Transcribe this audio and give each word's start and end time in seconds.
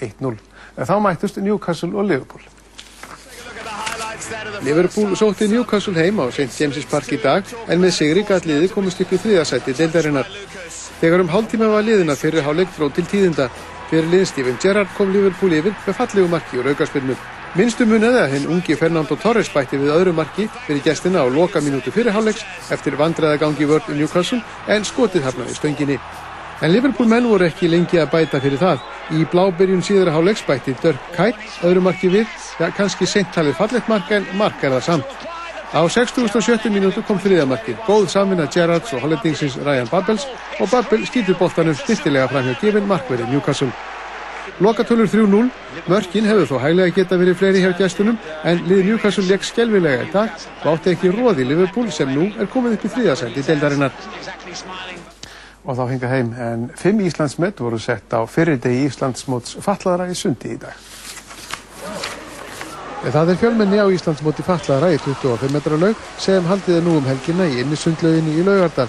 1-0. 0.00 0.36
En 0.76 0.88
þá 0.88 0.96
mættust 1.02 1.40
Newcastle 1.42 1.94
og 1.96 2.08
Liverpool. 2.10 2.42
Liverpool 4.64 5.14
sótti 5.16 5.46
Newcastle 5.48 5.94
heim 5.94 6.18
á 6.18 6.26
St. 6.32 6.50
James's 6.58 6.88
Park 6.90 7.12
í 7.12 7.20
dag 7.22 7.44
en 7.68 7.80
með 7.80 7.94
sigri 7.98 8.24
gæt 8.26 8.48
liði 8.48 8.70
komist 8.72 9.00
upp 9.00 9.12
í 9.12 9.20
þriðasætti 9.22 9.76
deildarinnar. 9.76 10.28
Þegar 11.00 11.22
um 11.22 11.30
hálftíma 11.30 11.68
var 11.70 11.84
liðina 11.84 12.16
fyrir 12.16 12.44
hálfleik 12.46 12.72
frá 12.74 12.88
til 12.96 13.06
tíðinda. 13.06 13.50
Fyrir 13.90 14.08
lið 14.10 14.24
Steven 14.32 14.58
Gerrard 14.62 14.90
kom 14.96 15.12
Liverpool 15.14 15.54
yfir 15.54 15.76
með 15.86 15.98
fallegu 16.00 16.30
marki 16.32 16.58
úr 16.58 16.72
aukarspilnu. 16.72 17.16
Minnstu 17.56 17.86
muniði 17.88 18.18
að 18.20 18.32
hinn 18.34 18.50
ungi 18.52 18.76
Fernando 18.76 19.16
Torres 19.16 19.48
bætti 19.52 19.78
við 19.80 19.94
öðru 19.94 20.12
marki 20.16 20.48
fyrir 20.66 20.82
gestina 20.84 21.22
á 21.22 21.26
loka 21.30 21.62
mínútu 21.64 21.94
fyrir 21.94 22.12
hálfleiks 22.12 22.44
eftir 22.74 22.98
vandræða 23.00 23.38
gangi 23.40 23.68
vörd 23.68 23.92
um 23.92 24.00
Newcastle 24.00 24.42
en 24.68 24.84
skotið 24.84 25.28
hafnaði 25.28 25.56
stönginni. 25.56 26.00
En 26.64 26.72
Liverpool 26.72 27.08
menn 27.08 27.26
voru 27.28 27.44
ekki 27.44 27.68
lengi 27.68 27.98
að 28.00 28.12
bæta 28.14 28.40
fyrir 28.40 28.60
það. 28.60 28.84
Í 29.12 29.26
blábyrjun 29.28 29.82
síðara 29.84 30.14
hálfleiks 30.14 30.44
bætti 30.46 30.72
Dirk 30.80 31.10
Kuyt 31.12 31.42
öðru 31.68 31.82
marki 31.84 32.08
við, 32.08 32.30
ja, 32.60 32.70
kannski 32.72 33.06
seintalið 33.06 33.58
fallet 33.58 33.88
mark 33.92 34.12
en 34.16 34.24
mark 34.40 34.64
er 34.64 34.72
það 34.78 34.86
samt. 34.86 35.26
Á 35.76 35.84
60.70 35.84 36.72
mínútu 36.72 37.02
kom 37.04 37.18
þriðamarkið, 37.20 37.82
góð 37.84 38.06
samvinna 38.08 38.46
Gerrards 38.48 38.94
og 38.96 39.02
hollendingsins 39.04 39.58
Ryan 39.60 39.90
Babels 39.90 40.24
og 40.56 40.70
Babel 40.72 41.04
skýtur 41.04 41.36
boltanum 41.36 41.76
snittilega 41.76 42.30
fram 42.30 42.46
hjá 42.48 42.54
gefin 42.62 42.88
markverði 42.88 43.26
Newcastle. 43.32 43.68
Lokatölur 44.62 45.10
3-0, 45.12 45.50
mörkin 45.90 46.28
hefur 46.30 46.48
þó 46.48 46.62
hæglega 46.62 46.94
geta 46.96 47.18
verið 47.20 47.36
fleiri 47.42 47.64
hjá 47.64 47.74
gæstunum 47.76 48.16
en 48.46 48.62
liði 48.70 48.86
Newcastle 48.92 49.26
legg 49.28 49.44
skelvilega 49.44 50.06
í 50.06 50.14
dag 50.14 50.46
og 50.62 50.70
átti 50.72 50.94
ekki 50.94 51.12
róði 51.12 51.44
Liverpool 51.50 51.90
sem 51.92 52.14
nú 52.14 52.30
er 52.38 52.48
komið 52.48 52.78
upp 52.78 52.88
í 52.88 52.94
þriðasendi 52.94 53.44
deildarinnar. 53.50 55.05
Og 55.66 55.74
þá 55.74 55.86
hinga 55.90 56.10
heim 56.10 56.28
en 56.38 56.68
fimm 56.78 57.00
Íslandsmet 57.02 57.58
voru 57.58 57.78
sett 57.82 58.12
á 58.14 58.22
fyrirdegi 58.30 58.84
Íslandsmóts 58.86 59.56
falladara 59.64 60.06
í 60.06 60.14
sundi 60.14 60.54
í 60.54 60.60
dag. 60.62 60.76
Það 63.06 63.32
er 63.32 63.40
fjölmenni 63.40 63.78
á 63.82 63.86
Íslandsmóti 63.90 64.42
fallara 64.46 64.92
í 64.94 65.00
25 65.02 65.52
metra 65.54 65.78
laug 65.78 65.98
sem 66.22 66.46
haldið 66.46 66.78
er 66.78 66.86
nú 66.86 66.96
um 67.00 67.06
helgina 67.06 67.46
í 67.46 67.60
innisundlauginni 67.62 68.38
í 68.38 68.44
Laugardal. 68.46 68.88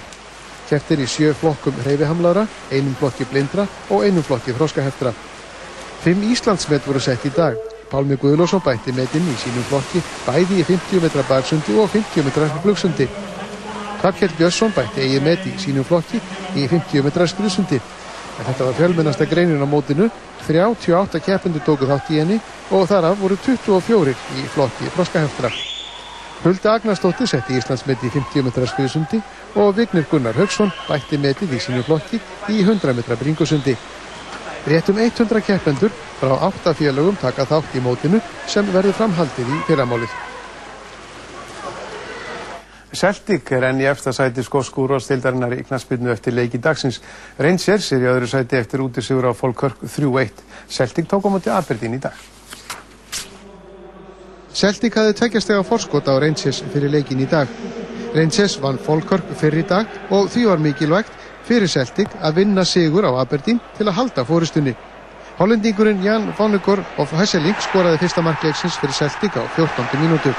Keftir 0.70 1.02
í 1.02 1.08
sjö 1.10 1.34
flokkum 1.38 1.78
hreyfihamlara, 1.84 2.48
einum 2.72 2.96
flokki 3.00 3.28
blindra 3.30 3.68
og 3.90 4.06
einum 4.06 4.26
flokki 4.26 4.54
þróskaheftra. 4.58 5.14
Fimm 6.02 6.26
Íslandsmet 6.32 6.86
voru 6.86 7.02
sett 7.02 7.26
í 7.26 7.34
dag. 7.36 7.58
Pálmi 7.92 8.18
Guðlósson 8.20 8.62
bætti 8.66 8.94
metinn 8.94 9.30
í 9.32 9.38
sínum 9.42 9.66
flokki 9.70 10.02
bæði 10.26 10.62
í 10.62 10.68
50 10.68 11.06
metra 11.06 11.26
barsundi 11.30 11.78
og 11.78 11.90
50 11.94 12.26
metra 12.28 12.50
flugsundi. 12.62 13.10
Karkjell 14.02 14.36
Björnsson 14.38 14.74
bætti 14.76 15.02
eigi 15.06 15.22
met 15.24 15.46
í 15.50 15.54
sínum 15.62 15.86
flokki 15.88 16.22
í 16.56 16.68
50 16.70 17.06
metra 17.06 17.28
skriðsundi. 17.28 17.80
En 18.38 18.46
þetta 18.46 18.68
var 18.68 18.78
fjölmennasta 18.78 19.26
greinin 19.26 19.64
á 19.64 19.68
mótinu, 19.68 20.10
38 20.46 21.22
keppendur 21.26 21.66
tóku 21.66 21.90
þátt 21.90 22.12
í 22.14 22.22
henni 22.22 22.38
og 22.70 22.86
þar 22.90 23.10
af 23.12 23.18
voru 23.24 23.38
24 23.42 24.14
í 24.38 24.46
flokki 24.54 24.92
froskaheftra. 24.94 25.52
Hulda 26.44 26.76
Agnarsdóttir 26.78 27.30
setti 27.30 27.58
Íslandsmeti 27.58 28.12
í 28.12 28.14
50 28.14 28.46
metra 28.46 28.68
skriðsundi 28.70 29.24
og 29.58 29.74
Vignir 29.80 30.06
Gunnar 30.12 30.38
Högsson 30.38 30.70
bætti 30.86 31.18
metið 31.18 31.58
í 31.58 31.64
sínu 31.64 31.82
flokki 31.88 32.22
í 32.54 32.62
100 32.62 32.94
metra 32.94 33.18
bringusundi. 33.18 33.74
Réttum 34.68 35.02
100 35.02 35.42
keppendur 35.48 35.92
frá 36.22 36.38
8 36.52 36.78
félögum 36.78 37.18
taka 37.18 37.50
þátt 37.50 37.74
í 37.74 37.82
mótinu 37.82 38.22
sem 38.46 38.70
verður 38.74 39.00
framhaldið 39.02 39.54
í 39.58 39.62
fyrramálið. 39.72 40.27
Celtic 42.96 43.52
er 43.52 43.66
enn 43.68 43.82
í 43.82 43.88
efsta 43.90 44.14
sæti 44.16 44.44
skósku 44.46 44.86
úrvalstildarinnar 44.86 45.58
í 45.58 45.66
knaspinu 45.68 46.12
eftir 46.14 46.34
leiki 46.34 46.60
dagsins. 46.64 47.02
Rangers 47.38 47.92
er 47.92 48.06
í 48.06 48.10
öðru 48.14 48.30
sæti 48.32 48.58
eftir 48.58 48.84
útisigur 48.86 49.28
á 49.28 49.34
Falkirk 49.36 49.82
3-1. 49.84 50.44
Celtic 50.72 51.10
tók 51.12 51.28
á 51.28 51.30
móti 51.30 51.52
Aberdeen 51.52 51.98
í 51.98 52.02
dag. 52.02 52.16
Celtic 54.58 54.96
hafði 54.98 55.18
tveggjastega 55.20 55.64
forskot 55.68 56.08
á 56.08 56.16
Rangers 56.18 56.64
fyrir 56.74 56.90
leikin 56.90 57.20
í 57.22 57.28
dag. 57.30 57.52
Rangers 58.16 58.56
vann 58.64 58.80
Falkirk 58.80 59.28
fyrir 59.38 59.66
í 59.66 59.68
dag 59.68 59.92
og 60.10 60.32
því 60.32 60.46
var 60.48 60.64
mikilvægt 60.64 61.12
fyrir 61.48 61.70
Celtic 61.70 62.16
að 62.22 62.40
vinna 62.40 62.64
sigur 62.66 63.06
á 63.06 63.12
Aberdeen 63.20 63.60
til 63.78 63.88
að 63.88 63.98
halda 64.00 64.26
fórustunni. 64.26 64.74
Hollendingurinn 65.38 66.02
Jan 66.02 66.32
Vonnegur 66.40 66.82
og 66.98 67.12
Hesseling 67.20 67.60
skoraði 67.62 68.00
fyrsta 68.02 68.24
markleiksins 68.26 68.80
fyrir 68.80 68.96
Celtic 68.98 69.38
á 69.38 69.44
14. 69.54 70.00
mínútu. 70.02 70.34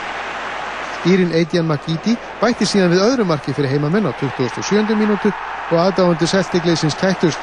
Írin 1.06 1.30
Eidjan 1.34 1.68
Makiti 1.68 2.16
bætti 2.40 2.66
síðan 2.66 2.90
við 2.90 3.04
öðru 3.04 3.26
marki 3.28 3.54
fyrir 3.54 3.70
heimamenn 3.70 4.08
á 4.10 4.12
27. 4.18 4.96
mínútu 4.98 5.30
og 5.70 5.78
aðdáðandi 5.78 6.26
Celtic-leysins 6.26 6.96
kættust. 6.98 7.38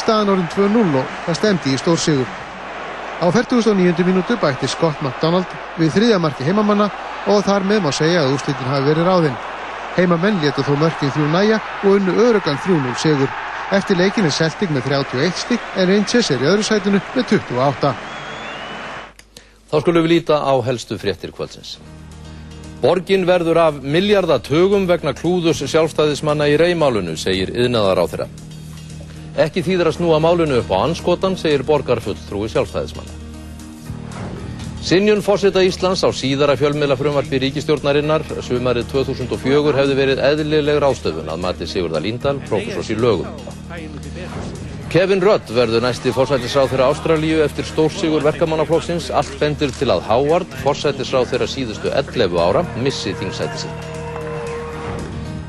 Staðan 0.00 0.32
orðin 0.32 0.48
2-0 0.54 0.96
og 0.98 1.10
það 1.26 1.38
stemdi 1.38 1.74
í 1.74 1.78
stórsigur. 1.78 2.28
Á 3.20 3.26
49. 3.30 4.04
mínútu 4.08 4.36
bætti 4.40 4.68
Scott 4.68 5.02
McDonald 5.02 5.50
við 5.78 5.92
þriðja 5.98 6.20
marki 6.22 6.46
heimamanna 6.48 6.88
og 7.30 7.44
þar 7.44 7.66
með 7.68 7.84
má 7.84 7.90
segja 7.92 8.24
að 8.24 8.34
úrslitin 8.38 8.72
hafi 8.72 8.88
verið 8.88 9.08
ráðinn. 9.08 9.36
Heimamenn 9.94 10.40
letu 10.42 10.64
þó 10.66 10.74
mörkin 10.80 11.12
þrjú 11.14 11.28
næja 11.30 11.60
og 11.84 11.98
unnu 11.98 12.16
örugan 12.24 12.58
3-0 12.64 12.96
sigur. 12.98 13.30
Eftir 13.72 14.00
leikin 14.00 14.26
er 14.26 14.34
Celtic 14.34 14.72
með 14.72 14.88
31 14.90 15.44
stygg 15.44 15.76
en 15.76 15.90
Rangers 15.92 16.30
er 16.30 16.42
í 16.42 16.48
öðru 16.50 16.66
sætunu 16.66 17.02
með 17.14 17.36
28. 17.36 17.92
Þá 19.70 19.76
skulum 19.80 20.04
við 20.04 20.16
líta 20.16 20.40
á 20.42 20.54
helstu 20.66 20.98
fréttir 20.98 21.32
kvöldsins. 21.34 21.78
Borgin 22.84 23.22
verður 23.24 23.56
af 23.62 23.76
miljardatögum 23.80 24.82
vegna 24.84 25.14
klúðus 25.16 25.62
sjálfstæðismanna 25.72 26.50
í 26.52 26.58
reymálunu, 26.60 27.14
segir 27.16 27.48
yðnaðar 27.54 28.02
á 28.02 28.04
þeirra. 28.12 28.26
Ekki 29.40 29.62
þýðir 29.64 29.88
að 29.88 29.96
snúa 29.96 30.18
málunu 30.20 30.58
upp 30.60 30.68
á 30.68 30.84
anskotan, 30.84 31.38
segir 31.40 31.64
borgarfulltrúi 31.64 32.50
sjálfstæðismanna. 32.52 33.22
Sinjun 34.84 35.24
fórseta 35.24 35.62
Íslands 35.64 36.04
á 36.04 36.12
síðara 36.12 36.58
fjölmiðla 36.60 36.98
frumvarfi 37.00 37.40
ríkistjórnarinnar 37.46 38.26
sumarið 38.44 38.90
2004 38.92 39.72
hefði 39.78 39.96
verið 40.02 40.20
eðlileg 40.28 40.82
ráðstöfun 40.84 41.32
að 41.32 41.40
mati 41.40 41.70
Sigurða 41.70 42.04
Líndal, 42.04 42.36
professors 42.50 42.92
í 42.92 42.98
lögum. 43.00 43.32
Kevin 44.94 45.18
Rudd 45.18 45.48
verður 45.50 45.82
næsti 45.82 46.12
fórsættisráð 46.14 46.68
þeirra 46.70 46.84
Ástralíu 46.92 47.40
eftir 47.42 47.66
stórsigur 47.66 48.22
verkamannaflokksins. 48.22 49.08
Allt 49.10 49.32
bendur 49.40 49.72
til 49.74 49.88
að 49.90 50.04
Howard, 50.06 50.54
fórsættisráð 50.62 51.32
þeirra 51.32 51.48
síðustu 51.50 51.90
11 51.90 52.36
ára, 52.38 52.62
missi 52.78 53.10
þingsæti 53.18 53.64
sitt. 53.64 53.88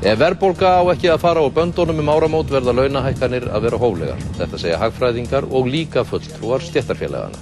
Ef 0.02 0.18
verðbólka 0.18 0.72
á 0.82 0.90
ekki 0.90 1.12
að 1.14 1.22
fara 1.28 1.46
á 1.46 1.54
böndunum 1.60 2.02
um 2.02 2.10
áramót 2.10 2.50
verða 2.50 2.74
launahækkanir 2.74 3.46
að 3.54 3.68
vera 3.68 3.82
hóflegar. 3.84 4.26
Þetta 4.42 4.62
segja 4.64 4.82
hagfræðingar 4.82 5.46
og 5.46 5.70
líka 5.70 6.02
fulltrúar 6.02 6.66
stjættarfélagana. 6.66 7.38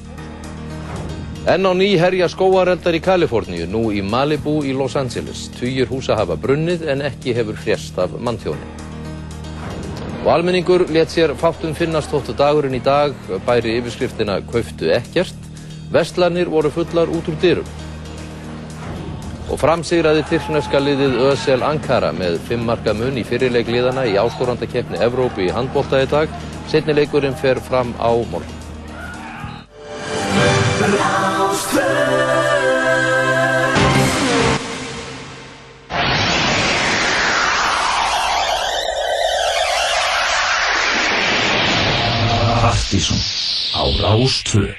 Enn 1.56 1.64
á 1.64 1.72
ný 1.72 1.94
herja 1.96 2.28
skóareldar 2.28 3.00
í 3.00 3.04
Kaliforníu, 3.08 3.64
nú 3.64 3.88
í 3.96 4.04
Malibu 4.04 4.60
í 4.60 4.76
Los 4.76 5.00
Angeles. 5.00 5.48
Týjur 5.56 5.88
húsa 5.88 6.20
hafa 6.20 6.36
brunnið 6.36 6.84
en 6.84 7.08
ekki 7.08 7.32
hefur 7.32 7.56
frjest 7.56 7.96
af 7.96 8.12
manntjóni. 8.20 8.83
Og 10.24 10.30
almenningur 10.32 10.86
let 10.88 11.10
sér 11.12 11.34
fátum 11.36 11.74
finnast 11.76 12.08
þóttu 12.08 12.32
dagurinn 12.38 12.78
í 12.78 12.80
dag 12.80 13.12
bæri 13.44 13.74
yfirskriftina 13.76 14.38
Kauftu 14.48 14.88
ekkert. 14.96 15.36
Vestlanir 15.92 16.48
voru 16.48 16.70
fullar 16.72 17.12
út 17.12 17.28
úr 17.28 17.36
dyrum. 17.42 17.68
Og 19.52 19.60
framsigraði 19.60 20.24
tyrkneska 20.30 20.80
liðið 20.80 21.20
Ösel 21.26 21.60
Ankara 21.68 22.14
með 22.16 22.38
fimm 22.48 22.64
marka 22.64 22.96
mun 22.96 23.20
í 23.20 23.26
fyrirleik 23.28 23.68
liðana 23.68 24.06
í 24.08 24.16
áskorandakefni 24.16 25.02
Evrópu 25.04 25.44
í 25.44 25.52
handbólta 25.52 26.00
í 26.00 26.08
dag. 26.08 26.32
Setni 26.72 26.96
leikurinn 26.96 27.36
fer 27.36 27.60
fram 27.60 27.92
á 28.00 28.08
morgun. 28.32 28.62
Partíson 42.94 43.18
á 43.74 43.82
Rástvö 43.98 44.70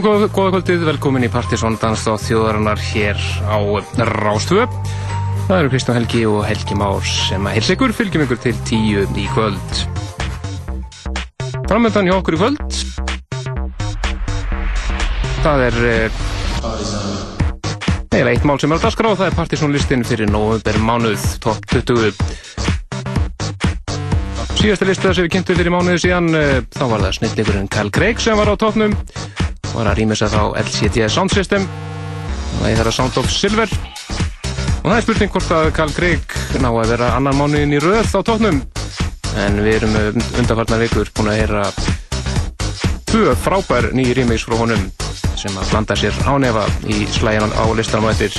Já, 0.00 0.04
góða, 0.08 0.28
kvöldið, 0.32 0.84
velkomin 0.88 1.26
í 1.26 1.28
Partisón 1.28 1.74
Danstáð 1.76 2.22
þjóðarinnar 2.24 2.80
hér 2.80 3.18
á 3.44 3.60
Rástvö. 4.08 4.62
Það 5.44 5.58
eru 5.58 5.70
Kristján 5.74 5.98
Helgi 5.98 6.22
og 6.24 6.38
Helgi 6.48 6.76
Már 6.80 7.04
sem 7.04 7.44
að 7.44 7.58
heilsa 7.58 7.74
ykkur, 7.74 7.92
fylgjum 7.92 8.24
ykkur 8.24 8.38
til 8.40 8.54
tíu 8.64 9.02
í 9.04 9.26
kvöld. 9.34 9.82
Framöndan 11.68 12.08
hjá 12.08 12.14
okkur 12.16 12.32
í 12.32 12.40
kvöld. 12.40 12.78
Það 15.44 15.64
er 15.66 15.76
eh, 15.90 16.20
eiginlega 18.08 18.32
eitt 18.32 18.48
mál 18.48 18.56
sem 18.62 18.72
er 18.72 18.80
á 18.80 18.84
dasgrá, 18.86 19.12
það 19.12 19.28
er 19.28 19.36
Partisónlistin 19.36 20.06
fyrir 20.08 20.32
november 20.32 20.80
mánuð, 20.80 21.26
topp 21.44 21.68
20. 21.76 22.16
Síðasta 24.62 24.88
lista 24.88 25.12
sem 25.12 25.28
við 25.28 25.34
kynntum 25.36 25.60
fyrir 25.60 25.76
mánuði 25.76 26.06
síðan, 26.06 26.32
eh, 26.40 26.62
þá 26.72 26.86
var 26.88 27.04
það 27.04 27.18
snillleikurinn 27.18 27.68
Carl 27.76 27.92
Craig 27.92 28.24
sem 28.24 28.40
var 28.40 28.48
á 28.48 28.56
toppnum 28.56 28.96
var 29.74 29.90
að 29.90 30.00
rýmisa 30.00 30.28
þá 30.30 30.42
LCD 30.64 31.06
Sound 31.08 31.34
System. 31.34 31.66
Og 32.56 32.62
það 32.64 32.70
er 32.72 32.82
það 32.82 32.96
Sound 32.98 33.18
of 33.20 33.30
Silver. 33.32 33.74
Og 34.80 34.88
það 34.88 34.96
er 34.96 35.04
spurning 35.06 35.32
hvort 35.34 35.54
að 35.56 35.70
Carl 35.76 35.94
Craig 35.96 36.36
ná 36.60 36.70
að 36.70 36.92
vera 36.94 37.14
annan 37.18 37.36
mánuðin 37.36 37.76
í 37.76 37.80
röð 37.82 38.14
á 38.16 38.20
tóknum 38.24 38.62
en 39.38 39.60
við 39.62 39.76
erum 39.78 39.96
undarfarnar 40.40 40.80
vikur 40.82 41.10
búin 41.14 41.30
að 41.30 41.38
heyra 41.38 41.66
tvö 43.10 43.34
frábær 43.44 43.90
nýjir 43.94 44.22
remix 44.22 44.46
frá 44.46 44.56
honum 44.58 44.88
sem 45.38 45.54
að 45.56 45.70
blanda 45.70 45.96
sér 45.98 46.16
ánefa 46.26 46.64
í 46.90 47.04
slæjan 47.14 47.54
á 47.54 47.64
listanum 47.76 48.08
og 48.08 48.14
eftir. 48.14 48.34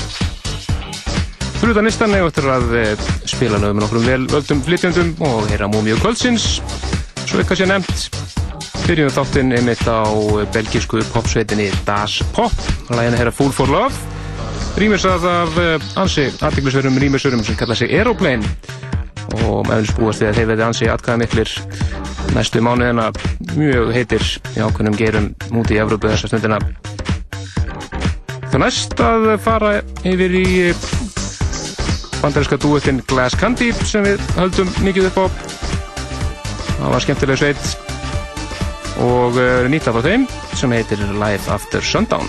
Fyrir 1.61 1.75
utan 1.75 1.87
listan 1.87 2.15
eða 2.17 2.31
eftir 2.31 2.49
að 2.49 2.75
eh, 2.79 3.07
spila 3.29 3.61
lögum 3.61 3.79
með 3.79 3.85
nokkrum 3.85 4.07
vel 4.09 4.21
völdum 4.31 4.63
flytjandum 4.65 5.13
og 5.29 5.49
heyra 5.51 5.69
múmi 5.71 5.93
og 5.95 6.01
kvöldsins. 6.03 6.57
Svo 7.27 7.41
eitthvað 7.41 7.61
sé 7.61 7.69
nefnt 7.69 8.09
Byrjum 8.85 9.11
þáttinn 9.13 9.53
einmitt 9.55 9.81
á 9.85 10.03
belgísku 10.53 11.01
popsveitinni 11.13 11.69
Das 11.85 12.19
Pop. 12.35 12.53
Lægin 12.89 13.17
er 13.19 13.31
Fool 13.31 13.51
for 13.53 13.69
Love. 13.69 13.93
Rýmisað 14.79 15.25
af 15.27 15.57
eh, 15.59 15.83
ansi 15.99 16.25
artiklisverum 16.41 16.97
rýmisverum 17.01 17.43
sem 17.43 17.57
kalla 17.59 17.75
sig 17.75 17.91
Aeroplane. 17.93 18.47
Og 19.43 19.67
meðlust 19.67 19.97
búast 19.99 20.23
við 20.23 20.31
að 20.31 20.39
þeir 20.39 20.49
veði 20.51 20.65
ansi 20.65 20.89
atkvæða 20.91 21.21
miklir 21.21 21.53
næstu 22.35 22.63
mánuðina. 22.63 23.11
Mjög 23.53 23.93
heitir 23.95 24.25
í 24.55 24.63
ákveðnum 24.63 24.97
gerum 24.97 25.29
múti 25.51 25.77
í 25.77 25.81
Evrópu 25.83 26.09
þessa 26.11 26.31
stundina. 26.31 26.59
Það 28.47 28.59
næst 28.65 28.97
að 29.03 29.29
fara 29.43 29.77
yfir 30.07 30.35
í 30.41 30.47
bandarinska 32.21 32.59
dúettinn 32.61 33.03
Glass 33.09 33.37
Candy 33.39 33.71
sem 33.83 34.05
við 34.05 34.25
höldum 34.39 34.75
mikið 34.85 35.11
upp 35.11 35.23
á. 35.23 35.25
Það 36.81 36.91
var 36.95 37.05
skemmtileg 37.05 37.41
sveit 37.41 37.90
og 38.99 39.37
eh, 39.39 39.69
nýtt 39.71 39.87
af 39.91 40.01
þeim 40.03 40.27
sem 40.57 40.73
heitir 40.75 41.05
Life 41.21 41.51
After 41.51 41.81
Sundown 41.81 42.27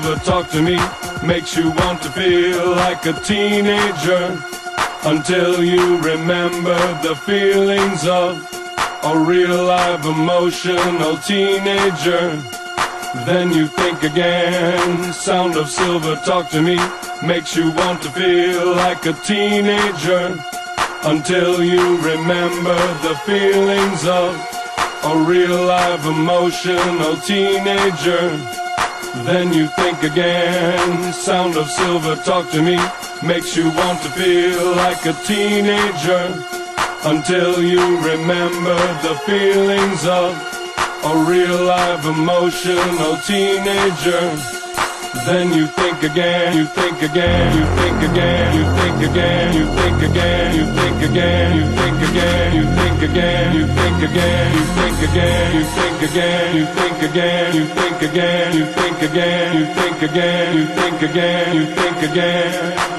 silver 0.00 0.24
talk 0.24 0.50
to 0.50 0.60
me 0.60 0.76
makes 1.24 1.56
you 1.56 1.70
want 1.70 2.02
to 2.02 2.10
feel 2.10 2.70
like 2.70 3.06
a 3.06 3.12
teenager 3.12 4.36
until 5.04 5.62
you 5.62 5.98
remember 5.98 6.76
the 7.04 7.14
feelings 7.14 8.04
of 8.04 8.32
a 9.04 9.16
real 9.16 9.62
live 9.62 10.04
emotional 10.04 11.16
teenager. 11.18 12.26
Then 13.24 13.52
you 13.52 13.68
think 13.68 14.02
again, 14.02 15.12
sound 15.12 15.56
of 15.56 15.70
silver 15.70 16.16
talk 16.24 16.50
to 16.50 16.60
me 16.60 16.76
makes 17.24 17.54
you 17.54 17.70
want 17.70 18.02
to 18.02 18.10
feel 18.10 18.74
like 18.74 19.06
a 19.06 19.12
teenager 19.12 20.36
until 21.04 21.62
you 21.62 21.98
remember 21.98 22.80
the 23.06 23.14
feelings 23.24 24.04
of 24.06 24.34
a 25.04 25.16
real 25.24 25.66
live 25.66 26.04
emotional 26.04 27.16
teenager. 27.18 28.63
Then 29.22 29.52
you 29.52 29.68
think 29.68 30.02
again, 30.02 31.12
sound 31.12 31.56
of 31.56 31.70
silver 31.70 32.16
talk 32.16 32.50
to 32.50 32.60
me. 32.60 32.76
Makes 33.22 33.56
you 33.56 33.70
want 33.70 34.02
to 34.02 34.08
feel 34.10 34.74
like 34.74 35.06
a 35.06 35.12
teenager. 35.24 36.34
Until 37.04 37.62
you 37.62 37.98
remember 38.00 38.76
the 39.02 39.14
feelings 39.24 40.04
of 40.04 40.34
a 41.04 41.24
real 41.28 41.64
live 41.64 42.04
emotional 42.06 43.16
teenager. 43.18 44.53
Then 45.24 45.54
you 45.54 45.66
think 45.66 46.02
again, 46.02 46.54
you 46.54 46.66
think 46.66 47.00
again, 47.00 47.56
you 47.56 47.64
think 47.76 48.10
again, 48.10 48.54
you 48.58 48.64
think 48.76 49.10
again, 49.10 49.54
you 49.56 49.64
think 49.64 50.02
again, 50.02 50.54
you 50.54 50.66
think 50.66 51.02
again, 51.02 51.56
you 51.56 51.64
think 51.64 52.02
again, 52.02 52.54
you 52.54 52.64
think 52.66 53.02
again, 53.02 53.54
you 53.54 53.64
think 53.64 54.02
again, 54.04 54.54
you 54.54 54.64
think 54.76 55.00
again, 55.00 55.54
you 55.54 55.64
think 55.64 56.02
again, 56.02 56.56
you 56.56 56.66
think 56.66 57.02
again, 57.02 57.54
you 57.56 57.64
think 57.64 58.02
again, 58.02 58.52
you 58.54 58.66
think 58.66 59.02
again, 59.02 59.56
you 59.56 59.66
think 59.66 60.02
again, 60.02 60.58
you 60.58 60.66
think 60.66 61.02
again, 61.02 61.56
you 61.56 61.66
think 61.74 62.02
again. 62.10 62.93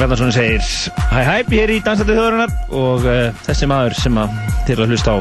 Bjarnarsson 0.00 0.32
segir 0.32 0.64
Hæ 1.10 1.18
hæ, 1.26 1.34
er 1.60 1.70
í 1.74 1.80
Dansættu 1.84 2.14
þjóðurinnar 2.16 2.52
og 2.72 3.04
uh, 3.04 3.26
þessi 3.44 3.66
maður 3.68 3.96
sem 3.98 4.16
að 4.16 4.38
til 4.64 4.78
að 4.78 4.94
hlusta 4.94 5.12
á 5.12 5.18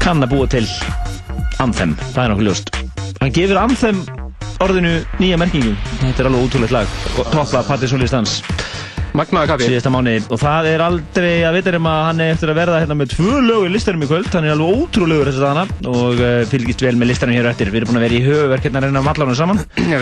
kann 0.00 0.22
að 0.22 0.30
búa 0.30 0.46
til 0.52 0.62
Anthem, 1.60 1.96
það 2.14 2.22
er 2.22 2.30
nokkuð 2.30 2.46
ljóst. 2.46 2.70
Hann 3.18 3.34
gefur 3.34 3.58
Anthem 3.58 3.98
orðinu 4.62 4.92
nýja 5.18 5.40
merkingu 5.40 5.74
Þetta 6.04 6.22
er 6.22 6.28
alveg 6.30 6.46
ótrúleitt 6.46 6.74
lag 6.76 6.94
Topla 7.34 7.64
Partisolistans 7.66 8.38
Magnaða 9.10 9.56
kaffi. 9.56 9.66
síðasta 9.72 9.90
mánu 9.90 10.12
og 10.30 10.38
það 10.38 10.68
er 10.70 10.84
aldrei 10.86 11.32
að 11.42 11.56
vita 11.58 11.72
um 11.74 11.88
að 11.90 12.02
hann 12.06 12.22
er 12.22 12.30
eftir 12.36 12.52
að 12.52 12.60
verða 12.60 12.78
hérna 12.84 12.96
með 13.00 13.16
tvö 13.16 13.40
lög 13.42 13.66
í 13.66 13.72
listanum 13.74 14.06
í 14.06 14.10
kvöld, 14.12 14.30
hann 14.30 14.46
er 14.46 14.54
alveg 14.54 14.84
ótrúlegur 14.84 15.26
þess 15.32 15.42
að 15.42 15.48
dana 15.48 15.64
og 15.90 16.22
uh, 16.22 16.46
fylgist 16.52 16.84
vel 16.86 16.94
með 16.94 17.10
listanum 17.10 17.34
hér 17.34 17.50
eftir. 17.50 17.74
Við 17.74 17.82
erum 17.82 17.90
búin 17.90 17.98
að 17.98 18.06
vera 18.06 18.20
í 18.20 18.26
höfuverk 18.28 18.68
hérna 18.68 18.78
að 18.78 18.86
reyna 18.86 19.02
að 19.02 19.08
malla 19.10 19.26
hann 19.26 19.40
saman. 19.42 19.58
Já, 19.90 19.98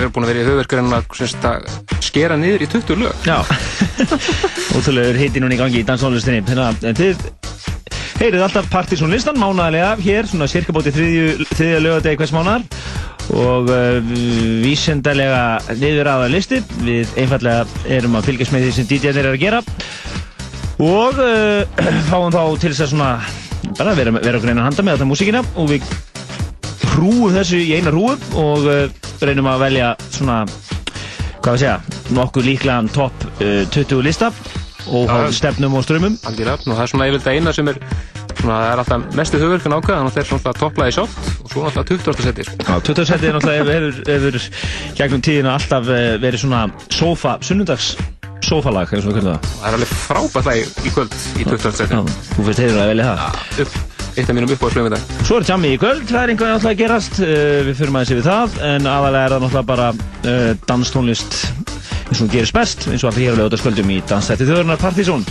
að 1.98 2.04
að, 2.04 2.04
að 2.04 2.06
skera 2.06 2.36
niður 2.38 2.62
í 2.62 2.68
20 2.70 3.00
lög. 3.02 3.26
Já, 3.26 3.38
ótrúlegur 4.76 5.18
hitti 5.18 5.40
núna 5.42 5.54
í 5.54 5.58
gangi 5.58 5.80
í 5.82 5.86
dansónlistinni 5.86 6.44
Þannig 6.46 6.86
að 6.86 6.98
þið 6.98 7.22
heyrið 8.18 8.42
alltaf 8.42 8.68
Partizón 8.70 9.12
listan 9.12 9.38
mánaðarlega 9.38 9.96
hér, 10.02 10.26
svona 10.26 10.48
cirka 10.50 10.74
bóti 10.74 10.92
þriðju, 10.94 11.46
þriðja 11.52 11.82
lögadegi 11.84 12.18
hvers 12.18 12.34
mánaðar. 12.34 12.64
Og 13.28 13.68
uh, 13.68 13.98
vísendalega 14.62 15.58
niðurraða 15.76 16.30
listi 16.32 16.62
við 16.80 17.10
einfallega 17.20 17.66
erum 17.98 18.16
að 18.18 18.30
fylgjast 18.30 18.54
með 18.54 18.64
því 18.64 18.72
sem 18.78 18.88
DJ-nir 18.88 19.26
er 19.26 19.34
að 19.34 19.42
gera. 19.42 19.62
Og 20.82 21.18
uh, 21.20 21.82
fáum 22.10 22.32
þá 22.34 22.42
til 22.58 22.72
þess 22.72 22.86
að 22.86 22.94
svona 22.94 23.10
bara 23.78 23.94
vera, 23.98 24.14
vera 24.16 24.40
okkur 24.40 24.54
einan 24.54 24.64
handa 24.64 24.86
með 24.86 24.96
þetta 24.96 25.10
músíkina. 25.10 25.44
Og 25.60 25.70
við 25.74 25.84
hrúum 26.94 27.36
þessu 27.36 27.60
í 27.60 27.76
eina 27.76 27.92
hrúum 27.92 28.40
og 28.40 28.66
uh, 28.66 28.88
reynum 29.22 29.50
að 29.52 29.66
velja 29.66 29.92
svona 30.08 30.42
hvað 31.42 31.54
við 31.54 31.62
segja, 31.64 31.76
nokkuð 32.18 32.48
líklegan 32.52 32.90
topp 32.94 33.28
uh, 33.38 33.62
20 33.74 34.04
lista 34.06 34.32
og 34.88 35.04
Já. 35.04 35.12
háð 35.12 35.34
stefnum 35.36 35.74
og 35.76 35.84
strömmum 35.84 36.14
Algjörlega, 36.28 36.62
og 36.64 36.76
það 36.76 36.84
er 36.84 36.92
svona 36.92 37.08
yfirlega 37.10 37.36
eina 37.36 37.52
sem 37.56 37.68
er 37.72 37.80
svona, 38.38 38.58
það 38.58 38.68
er 38.72 38.82
alltaf 38.82 39.16
mestu 39.18 39.40
höfverkun 39.42 39.76
ákveð 39.76 39.96
þannig 39.96 40.10
að 40.10 40.14
það 40.16 40.22
er 40.22 40.28
svona 40.30 40.54
topplaði 40.62 40.94
sjátt 40.96 41.32
og 41.44 41.50
svo 41.52 41.64
náttúrulega 41.64 42.04
20. 42.04 42.28
seti 42.28 42.46
sko. 42.46 42.56
Já, 42.62 42.74
20 42.88 43.10
setið 43.10 43.28
er 43.28 43.36
náttúrulega 43.38 43.78
hefur, 43.78 43.98
hefur 44.12 44.38
gegnum 45.00 45.24
tíðina 45.28 45.56
alltaf 45.58 45.90
eh, 45.92 46.06
verið 46.22 46.44
svona 46.44 46.62
sofa, 46.94 47.36
sunnundags 47.44 47.90
sofalag, 48.48 48.92
og 48.94 49.02
það. 49.04 49.28
og 49.34 49.44
það 49.44 49.68
er 49.68 49.76
alveg 49.76 49.94
frábært 50.06 50.48
lag 50.48 50.84
í 50.86 50.92
kvöld 50.94 51.16
í 51.36 51.46
20. 51.48 51.72
seti 51.82 51.98
Já, 51.98 52.02
þú 52.32 52.46
finnst 52.48 52.62
hefur 52.64 52.82
að 52.84 52.92
velja 52.94 53.08
það. 53.08 53.40
upp, 53.64 53.97
eitt 54.18 54.28
af 54.28 54.36
mínum 54.36 54.52
uppáðslöfum 54.52 54.90
í 54.90 54.94
dag 54.96 55.16
Svo 55.22 55.38
er 55.38 55.48
jammi 55.48 55.72
í 55.76 55.80
kvöld, 55.80 56.04
það 56.10 56.20
er 56.20 56.34
einhvern 56.34 56.48
veginn 56.48 56.58
alltaf 56.58 56.72
að 56.74 56.80
gerast, 56.82 57.20
uh, 57.22 57.58
við 57.68 57.94
maður 57.94 58.10
sér 58.10 58.20
við 58.20 58.28
það, 58.28 58.60
en 58.74 58.92
aðalega 58.92 59.24
er 59.24 59.34
það 59.34 59.44
náttúrulega 59.46 59.68
bara 59.72 59.90
uh, 59.94 60.52
danstónlist 60.68 61.42
eins 62.08 62.22
og 62.22 62.24
hún 62.24 62.32
gerist 62.32 62.56
best, 62.56 62.86
eins 62.88 63.04
og 63.04 63.10
alltaf 63.10 63.22
hér 63.22 63.36
á 63.36 63.40
lögutaskvöldum 63.42 63.90
í 63.92 63.98
Dansætti 64.08 64.46
þjóðurnar 64.48 64.80
Partizón. 64.80 65.26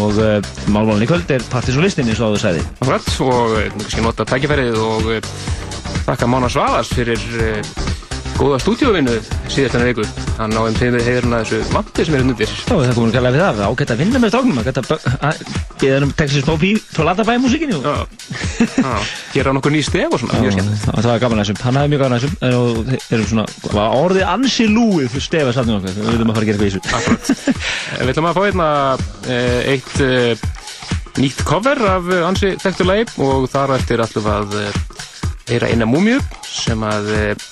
Og 0.00 0.18
uh, 0.20 0.36
málmálun 0.72 1.04
í 1.04 1.08
kvöld 1.08 1.30
er 1.32 1.44
Partizónlistin 1.52 2.08
eins 2.12 2.20
og 2.20 2.32
áður 2.32 2.42
sæði. 2.44 2.64
Akkurat, 2.80 3.08
og 3.24 3.56
eh, 3.60 3.70
kannski 3.78 4.04
nota 4.04 4.26
tækifærið 4.28 4.80
og 4.80 5.10
eh, 5.16 5.30
þakka 6.04 6.28
Mána 6.28 6.50
Svavars 6.52 6.92
fyrir 6.92 7.24
góða 8.38 8.58
stúdíóvinnu 8.62 9.14
síðast 9.52 9.76
enn 9.78 9.86
viku. 9.88 10.04
Hann 10.38 10.54
náðum 10.54 10.76
til 10.78 10.90
við 10.94 11.06
heiðurinn 11.08 11.36
að 11.36 11.44
þessu 11.44 11.74
vanti 11.74 12.06
sem 12.06 12.14
er 12.16 12.22
hérna 12.22 12.34
undir. 12.34 12.54
Já, 12.54 12.74
það 12.74 12.94
komin 12.96 13.10
að 13.10 13.16
kalla 13.18 13.32
við 13.34 13.44
það, 13.44 13.60
ágætt 13.68 13.92
að 13.94 14.00
vinna 14.02 14.22
með 14.22 14.32
stráknum, 14.32 14.60
ágætt 14.62 14.80
að 14.82 15.42
geða 15.82 16.00
um 16.06 16.14
Texas 16.18 16.46
Pop 16.48 16.64
í 16.66 16.72
frá 16.88 17.06
Latabæ 17.08 17.36
músíkinni 17.44 17.78
og 17.78 17.84
Já, 17.84 17.94
já, 18.80 18.94
gera 19.34 19.54
nokkur 19.54 19.74
ný 19.74 19.84
stef 19.86 20.16
og 20.16 20.22
svona, 20.22 20.40
mjög 20.42 20.56
skemmt. 20.56 20.86
það 20.88 21.10
var 21.10 21.22
gaman 21.24 21.42
að 21.42 21.44
þessum, 21.44 21.62
hann 21.64 21.78
hafði 21.80 21.92
mjög 21.94 22.04
gaman 22.04 22.16
að 22.16 22.24
þessum. 22.24 22.36
Og 22.58 22.80
þeir 22.90 23.18
eru 23.18 23.28
svona, 23.30 23.46
var 23.74 23.96
orðið 24.00 24.26
ansi 24.34 24.68
lúið 24.70 25.08
fyrir 25.14 25.28
stefa 25.28 25.54
safnum 25.54 25.78
okkar, 25.80 25.96
við 25.98 26.10
veitum 26.10 26.32
að 26.32 26.38
fara 26.38 26.44
að 26.44 26.50
gera 26.50 26.58
eitthvað 26.58 26.68
í 26.68 26.74
þessu. 26.74 27.54
Við 28.04 28.18
að 28.24 28.38
hérna 28.44 28.68
eh, 29.30 29.60
eitt 29.74 30.00
eh, 30.02 30.44
nýtt 31.20 31.44
cover 31.46 31.78
af 31.86 32.08
eh, 32.10 32.24
ansi 32.26 32.54
þekktu 32.58 32.86
leip 32.88 33.12
og 33.22 33.46
þar 33.52 33.74
á 33.74 33.78
eftir 33.78 34.02
við 34.02 34.30
að 34.32 34.56
eh, 34.58 34.78
heyra 35.52 35.70
eina 35.70 35.86
múmiu 35.86 36.18
sem 36.48 36.80
að 36.86 37.10
eh, 37.14 37.46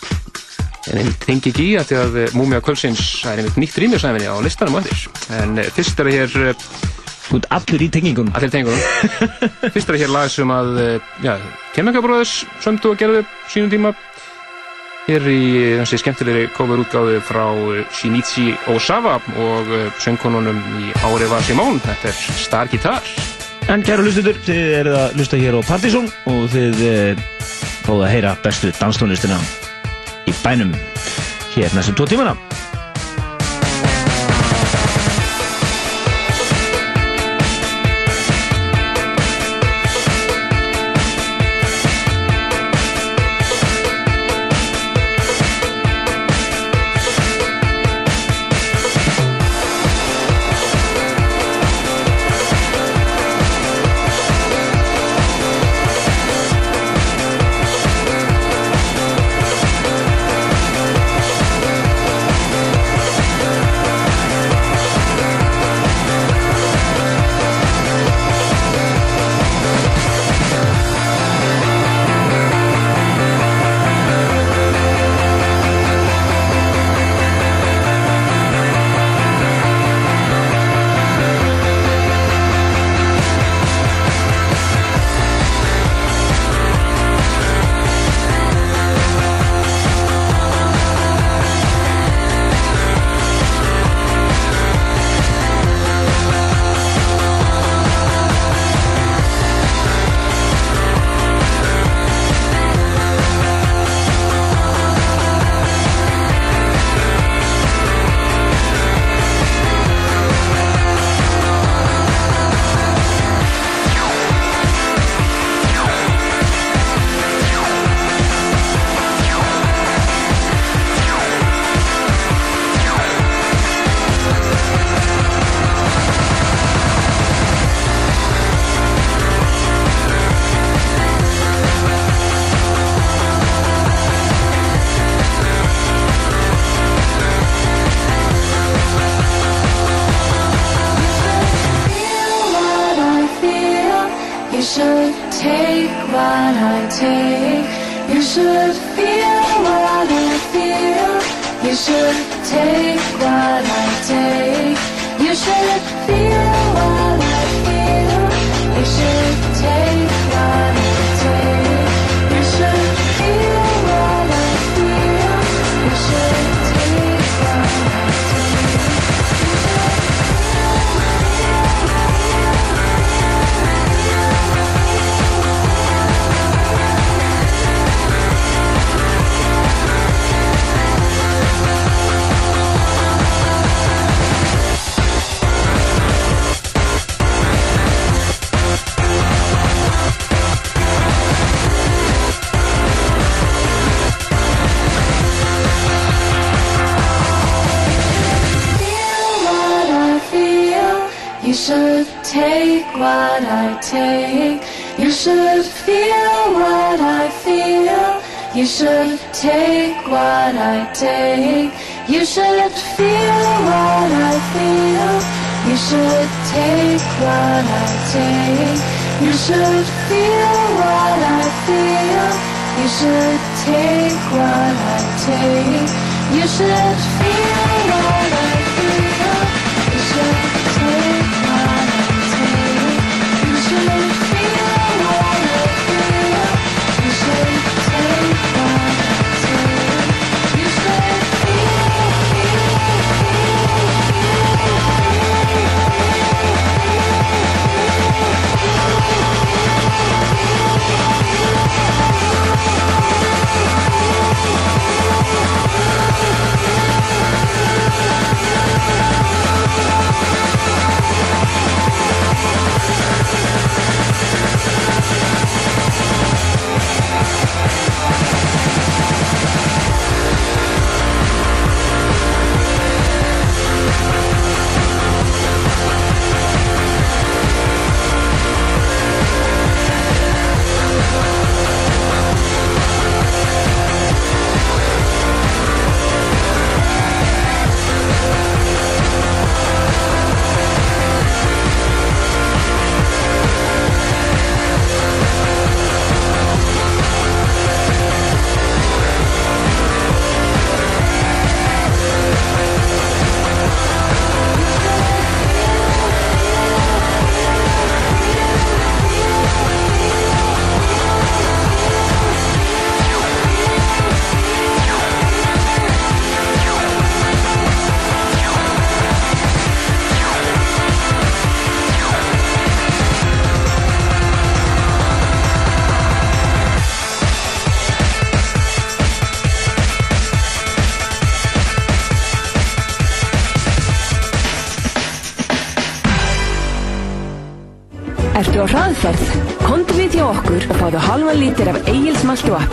en 0.90 0.98
einmitt 1.02 1.22
tengi 1.22 1.52
ekki 1.52 1.68
í 1.70 1.76
að 1.78 1.92
því 1.92 2.00
að 2.00 2.18
eh, 2.22 2.34
múmia 2.38 2.62
kvöldsins 2.64 3.02
er 3.30 3.42
einmitt 3.42 3.60
nýtt 3.60 3.78
rýmjörsæfinni 3.78 4.30
á 4.30 4.36
listanum 4.42 4.78
á 4.78 4.82
eftir. 4.82 5.06
En 5.38 5.62
eh, 5.62 5.70
fyrst 5.76 6.00
er 6.00 6.10
það 6.10 6.18
hér 6.18 6.50
eh, 6.50 6.66
Þú 7.22 7.38
ert 7.38 7.46
allur 7.54 7.80
í 7.80 7.86
tengingunum. 7.88 8.34
Allir 8.36 8.50
tengunum. 8.52 8.80
fyrst 9.72 9.88
er 9.88 9.94
það 9.94 10.02
hér 10.02 10.10
lag 10.12 10.32
sem 10.32 10.50
að 10.52 10.80
eh, 10.82 11.44
Chemical 11.72 12.02
Brothers 12.04 12.42
sömdu 12.60 12.92
og 12.92 12.98
gerðu 13.00 13.22
sínum 13.48 13.70
tíma. 13.72 13.94
Hér 15.06 15.24
í 15.26 15.38
eh, 15.58 15.78
þessi 15.80 15.98
skemmtilegri 16.02 16.50
coverútgáðu 16.54 17.18
frá 17.26 17.46
eh, 17.50 17.80
Shinichi 17.96 18.52
Osawa 18.70 19.16
og 19.34 19.72
eh, 19.74 19.88
söngkonunum 20.02 20.60
í 20.78 20.92
Ári 21.08 21.30
var 21.30 21.42
Simón 21.46 21.82
þetta 21.82 22.12
er 22.12 22.22
Star 22.44 22.70
Guitar. 22.70 23.10
En 23.70 23.82
kæru 23.86 24.06
hlustuður, 24.06 24.38
þið 24.46 24.72
eruð 24.82 25.00
að 25.00 25.18
hlusta 25.18 25.42
hér 25.42 25.58
á 25.58 25.60
Partizón 25.66 26.08
og 26.30 26.48
þið 26.52 26.86
fáðu 27.82 28.00
að 28.02 28.08
heyra 28.14 28.38
bestu 28.42 28.74
danstónlistina. 28.78 29.38
í 29.38 29.71
bænum. 30.44 30.74
Hér 31.54 31.74
næstum 31.74 31.94
tvo 31.94 32.04
tímana 32.06 32.34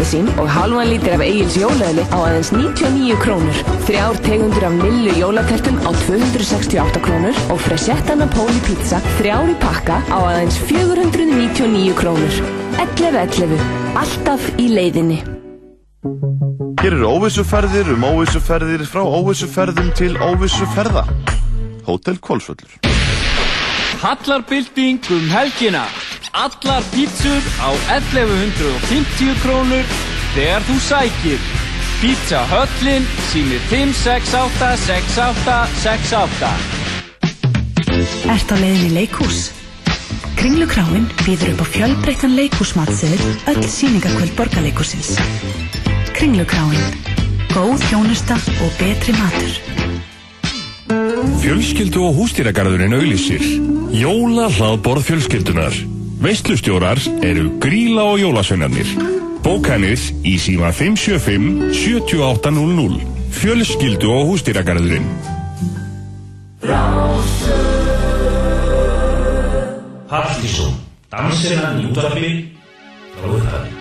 Appisín 0.10 0.40
og 0.42 0.48
halvan 0.50 0.88
lítir 0.90 1.14
af 1.14 1.22
Egil's 1.22 1.54
Jólaöli 1.54 2.02
á 2.10 2.18
aðeins 2.18 2.50
99 2.50 3.18
krónur. 3.22 3.58
Þrjár 3.86 4.18
tegundur 4.26 4.66
af 4.66 4.74
Lillu 4.82 5.14
jólatertum 5.14 5.78
á 5.86 5.94
268 5.94 6.98
krónur 7.06 7.38
og 7.54 7.62
Fresettana 7.62 8.26
Poli 8.34 8.58
Pizza 8.66 8.98
þrjár 9.20 9.52
í 9.54 9.56
pakka 9.62 10.00
á 10.10 10.18
aðeins 10.18 10.58
499 10.66 11.94
krónur. 11.94 12.42
11.11. 12.82 13.54
Alltaf 14.02 14.50
í 14.58 14.66
leiðinni. 14.74 15.22
Hér 16.82 16.98
eru 16.98 17.14
óvissuferðir 17.14 17.94
um 17.94 18.10
óvissuferðir 18.10 18.90
frá 18.90 19.06
óvissuferðum 19.06 19.94
til 19.94 20.18
óvissuferða. 20.18 21.06
Hótel 21.86 22.18
Kolsvöllur. 22.18 22.82
Hallarbylting 24.02 25.06
um 25.14 25.30
helgina. 25.30 25.86
Allar 26.34 26.82
pítsur 26.94 27.42
á 27.58 27.74
1150 27.98 29.34
krónur 29.42 29.86
þegar 30.36 30.62
þú 30.68 30.76
sækir. 30.86 31.40
Pizza 32.00 32.40
Höllin 32.48 33.04
símir 33.32 33.62
5686868. 33.72 36.50
Ert 38.30 38.52
á 38.54 38.56
leiðinni 38.62 38.88
í 38.88 38.90
leikhús? 39.00 39.40
Kringlukráin 40.40 41.06
býður 41.26 41.50
upp 41.58 41.62
á 41.66 41.68
fjölbreyttan 41.74 42.34
leikhúsmatseðil 42.38 43.26
öll 43.52 43.66
sýningakvöld 43.66 44.34
borgarleikhúsins. 44.38 45.10
Kringlukráin. 46.16 46.86
Góð 47.50 47.82
þjónusta 47.90 48.38
og 48.62 48.70
betri 48.78 49.14
matur. 49.18 49.54
Fjölskyldu 51.42 52.00
og 52.06 52.14
hústýragarðurinn 52.18 52.98
auglýsir 52.98 53.42
Jóla 53.94 54.50
hlaðborð 54.54 55.04
fjölskyldunar 55.08 55.74
Veistlustjórar 56.20 57.00
eru 57.24 57.54
Gríla 57.64 58.04
og 58.12 58.20
Jólasveinarnir. 58.20 58.92
Bókanið 59.44 60.10
í 60.28 60.36
síma 60.42 60.74
575 60.76 61.72
7800 61.80 63.20
Fjölskyldu 63.40 64.12
og 64.12 64.34
hústýragarðurinn 64.34 65.08
Hallísson, 70.10 70.74
dansinnan 71.14 71.84
í 71.84 71.90
útvarfi 71.92 72.32
frá 73.16 73.79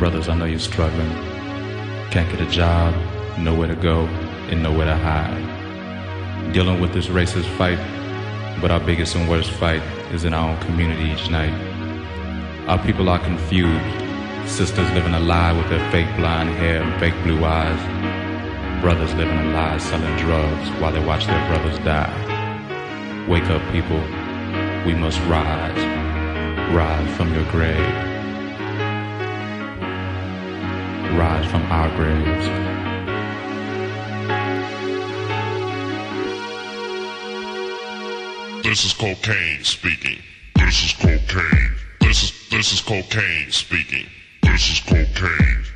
Brothers, 0.00 0.30
I 0.30 0.34
know 0.34 0.46
you're 0.46 0.58
struggling. 0.58 1.10
Can't 2.10 2.26
get 2.30 2.40
a 2.40 2.50
job, 2.50 2.94
nowhere 3.38 3.68
to 3.68 3.76
go, 3.76 4.06
and 4.48 4.62
nowhere 4.62 4.86
to 4.86 4.96
hide. 4.96 6.54
Dealing 6.54 6.80
with 6.80 6.94
this 6.94 7.08
racist 7.08 7.44
fight, 7.58 7.78
but 8.62 8.70
our 8.70 8.80
biggest 8.80 9.14
and 9.14 9.28
worst 9.28 9.50
fight 9.50 9.82
is 10.10 10.24
in 10.24 10.32
our 10.32 10.48
own 10.48 10.60
community 10.62 11.10
each 11.10 11.28
night. 11.28 11.52
Our 12.66 12.78
people 12.82 13.10
are 13.10 13.18
confused. 13.18 13.84
Sisters 14.48 14.90
living 14.92 15.12
a 15.12 15.20
lie 15.20 15.52
with 15.52 15.68
their 15.68 15.90
fake 15.92 16.08
blonde 16.16 16.48
hair 16.48 16.82
and 16.82 16.98
fake 16.98 17.22
blue 17.22 17.44
eyes. 17.44 18.80
Brothers 18.80 19.12
living 19.16 19.36
a 19.36 19.52
lie 19.52 19.76
selling 19.76 20.16
drugs 20.16 20.70
while 20.80 20.92
they 20.92 21.04
watch 21.04 21.26
their 21.26 21.46
brothers 21.50 21.78
die. 21.80 23.26
Wake 23.28 23.50
up, 23.50 23.60
people. 23.70 24.00
We 24.86 24.94
must 24.94 25.20
rise. 25.28 25.76
Rise 26.74 27.16
from 27.18 27.34
your 27.34 27.44
grave. 27.50 28.19
Rise 31.20 31.50
from 31.50 31.60
our 31.70 31.94
graves. 31.96 32.46
This 38.64 38.86
is 38.86 38.94
cocaine 38.94 39.62
speaking. 39.62 40.22
This 40.54 40.82
is 40.82 40.92
cocaine. 40.94 41.76
This 42.00 42.22
is 42.22 42.48
this 42.48 42.72
is 42.72 42.80
cocaine 42.80 43.50
speaking. 43.50 44.06
This 44.44 44.70
is 44.70 44.80
cocaine. 44.80 45.69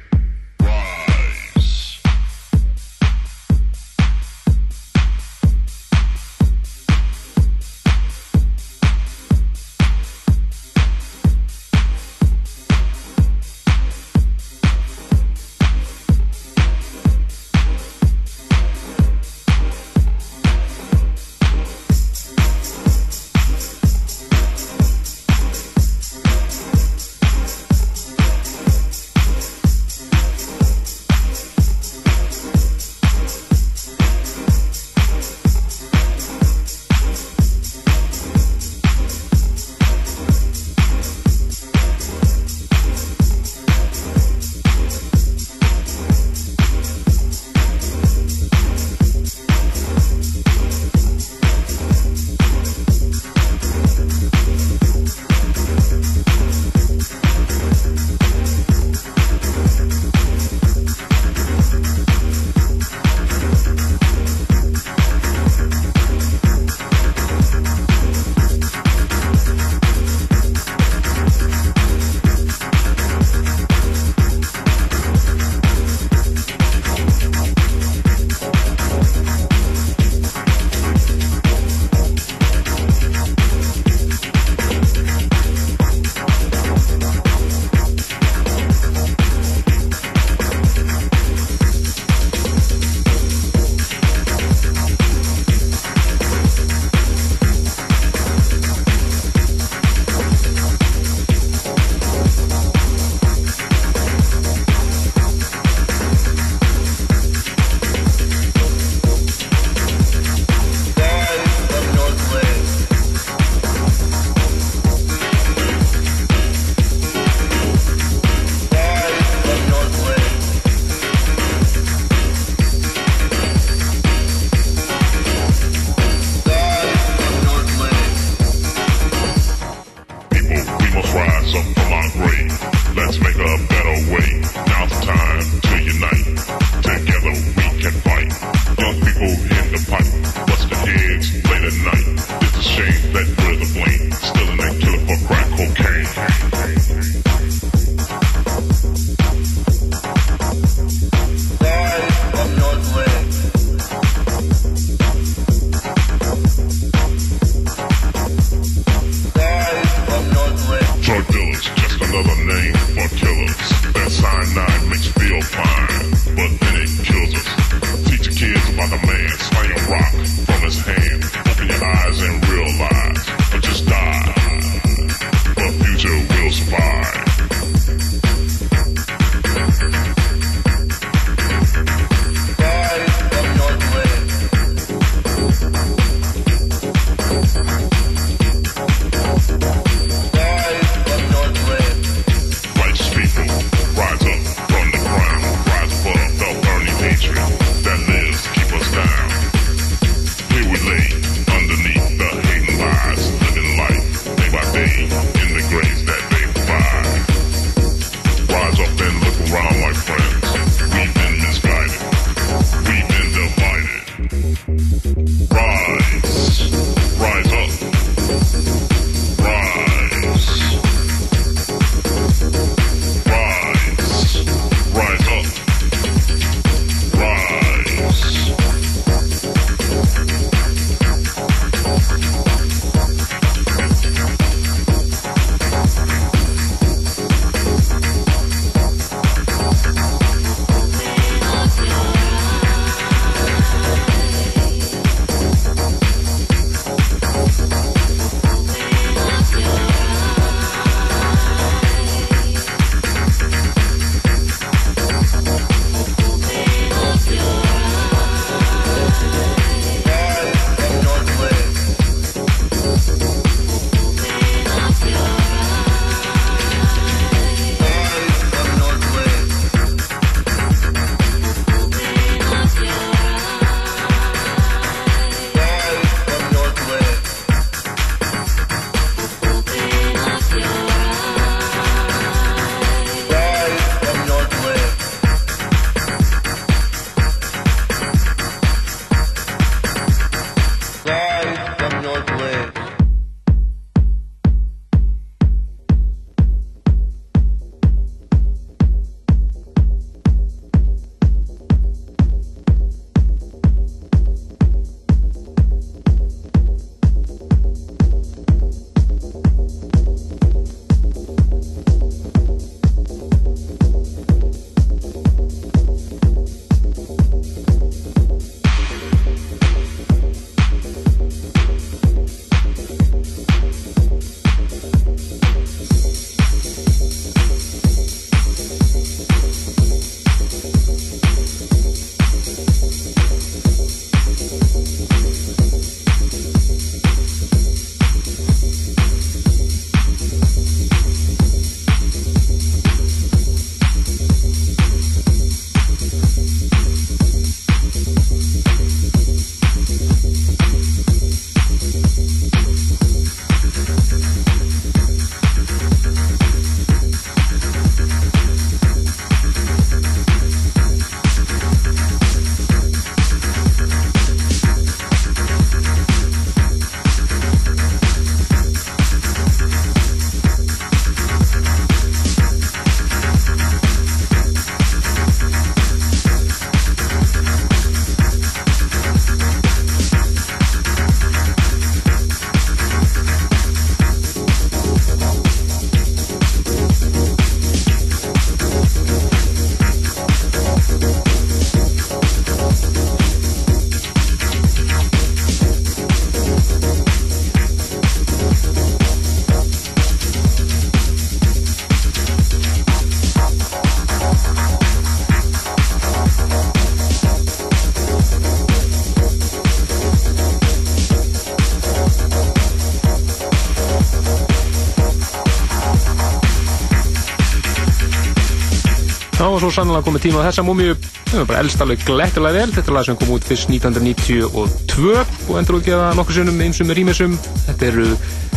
Var 419.54 419.62
svo 419.62 419.72
sannlega 419.74 420.06
komið 420.06 420.24
tíma 420.26 420.42
á 420.42 420.46
þessa 420.48 420.64
múmiu 420.66 420.94
það 420.98 421.36
var 421.40 421.50
bara 421.50 421.60
elst 421.64 421.82
alveg 421.84 422.06
glettilega 422.08 422.58
vel. 422.58 422.72
Þetta 422.74 422.90
er 422.90 422.96
lag 422.96 423.08
sem 423.08 423.18
kom 423.20 423.34
út 423.36 423.46
fyrst 423.46 423.70
1992 423.70 424.40
og 424.54 425.58
endur 425.60 425.78
útgeða 425.78 426.14
nokkur 426.18 426.38
sinnum 426.40 426.62
eins 426.64 426.80
og 426.82 426.90
með 426.90 427.00
rýmisum 427.00 427.36
þetta 427.68 427.90
eru 427.92 428.08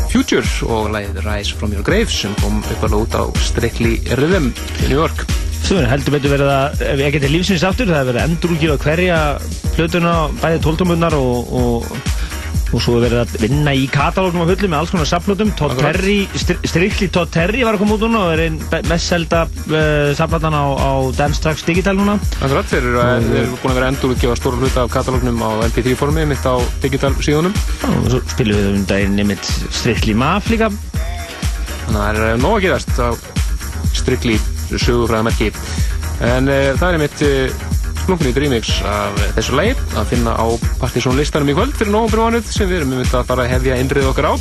Future 0.08 0.70
og 0.72 0.92
lagið 0.94 1.20
Rise 1.26 1.58
From 1.58 1.74
Your 1.76 1.86
Grave 1.86 2.10
sem 2.12 2.34
kom 2.42 2.62
uppalega 2.64 3.02
út 3.04 3.18
á 3.18 3.24
Strictly 3.44 4.00
Rhythm 4.18 4.54
í 4.84 4.90
New 4.90 5.02
York. 5.02 5.26
Er 5.68 5.84
heldur 5.92 6.14
betur 6.16 6.32
verið 6.32 6.50
að, 6.54 6.84
ef 6.94 7.02
ég 7.04 7.16
geti 7.18 7.30
lífsins 7.32 7.64
aftur, 7.68 7.90
það 7.92 8.00
er 8.00 8.08
verið 8.08 8.22
að 8.22 8.30
endurúkjöfa 8.30 8.78
hverja 8.86 9.18
plötuna, 9.76 10.14
bæði 10.40 10.62
tóltómunnar 10.64 11.18
og, 11.18 11.50
og, 11.52 11.90
og 12.74 12.82
svo 12.84 12.98
er 12.98 13.06
verið 13.08 13.22
að 13.22 13.36
vinna 13.46 13.74
í 13.78 13.86
katalógnum 13.92 14.44
á 14.44 14.48
fullu 14.50 14.70
með 14.72 14.78
alls 14.82 14.92
konar 14.94 15.08
sapplötum. 15.10 15.52
Todd. 15.58 15.78
Terry, 15.80 16.18
Stri- 16.36 16.58
Strictly 16.68 17.08
Todd 17.14 17.32
Terry 17.32 17.64
var 17.64 17.78
að 17.78 17.84
koma 17.84 17.96
út 17.96 18.04
núna 18.04 18.24
og 18.26 18.34
er 18.36 18.44
einn 18.48 18.58
mest 18.90 19.12
selda 19.12 19.46
uh, 19.48 20.12
sapplatan 20.18 20.58
á, 20.58 20.64
á 20.76 20.92
Dance 21.18 21.44
Tracks 21.44 21.64
Digital 21.68 21.96
núna. 22.00 22.18
Akkurat, 22.42 22.68
þeir 22.72 22.90
eru, 22.92 23.46
búin 23.62 23.72
að 23.74 23.80
vera 23.80 23.92
endur 23.94 24.14
útgefa 24.16 24.36
stóra 24.40 24.60
hluta 24.60 24.84
af 24.84 24.92
katalógnum 24.98 25.40
á 25.44 25.50
MP3 25.70 25.96
formi 26.00 26.28
mitt 26.28 26.44
á 26.44 26.56
digital 26.84 27.14
síðunum. 27.22 27.56
Og 27.94 28.12
svo 28.12 28.22
spilum 28.34 28.60
við 28.60 28.70
um 28.74 28.86
daginn 28.92 29.16
nefnitt 29.20 29.48
Strictly 29.72 30.18
Maf 30.18 30.52
líka. 30.52 30.72
Þannig 31.88 32.02
að 32.04 32.20
það 32.20 32.28
er 32.34 32.44
nóg 32.44 32.58
að 32.60 32.66
gerast 32.68 33.00
á 33.00 33.10
Strictly 33.96 34.36
sögufræðamerki. 34.76 35.54
En 36.28 36.50
uh, 36.52 36.74
það 36.76 36.98
er 36.98 37.08
uh, 37.08 37.67
splunkunýtt 38.08 38.38
remix 38.40 38.70
af 38.88 39.18
eh, 39.20 39.32
þessu 39.36 39.56
lagi 39.58 39.74
að 40.00 40.12
finna 40.14 40.32
á 40.40 40.48
Partiðsson 40.80 41.18
listanum 41.20 41.50
í 41.52 41.56
kvöld 41.58 41.74
fyrir 41.76 41.92
nógum 41.92 42.14
mánuð 42.16 42.48
sem 42.48 42.70
við 42.70 42.82
erum 42.82 42.94
um 42.96 43.02
að 43.04 43.26
fara 43.28 43.44
að 43.44 43.52
hefja 43.58 43.80
innrið 43.84 44.08
okkar 44.14 44.30
á. 44.32 44.34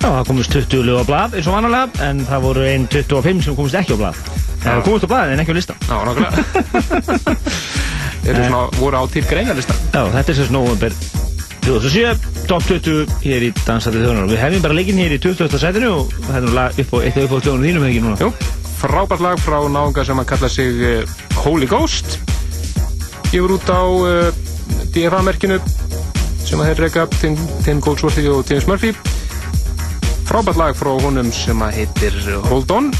Já, 0.00 0.06
það 0.06 0.28
komist 0.30 0.54
20 0.54 0.84
lög 0.86 1.00
á 1.02 1.04
blað 1.10 1.34
eins 1.36 1.48
og 1.50 1.56
vanalega, 1.58 2.04
en 2.06 2.22
það 2.28 2.44
voru 2.46 2.62
einn 2.70 2.86
25 2.88 3.42
sem 3.44 3.56
komist 3.58 3.76
ekki 3.80 3.98
á 3.98 4.00
blað. 4.00 4.20
Það 4.62 4.82
komist 4.86 5.04
á 5.04 5.08
blað 5.10 5.32
en 5.34 5.42
ekki 5.42 5.52
á 5.52 5.58
listan. 5.58 5.82
Já, 5.90 5.96
nákvæmlega. 6.06 6.44
Þeir 8.22 8.30
eru 8.36 8.46
svona, 8.46 8.62
voru 8.78 9.02
á 9.02 9.04
til 9.12 9.24
greinarlistan. 9.26 9.82
Já, 9.90 10.02
þetta 10.14 10.32
er 10.32 10.38
sérst 10.40 10.54
november 10.54 10.96
2007, 11.66 12.46
top 12.48 12.64
20 12.70 13.12
hér 13.26 13.44
í 13.44 13.52
Dansætið 13.66 14.06
þjóðunar. 14.06 14.30
Við 14.30 14.42
hefum 14.46 14.64
bara 14.64 14.78
leikinn 14.78 15.02
hér 15.02 15.18
í 15.18 15.20
20. 15.20 15.60
sætinu 15.60 15.92
og 15.98 16.16
þetta 16.30 16.40
er 16.46 16.56
lag 16.56 16.80
upp 16.80 16.94
á 16.94 16.98
eitt 17.04 17.20
upp 17.20 17.34
á 17.36 17.38
hljóðunum 17.42 17.66
þínum 17.68 17.84
hefði 17.84 17.92
ekki 17.92 18.04
núna. 18.06 18.16
Jú, 18.22 18.32
frábært 18.80 19.26
lag 19.26 19.42
frá 19.44 19.58
náunga 19.68 20.06
sem 20.08 20.22
að 20.22 20.30
kalla 20.32 20.52
sig 20.56 20.80
uh, 20.80 21.16
Holy 21.44 21.68
Ghost. 21.68 22.16
Gefur 23.30 23.54
út 23.56 23.68
á 23.70 23.82
uh, 23.86 24.30
DFA-merkinu 24.94 25.60
sem 26.42 26.58
að 26.58 26.70
þeir 26.72 26.80
reyka 26.84 27.04
Tim, 27.20 27.36
Tim 27.64 27.80
Goldsworthy 27.84 28.24
og 28.32 28.42
James 28.50 28.66
Murphy. 28.66 28.90
Frábært 30.30 30.58
lag 30.58 30.76
frá 30.78 30.90
honum 31.04 31.30
sem 31.34 31.62
að 31.62 31.78
heitir 31.80 32.16
Hold 32.50 32.74
On. 32.74 32.90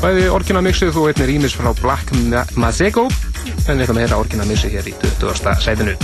Bæði 0.00 0.28
orginamixið 0.32 0.94
þú 0.96 1.06
heitir 1.10 1.32
ímis 1.34 1.56
frá 1.56 1.74
Black 1.82 2.12
Ma- 2.32 2.46
Mazego 2.56 3.08
en 3.68 3.76
við 3.76 3.84
ætlum 3.84 4.00
að 4.00 4.04
heyra 4.06 4.20
orginamixið 4.24 4.78
hér 4.78 4.88
í 4.88 4.96
20. 5.20 5.56
sætinu. 5.60 5.96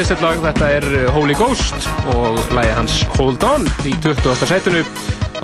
Æðislegt 0.00 0.22
lag, 0.24 0.38
þetta 0.40 0.68
er 0.72 0.84
uh, 0.88 1.00
Holy 1.12 1.34
Ghost 1.36 1.88
og 2.14 2.38
lagi 2.56 2.70
hans 2.72 2.94
Hold 3.18 3.42
On 3.44 3.66
í 3.84 3.90
20. 4.00 4.32
sætinu 4.48 4.80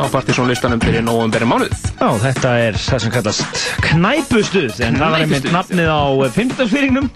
á 0.01 0.09
Partisón 0.09 0.49
listanum 0.49 0.81
fyrir 0.81 1.05
nóvemberi 1.05 1.45
mánuð. 1.49 1.75
Já, 1.99 2.09
þetta 2.23 2.53
er 2.65 2.79
það 2.81 3.03
sem 3.05 3.13
kallast 3.13 3.61
knæpustuð, 3.85 4.79
en 4.87 4.97
það 4.97 5.13
var 5.13 5.25
einmitt 5.27 5.45
Knæpustuð, 5.45 5.57
nafnið 5.59 5.93
á 5.93 6.05
fimmtagsfyrirgnum. 6.39 7.11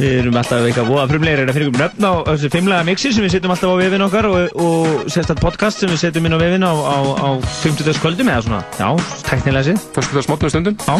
Við 0.00 0.14
erum 0.22 0.36
alltaf 0.40 0.64
eitthvað 0.64 1.10
frumlegir 1.10 1.42
að 1.44 1.56
fyrir 1.58 1.68
um 1.68 1.74
nöfn 1.76 2.04
á 2.08 2.12
þessu 2.30 2.48
fimmlega 2.54 2.84
mixi 2.88 3.10
sem 3.12 3.24
við 3.26 3.34
setjum 3.34 3.52
alltaf 3.52 3.72
á 3.76 3.76
vefin 3.82 4.04
okkar 4.06 4.28
og, 4.30 4.54
og 4.64 5.10
sérstætt 5.12 5.42
podcast 5.44 5.82
sem 5.82 5.92
við 5.92 6.00
setjum 6.00 6.28
inn 6.28 6.36
á 6.36 6.40
vefin 6.40 6.64
á, 6.64 6.72
á, 6.72 6.96
á 7.20 7.28
50. 7.60 8.00
kvöldum 8.00 8.30
eða 8.32 8.46
svona, 8.46 8.60
já, 8.80 8.88
teknilega 9.28 9.66
sér. 9.68 9.82
Fyrstu 9.98 10.16
það 10.16 10.24
smotnu 10.24 10.52
stundum? 10.54 10.78
Já. 10.80 10.94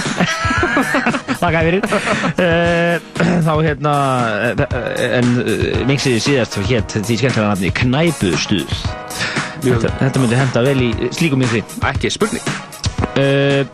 Þakka 1.41 1.65
fyrir. 1.71 1.89
Eh, 2.45 3.09
Þá 3.41 3.53
hérna, 3.65 3.95
eh, 4.51 4.65
en 5.17 5.33
eh, 5.47 5.81
mixið 5.89 6.21
síðast 6.27 6.61
hétt 6.69 6.99
því 7.01 7.21
skemmtilega 7.23 7.55
nafni 7.55 7.73
knæpustuð. 7.81 8.81
Þetta, 9.65 9.95
þetta 9.97 10.27
myndi 10.27 10.43
henda 10.45 10.67
vel 10.69 10.81
í 10.91 10.91
slíkum 11.09 11.41
mixi. 11.41 11.65
Ekki 11.89 12.13
spurning. 12.13 12.45
Uh, 13.17 13.65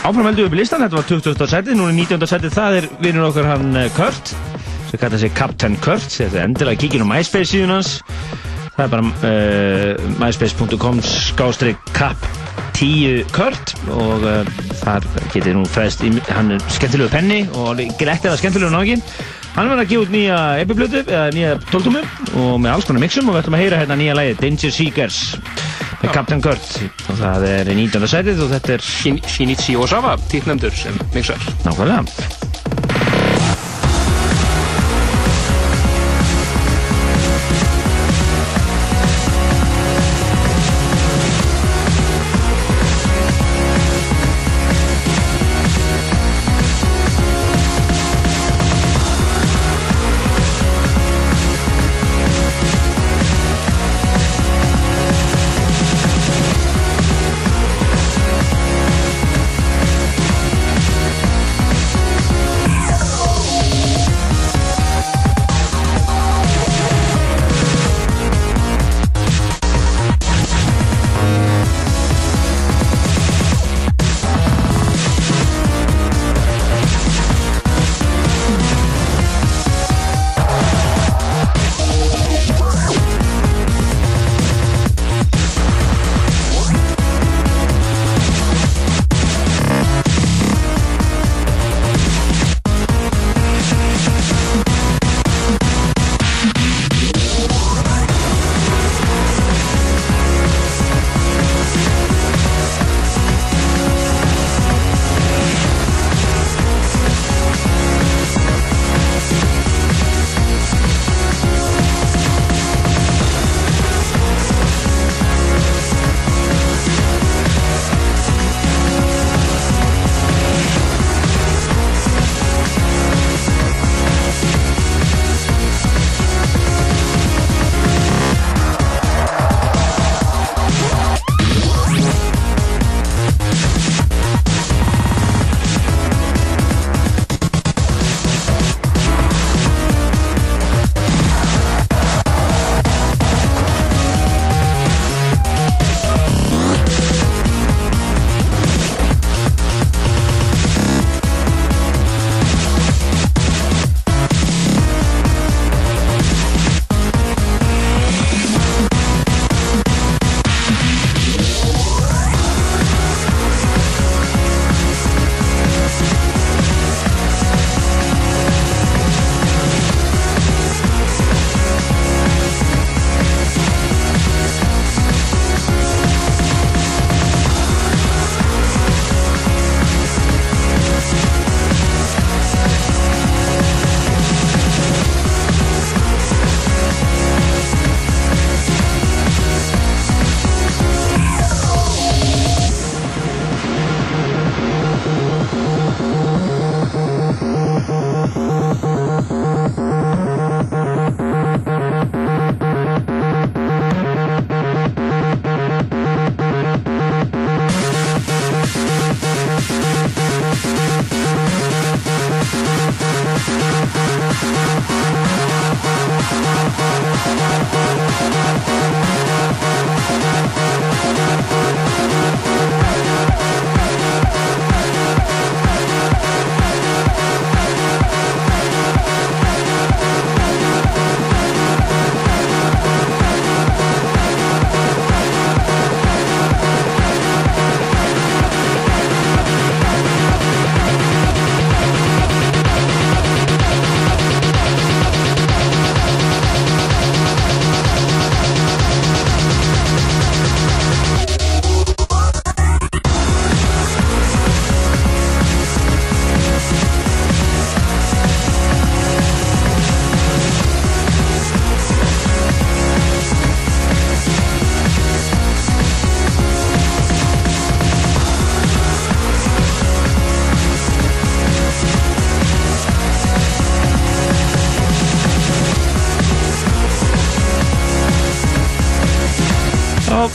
áfram 0.00 0.26
heldum 0.26 0.44
við 0.44 0.48
upp 0.48 0.54
í 0.56 0.60
listan, 0.60 0.84
þetta 0.84 0.98
var 0.98 1.08
20. 1.10 1.48
setið, 1.52 1.76
núna 1.76 1.92
er 1.92 1.98
19. 1.98 2.28
setið, 2.30 2.52
það 2.56 2.76
er 2.78 2.86
vinnur 3.04 3.26
okkar 3.28 3.48
hann 3.50 3.74
eh, 3.76 3.88
Kurt, 3.96 4.32
sem 4.88 5.00
kallar 5.00 5.20
sig 5.20 5.34
Captain 5.36 5.76
Kurt, 5.84 6.06
þetta 6.14 6.38
er 6.38 6.46
endilega 6.46 6.80
kíkin 6.80 7.04
á 7.04 7.10
MySpace 7.10 7.50
síðan 7.52 7.74
hans, 7.76 7.90
það 8.76 8.84
er 8.86 8.92
bara 8.94 9.10
uh, 9.28 10.06
myspace.com 10.22 11.02
skástrík 11.04 11.92
cap 11.96 12.24
10 12.78 13.26
Kurt 13.34 13.74
og 13.92 14.24
uh, 14.24 14.54
þar 14.80 15.04
getið 15.34 15.58
nú 15.58 15.66
fræðist, 15.68 16.06
í, 16.06 16.14
hann 16.32 16.56
er 16.56 16.64
skemmtilegu 16.72 17.12
penni 17.12 17.42
og 17.60 17.82
greitt 18.00 18.24
eða 18.24 18.38
skemmtilegu 18.40 18.72
nági. 18.72 18.96
Hann 19.50 19.66
er 19.66 19.72
verið 19.72 19.82
að 19.82 19.90
gefa 19.90 20.04
út 20.06 20.12
nýja 20.14 20.38
epiplötu, 20.62 21.00
eða 21.02 21.24
nýja 21.34 21.54
tóltumu 21.72 22.04
og 22.38 22.52
með 22.62 22.72
alls 22.72 22.86
konar 22.88 23.02
mixum 23.02 23.28
og 23.28 23.34
við 23.34 23.42
ætlum 23.42 23.58
að 23.58 23.64
heyra 23.64 23.80
hérna 23.82 23.98
nýja 23.98 24.14
lagi 24.16 24.36
Danger 24.38 24.76
Seekers 24.78 25.18
með 26.00 26.14
Captain 26.14 26.44
Kurt 26.44 26.70
það 27.20 27.48
er 27.50 27.72
í 27.72 27.78
19. 27.82 28.10
sætið 28.14 28.44
og 28.46 28.54
þetta 28.54 28.76
er 28.76 28.86
Shinichi 29.30 29.76
Osawa, 29.80 30.16
títnefndur 30.32 30.76
sem 30.76 30.96
mixar. 31.14 31.50
Nákvæmlega. 31.66 32.39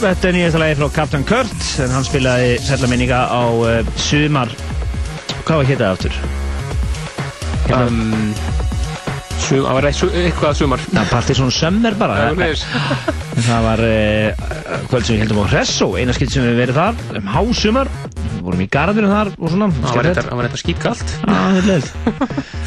Þetta 0.06 0.28
er 0.30 0.36
nýjasta 0.36 0.60
lagi 0.62 0.76
frá 0.78 0.90
Captain 0.94 1.24
Kurt 1.26 1.64
en 1.82 1.94
hann 1.96 2.06
spilaði 2.06 2.50
sætla 2.62 2.90
minninga 2.92 3.24
á 3.26 3.42
uh, 3.50 3.88
sumar. 3.98 4.52
Hvað 5.48 5.62
var 5.62 5.70
héttað 5.70 5.94
aftur? 5.96 6.18
Um, 7.74 8.36
sum, 9.42 9.64
það 9.66 9.72
var 9.80 9.88
eitt- 9.90 10.18
eitthvað 10.22 10.60
sumar. 10.60 10.84
Það 10.92 11.10
Partisan 11.10 11.54
Summer 11.54 11.98
bara. 11.98 12.20
Það 13.48 13.66
var 13.66 13.84
uh, 13.88 14.46
kvöld 14.92 15.08
sem 15.08 15.16
við 15.18 15.24
heldum 15.24 15.42
á 15.42 15.46
Hressó 15.56 15.90
eina 15.98 16.14
skipt 16.18 16.36
sem 16.38 16.46
við 16.46 16.62
verið 16.62 16.80
þar 16.84 17.20
um 17.22 17.32
hásumar. 17.34 17.90
Við 18.22 18.42
vorum 18.46 18.62
í 18.62 18.72
garðinu 18.78 19.10
þar 19.10 19.32
og 19.40 19.54
svona. 19.56 19.72
Það 19.82 20.02
var 20.02 20.12
eitthvað, 20.12 20.34
Já, 21.26 21.40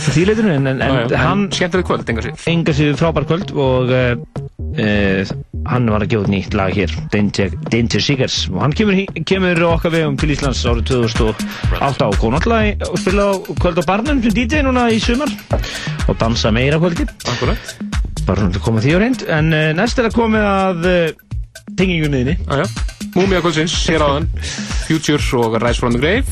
það 0.08 0.22
er 0.24 0.32
leitinu, 0.32 0.56
en, 0.56 0.72
en, 0.72 0.82
en 0.82 1.02
en 1.06 1.20
hann... 1.22 1.46
Skemmtilegt 1.54 1.86
kvöld, 1.92 2.10
enga 2.50 2.74
sér 2.74 2.98
frábær 2.98 3.28
kvöld 3.30 3.54
og 3.54 3.94
uh, 3.94 5.37
hann 5.78 5.90
var 5.92 6.02
að 6.02 6.10
gefa 6.14 6.30
nýtt 6.32 6.54
lag 6.58 6.74
hér, 6.74 6.92
Danger, 7.12 8.02
Seekers. 8.02 8.38
Og 8.50 8.62
hann 8.64 8.74
kemur, 8.74 8.98
kemur 9.28 9.60
okkar 9.70 9.94
vegum 9.94 10.16
til 10.18 10.32
Íslands 10.34 10.64
árið 10.66 10.88
2008 10.90 12.08
og 12.08 12.16
kom 12.18 12.34
náttúrulega 12.34 12.88
og 12.88 12.98
spila 12.98 13.26
kvöld 13.62 13.78
á 13.78 13.84
barnum 13.86 14.22
sem 14.24 14.34
DJ 14.34 14.64
núna 14.66 14.88
í 14.90 14.98
sumar 15.02 15.30
og 16.08 16.18
dansa 16.18 16.50
meira 16.54 16.80
kvöldi. 16.82 17.06
Akkurat. 17.30 17.74
Bara 18.26 18.42
svona 18.42 18.54
til 18.56 18.60
að 18.60 18.64
koma 18.66 18.82
því 18.84 18.96
á 18.96 18.98
reynd. 19.04 19.24
En 19.38 19.52
uh, 19.54 19.68
næst 19.78 20.00
er 20.00 20.08
að 20.08 20.18
komið 20.18 20.48
að 20.48 20.88
uh, 20.90 20.96
tengingunniðinni. 21.78 22.36
Jájá. 22.48 22.66
Múmia 23.14 23.42
kvöldsins, 23.44 23.76
hér 23.88 24.04
áðan, 24.04 24.26
Future 24.88 25.22
og 25.38 25.60
Rise 25.62 25.78
from 25.78 25.94
the 25.94 26.02
Grave. 26.02 26.26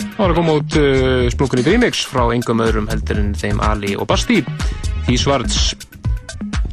Það 0.00 0.18
var 0.24 0.34
að 0.34 0.40
koma 0.40 0.56
út 0.58 0.80
uh, 0.80 1.28
splunkunni 1.32 1.66
remix 1.68 2.02
frá 2.10 2.26
engum 2.34 2.64
öðrum 2.66 2.90
heldur 2.90 3.22
en 3.22 3.30
þeim 3.38 3.62
Ali 3.64 3.94
og 3.96 4.10
Basti. 4.10 4.42
Því 5.06 5.20
Svarts. 5.22 5.79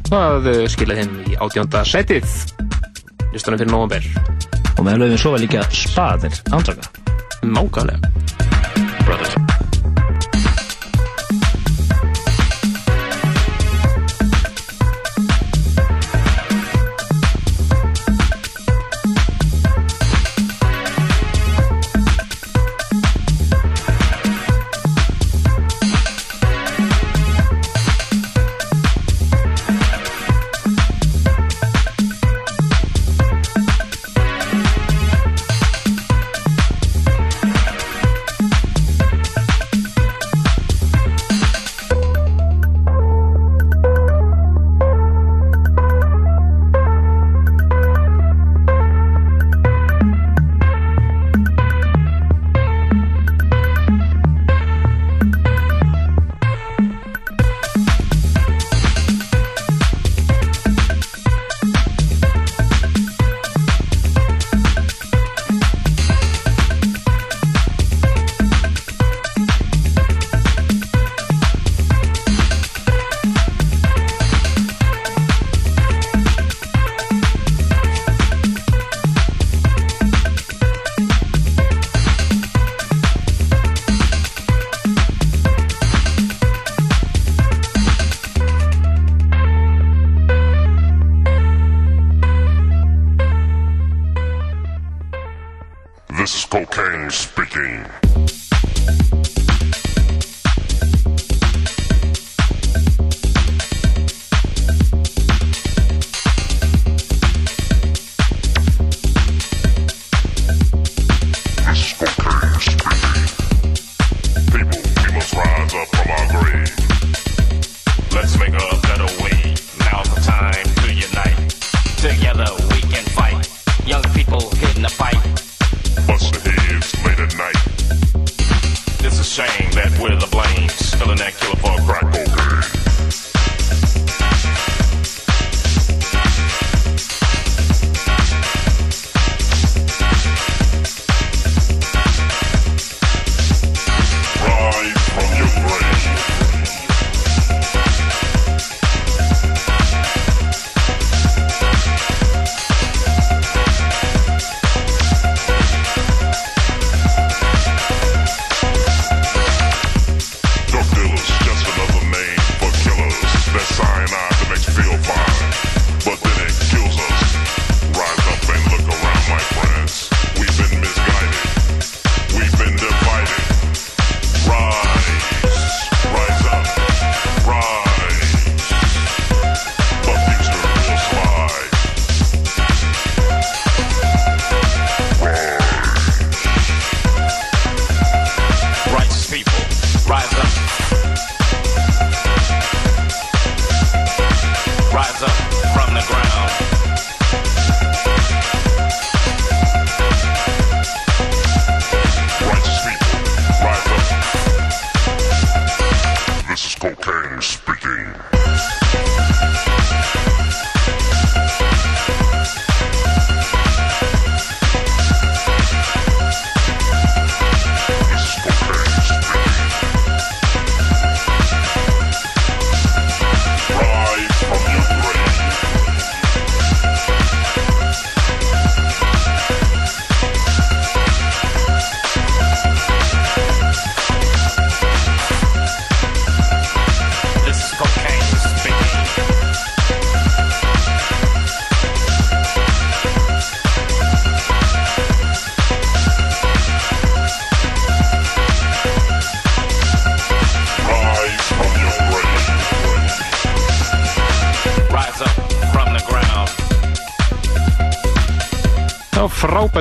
Það 0.08 0.46
uh, 0.48 0.62
skilaði 0.72 1.04
þeim 1.04 1.18
í 1.28 1.36
átjönda 1.44 1.82
setið. 1.84 2.38
Listanum 3.34 3.60
fyrir 3.60 3.72
november. 3.74 4.06
Og 4.78 4.86
með 4.86 5.02
lögum 5.02 5.20
svo 5.20 5.34
var 5.34 5.44
líka 5.44 5.66
spaðir 5.74 6.38
ándraka. 6.48 6.88
Mákvæmlega. 7.44 8.27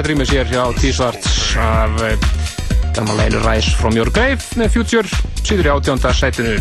Rýmis 0.08 0.30
hér 0.32 0.48
hjá 0.48 0.62
T-Svarts 0.78 1.58
af 1.60 1.96
eh, 2.06 2.14
gammal 2.96 3.20
einu 3.20 3.40
Rise 3.44 3.74
from 3.76 3.96
Your 3.98 4.08
Grave 4.14 4.40
með 4.56 4.78
Future 4.78 5.10
síður 5.42 5.68
í 5.68 5.72
átjónda 5.74 6.14
sætinu. 6.16 6.54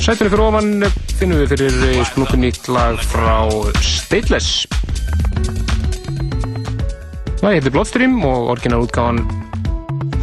Sætinu 0.00 0.30
fyrir 0.32 0.42
ofan 0.46 0.86
eh, 0.86 0.94
finnum 1.18 1.42
við 1.42 1.52
fyrir 1.52 1.76
eh, 1.90 1.98
splungun 2.08 2.40
nýtt 2.46 2.70
lag 2.72 2.96
frá 3.02 3.44
Stateless. 3.84 4.64
Það 7.42 7.58
heitir 7.58 7.74
Bloodstream 7.74 8.16
og 8.30 8.54
orginal 8.54 8.86
útgáfan 8.86 9.20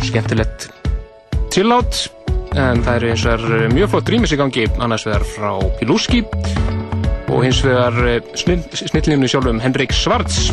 skemmtilegt 0.07 0.71
chillout 1.53 2.07
en 2.57 2.81
það 2.81 2.93
eru 2.95 3.13
eins 3.13 3.27
og 3.27 3.35
er 3.35 3.69
mjög 3.75 3.93
flott 3.93 4.09
rýmis 4.15 4.33
í 4.33 4.41
gangi 4.41 4.65
annars 4.79 5.05
vegar 5.05 5.27
frá 5.35 5.53
Piluski 5.77 6.23
og 7.29 7.43
hins 7.45 7.61
vegar 7.61 8.23
snillinu 8.33 9.29
sjálfum 9.29 9.61
Henrik 9.61 9.93
Svarts 9.93 10.49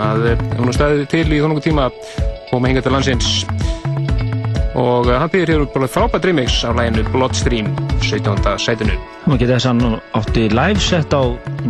að 0.00 0.20
eh, 0.32 0.44
hún 0.58 0.68
har 0.70 0.76
staðið 0.78 1.04
til 1.12 1.28
í 1.28 1.42
þónungu 1.42 1.62
tíma 1.64 1.84
og 1.90 2.60
með 2.60 2.68
hinga 2.72 2.84
til 2.84 2.94
landsins. 2.94 3.28
Og 4.74 5.04
eh, 5.10 5.18
hann 5.20 5.32
býðir 5.32 5.50
hér 5.54 5.62
bara 5.74 5.88
frábært 5.90 6.26
remix 6.28 6.50
af 6.66 6.72
læginu 6.78 7.02
Bloodstream 7.12 7.66
17. 8.02 8.58
sætinu. 8.62 8.94
Má 9.28 9.34
geta 9.36 9.56
þess 9.56 9.68
að 9.70 9.72
hann 9.72 9.84
átti 10.20 10.42
live 10.52 10.80
set 10.82 11.10
á 11.14 11.22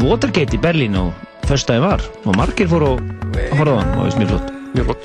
Watergate 0.04 0.54
í 0.56 0.62
Berlín 0.62 0.94
og 1.00 1.08
fyrstæði 1.48 1.80
var. 1.84 2.00
Og 2.24 2.32
margir 2.40 2.68
fóru 2.70 2.86
að 2.94 2.98
horfa 3.58 3.74
á 3.76 3.78
hann 3.82 3.92
og 3.98 4.00
það 4.00 4.08
er 4.08 4.12
mjög 4.22 4.30
flott. 4.32 4.48
Mjög 4.74 4.86
flott 4.90 5.04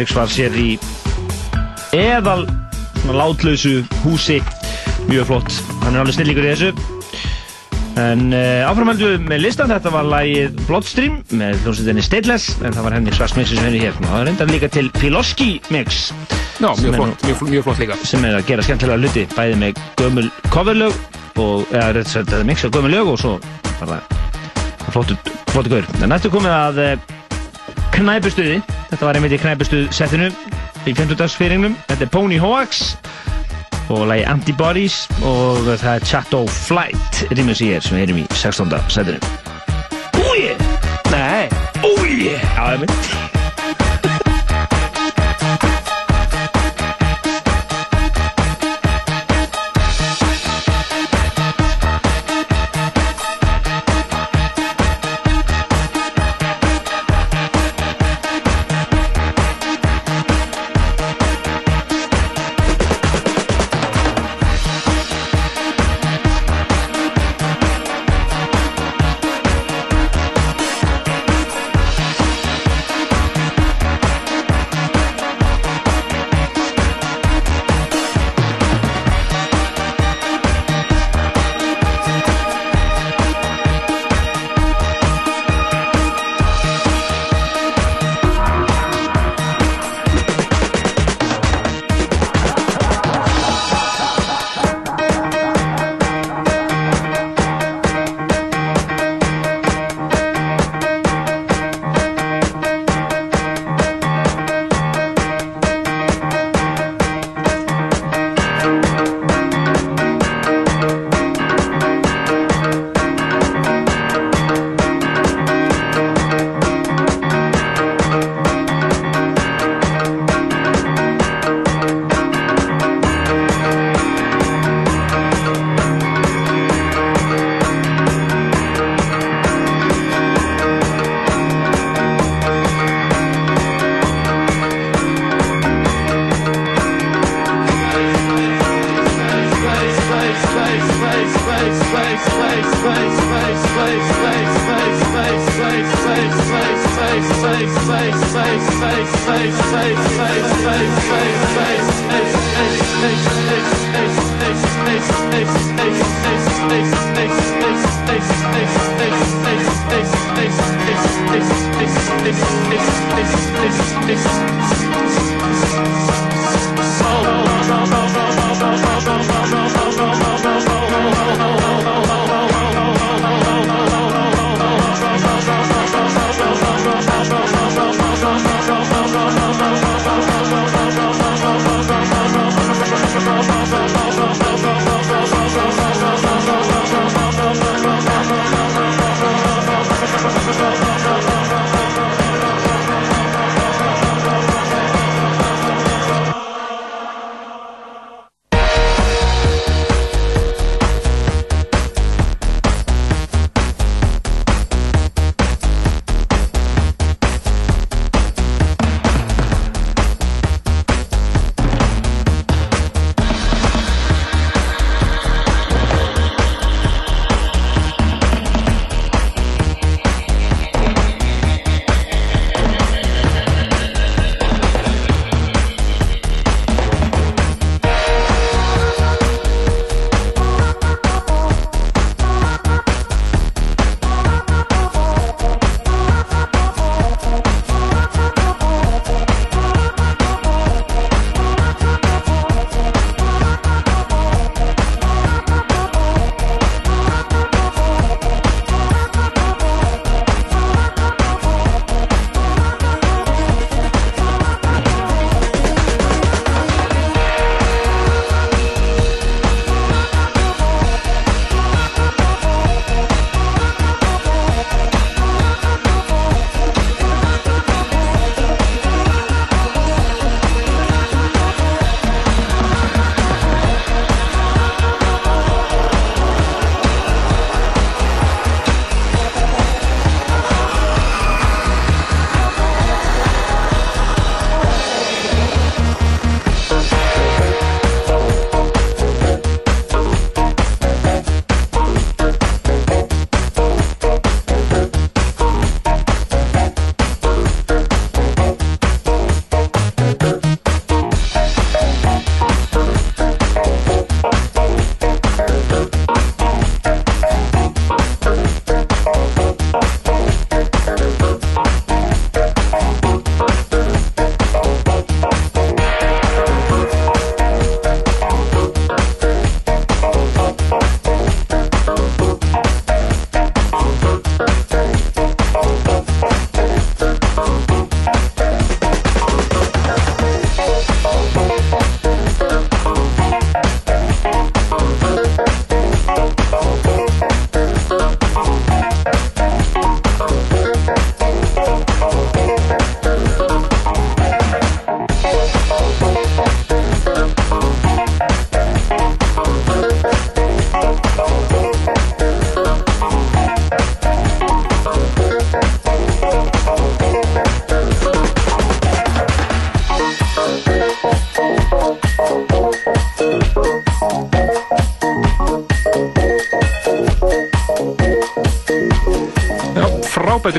Henriks 0.00 0.14
var 0.16 0.30
sér 0.32 0.54
í 0.56 0.78
eðal 1.92 2.46
látlausu 3.12 3.82
húsi. 4.00 4.38
Mjög 5.10 5.26
flott, 5.28 5.58
hann 5.82 5.92
er 5.92 6.00
alveg 6.00 6.16
snillíkur 6.16 6.46
í 6.46 6.54
þessu. 6.54 6.70
En 8.00 8.32
uh, 8.32 8.64
áframhaldu 8.64 9.10
með 9.26 9.42
listan, 9.44 9.68
þetta 9.68 9.92
var 9.92 10.08
lagið 10.08 10.56
Bloodstream 10.62 11.18
með 11.36 11.60
hljómsveitinni 11.66 12.06
Stateless 12.06 12.56
en 12.62 12.72
það 12.72 12.88
var 12.88 12.96
Henrik 12.96 13.18
Svars 13.18 13.36
mixi 13.36 13.60
sem 13.60 13.68
henni 13.68 13.84
hér. 13.84 14.00
Og 14.00 14.08
það 14.08 14.26
reyndar 14.30 14.52
líka 14.54 14.72
til 14.72 14.88
Piloski 14.96 15.50
mix. 15.68 16.00
Já, 16.56 16.70
mjög 16.80 16.96
flott, 16.96 17.28
mjög, 17.28 17.46
mjög 17.52 17.68
flott 17.68 17.84
líka. 17.84 18.00
sem 18.00 18.24
er 18.24 18.40
að 18.40 18.48
gera 18.54 18.64
skemmtilega 18.64 19.04
hluti 19.04 19.28
bæði 19.36 19.62
með 19.66 19.84
gömul 20.00 20.28
coverlög 20.48 21.00
og, 21.36 21.68
eða 21.76 21.92
rétt 21.98 22.08
sagt, 22.08 22.32
þetta 22.32 22.40
er 22.40 22.52
mix 22.54 22.64
af 22.64 22.72
gömul 22.72 22.96
lög 22.96 23.12
og 23.18 23.20
svo 23.20 23.36
var 23.84 23.98
það 24.00 24.92
flottu, 24.96 25.22
flottu 25.52 25.76
gaur. 25.76 25.94
En 26.00 26.14
næstu 26.16 26.32
komið 26.32 26.56
að 26.56 26.84
uh, 26.88 27.08
knæpustuði, 28.00 28.62
þetta 28.90 29.06
var 29.06 29.18
einmitt 29.18 29.34
í 29.36 29.40
knæpustuð 29.40 29.88
settinu 29.94 30.30
í 30.84 30.94
50 30.94 31.16
dagsfýringnum, 31.20 31.76
þetta 31.88 32.06
er 32.06 32.12
Pony 32.14 32.38
Hoax 32.42 32.94
og 33.90 34.06
lagi 34.10 34.26
Antibodies 34.30 35.02
og 35.26 35.66
það 35.72 35.92
er 35.96 36.06
Chateau 36.06 36.46
Flight 36.46 37.24
rýmur 37.34 37.58
sér 37.58 37.76
hér 37.76 37.86
sem 37.86 37.98
við 37.98 38.06
heyrum 38.06 38.22
í 38.22 38.28
16. 38.34 38.78
setinu. 38.92 39.36
Yeah! 40.40 40.56
Nei! 41.10 41.48
Oh 41.82 42.04
yeah! 42.06 42.40
Já, 42.56 42.72
einmitt. 42.72 43.39
frábært 43.39 43.39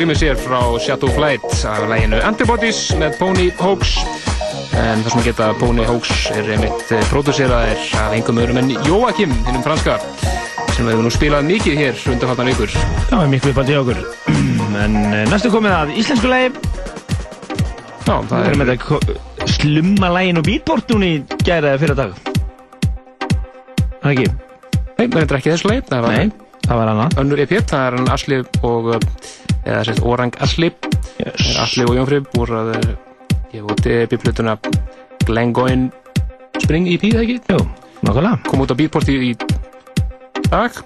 rýmið 0.02 0.18
sér 0.18 0.38
frá 0.40 0.58
Shadow 0.82 1.12
Flight 1.14 1.44
af 1.70 1.84
læginu 1.86 2.18
Antibodies 2.26 2.78
með 2.98 3.20
Pony 3.20 3.44
Hoax. 3.60 3.92
En 4.74 5.04
það 5.04 5.10
sem 5.14 5.24
geta 5.28 5.50
Pony 5.60 5.84
Hoax 5.86 6.32
er 6.34 6.48
einmitt 6.56 6.94
pródúseraðir 7.12 7.84
af 8.02 8.16
engum 8.16 8.40
öðrum 8.42 8.58
en 8.64 8.72
Joachim, 8.88 9.36
hinnum 9.46 9.62
franska 9.62 10.00
sem 10.72 10.88
við 10.88 10.96
hefum 10.96 11.06
nú 11.06 11.12
spilað 11.14 11.46
mikið 11.52 11.78
hér 11.78 12.02
undanfattan 12.16 12.50
vikur. 12.50 12.74
Já, 13.12 13.18
miklu 13.30 13.54
uppaldi 13.54 13.76
hjá 13.76 13.82
okkur. 13.84 14.02
En 14.82 14.96
eh, 15.04 15.26
næstu 15.30 15.52
komið 15.54 15.76
að 15.76 15.92
íslensku 16.02 16.32
lagi. 16.32 16.50
Já, 18.08 18.16
það 18.32 18.48
er 18.48 18.58
með 18.58 18.72
þetta 18.72 19.52
slumma 19.60 20.10
lagin 20.16 20.42
og 20.42 20.48
beatport 20.48 20.96
núni 20.96 21.12
gæra 21.46 21.76
fyrir 21.82 22.00
dag. 22.00 22.16
Það 24.00 24.16
ekki? 24.16 24.32
Nei, 24.32 25.06
það 25.06 25.22
er 25.28 25.38
ekki 25.42 25.54
þessu 25.54 25.70
leið 25.76 25.86
það 25.92 26.08
var, 26.08 26.18
Nei, 26.18 26.58
það 26.66 26.82
var 26.82 26.96
annað. 26.96 27.22
Önnur 27.22 27.46
EP, 27.46 27.56
það 27.60 27.86
er 27.86 28.00
hann 28.00 28.12
Asli 28.16 28.42
og 28.66 28.92
uh, 28.96 29.40
eða 29.72 29.88
sérst 29.88 30.06
Orang 30.08 30.36
Asli 30.44 30.70
yes. 31.22 31.56
Asli 31.62 31.88
og 31.88 31.98
Jónfrið 31.98 32.30
voru 32.36 32.60
að 32.60 32.72
gefa 33.52 33.74
út 33.74 33.90
EP-plötuna 33.96 34.58
Glengoyne 35.28 35.92
Spring 36.62 36.88
EP, 36.92 37.04
það 37.14 37.24
ekki? 37.26 37.38
Jú, 37.52 37.62
nokkulega 38.06 38.38
Kom 38.48 38.64
út 38.64 38.74
á 38.74 38.76
Beatport 38.78 39.10
í, 39.10 39.34
dag. 40.52 40.82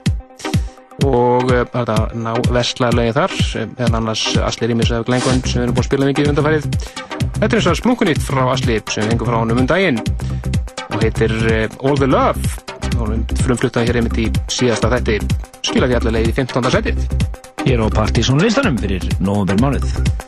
Og 1.05 1.49
uh, 1.51 1.63
þetta 1.73 1.97
ná 2.17 2.31
vestlaðlega 2.53 3.25
þar 3.25 3.33
en 3.85 3.97
annars 3.99 4.23
Asli 4.39 4.69
Rýmis 4.71 4.93
af 4.95 5.05
Glengoyne 5.09 5.43
sem 5.43 5.59
við 5.59 5.67
erum 5.67 5.75
búin 5.75 5.83
að 5.83 5.89
spila 5.89 6.09
mikið 6.09 6.31
undanfærið 6.31 6.69
Þetta 7.35 7.49
er 7.49 7.57
eins 7.59 7.67
og 7.67 7.79
splunkunýtt 7.81 8.21
frá 8.23 8.45
Asli 8.53 8.77
sem 8.87 9.03
við 9.03 9.11
hengum 9.11 9.29
frá 9.29 9.39
honum 9.41 9.59
um 9.59 9.67
daginn. 9.69 9.99
Og 10.87 11.01
heitir 11.03 11.33
uh, 11.35 11.65
All 11.83 11.99
the 11.99 12.07
Love. 12.07 12.53
Og 12.95 13.11
við 13.11 13.41
frumfluttaði 13.43 13.91
hér 13.91 13.99
einmitt 13.99 14.21
í 14.23 14.29
síðasta 14.47 14.93
þætti. 14.93 15.19
Skila 15.67 15.91
því 15.91 15.99
allavega 15.99 16.31
í 16.31 16.37
15. 16.37 16.71
setið 16.77 17.43
Hér 17.65 17.81
á 17.81 17.89
Partizón 17.89 18.37
listanum 18.37 18.77
fyrir 18.77 19.01
november 19.17 19.57
mánuð 19.57 20.24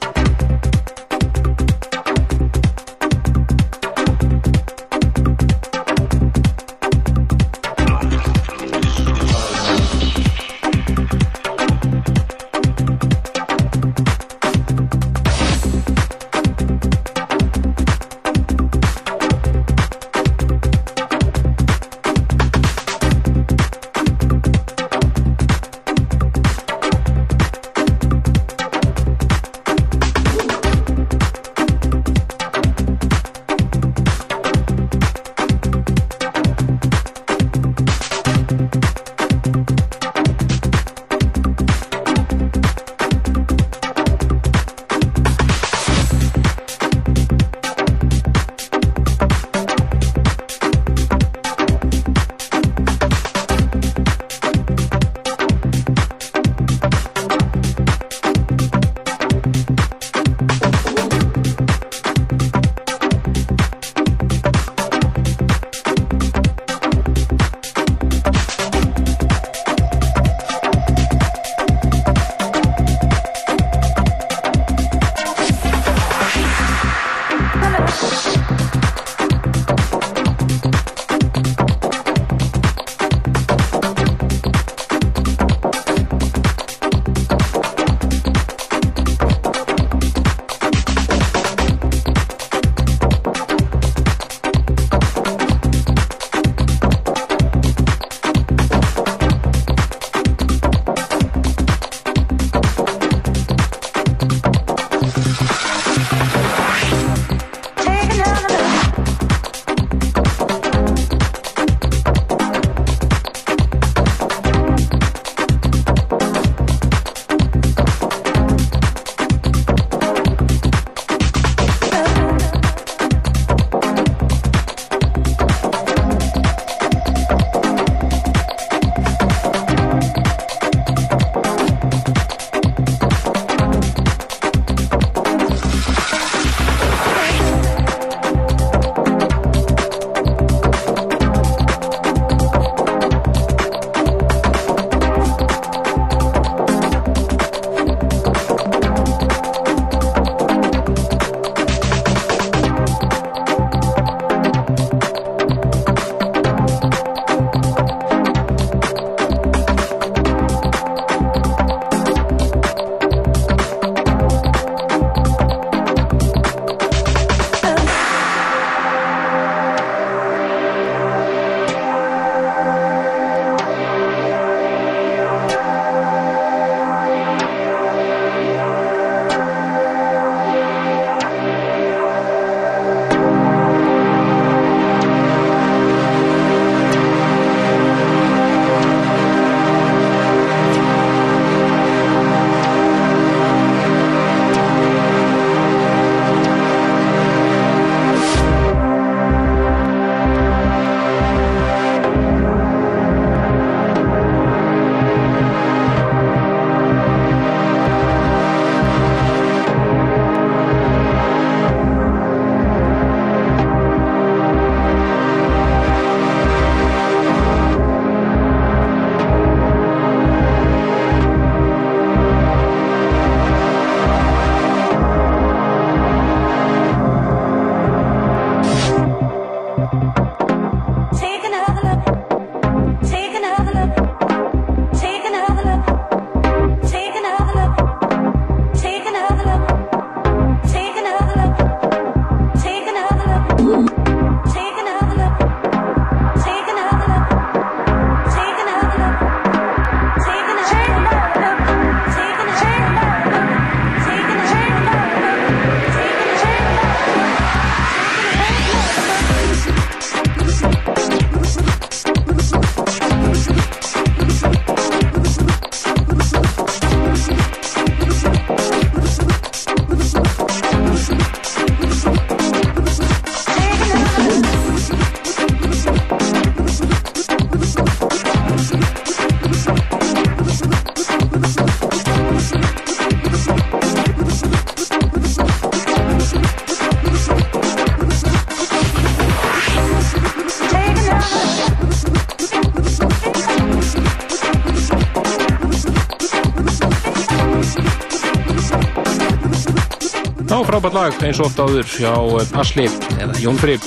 Já, 300.58 300.64
frábært 300.66 300.96
lag, 300.98 301.14
eins 301.22 301.38
og 301.38 301.52
oft 301.52 301.60
áður 301.62 301.86
hjá 301.86 302.12
eh, 302.18 302.54
Asli 302.58 302.88
eða 303.22 303.36
Jón 303.38 303.60
Frib. 303.62 303.84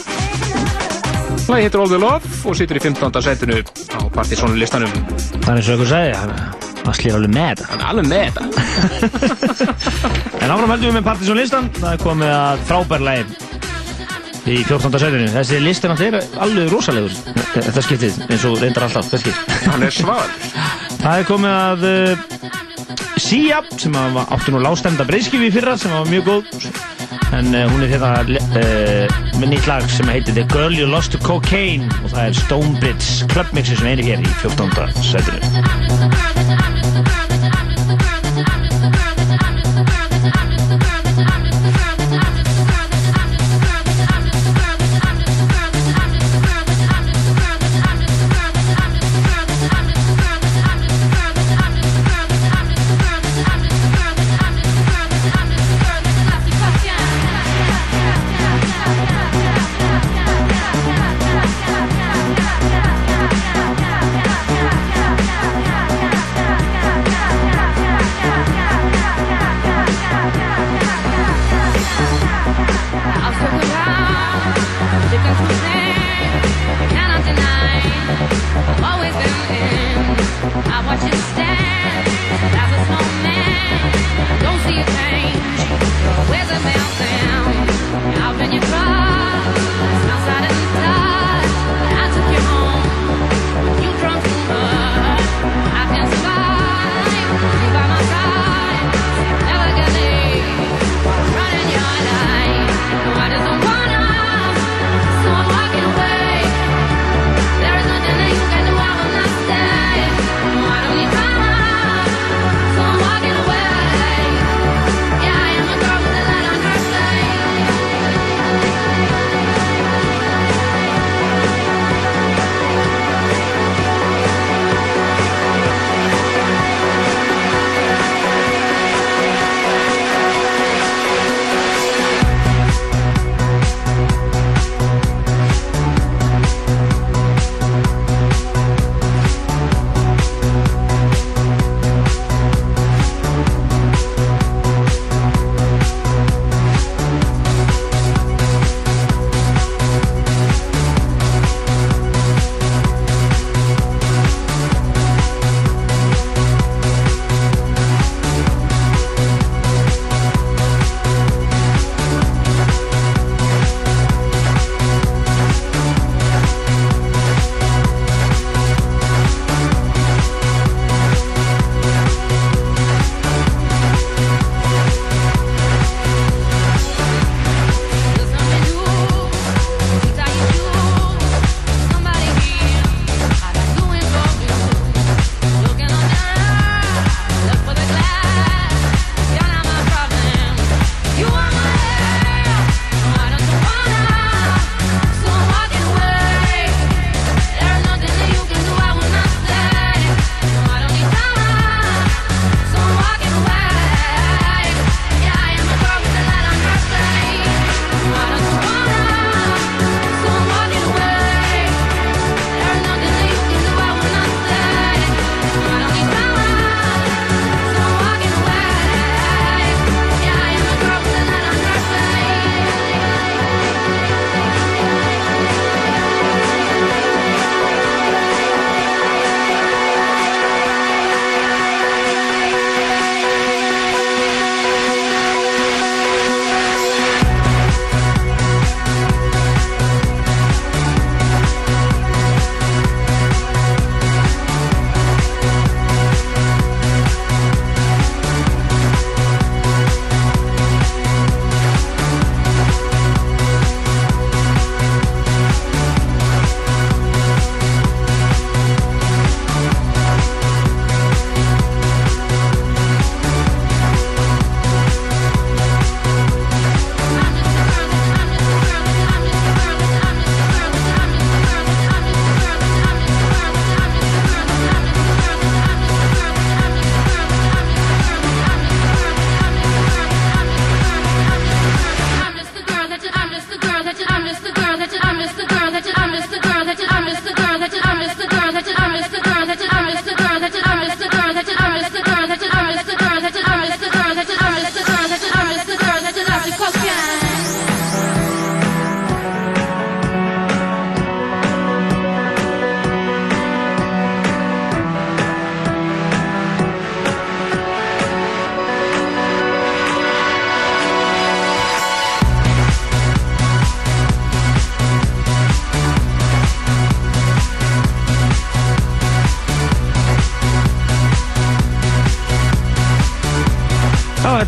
Lagi 1.51 1.65
heitir 1.67 1.83
All 1.83 1.91
the 1.91 1.99
Love 1.99 2.31
og 2.47 2.55
situr 2.55 2.79
í 2.79 2.83
15. 2.85 3.11
setinu 3.27 3.57
á 3.91 3.99
Partizónu 4.15 4.55
listanum. 4.55 4.93
Það 5.43 5.49
er 5.51 5.59
eins 5.59 5.71
og 5.73 5.83
einhver 5.83 6.15
hann- 6.21 6.87
Asli 6.93 7.11
er 7.11 7.19
alveg 7.19 7.35
með 7.35 7.51
þetta. 7.51 7.67
Hann 7.73 7.83
er 7.83 7.89
alveg 7.91 8.07
með 8.13 8.23
þetta. 8.31 8.45
En 10.45 10.55
áfram 10.55 10.71
heldum 10.77 10.87
við 10.87 10.97
með 11.01 11.09
Partizón 11.11 11.43
listan, 11.43 11.71
það 11.81 11.91
er 11.91 12.05
komið 12.07 12.35
að 12.39 12.65
frábærlegi 12.71 13.27
í 14.47 14.63
14. 14.71 15.03
setinu. 15.03 15.31
Þessi 15.35 15.63
listin 15.67 15.97
að 15.97 16.05
þeir 16.05 16.21
alveg 16.47 16.71
rosalegur, 16.71 17.19
þetta 17.59 17.89
skiptið, 17.89 18.23
eins 18.31 18.47
og 18.47 18.61
reyndar 18.63 18.87
alltaf. 18.87 19.27
Hann 19.67 19.89
er 19.91 19.99
sval. 19.99 20.23
Það 21.03 21.17
er 21.17 21.33
komið 21.35 21.59
að 21.65 21.91
uh, 21.91 22.30
Sia, 23.21 23.61
sem 23.77 23.93
átti 24.01 24.55
nú 24.55 24.63
lágstemda 24.65 25.05
breyðskifi 25.05 25.51
fyrra, 25.53 25.77
sem 25.77 25.93
var 25.93 26.09
mjög 26.09 26.25
góð. 26.31 26.71
En 27.37 27.53
uh, 27.53 27.67
hún 27.69 27.85
er 27.85 27.93
hérna 27.93 28.15
uh, 28.25 29.21
með 29.37 29.53
nýtt 29.53 29.69
lag 29.69 29.85
sem 29.93 30.09
heitir 30.11 30.35
The 30.39 30.47
Girl 30.51 30.75
You 30.75 30.89
Lost 30.89 31.13
to 31.15 31.21
Cocaine 31.23 31.87
og 32.01 32.15
það 32.15 32.25
er 32.25 32.41
Stonebridge 32.41 33.31
Club 33.31 33.53
Mixi 33.57 33.77
sem 33.79 33.93
er 33.93 34.03
hér 34.09 34.25
í 34.25 34.35
14. 34.41 35.05
setinu. 35.13 35.80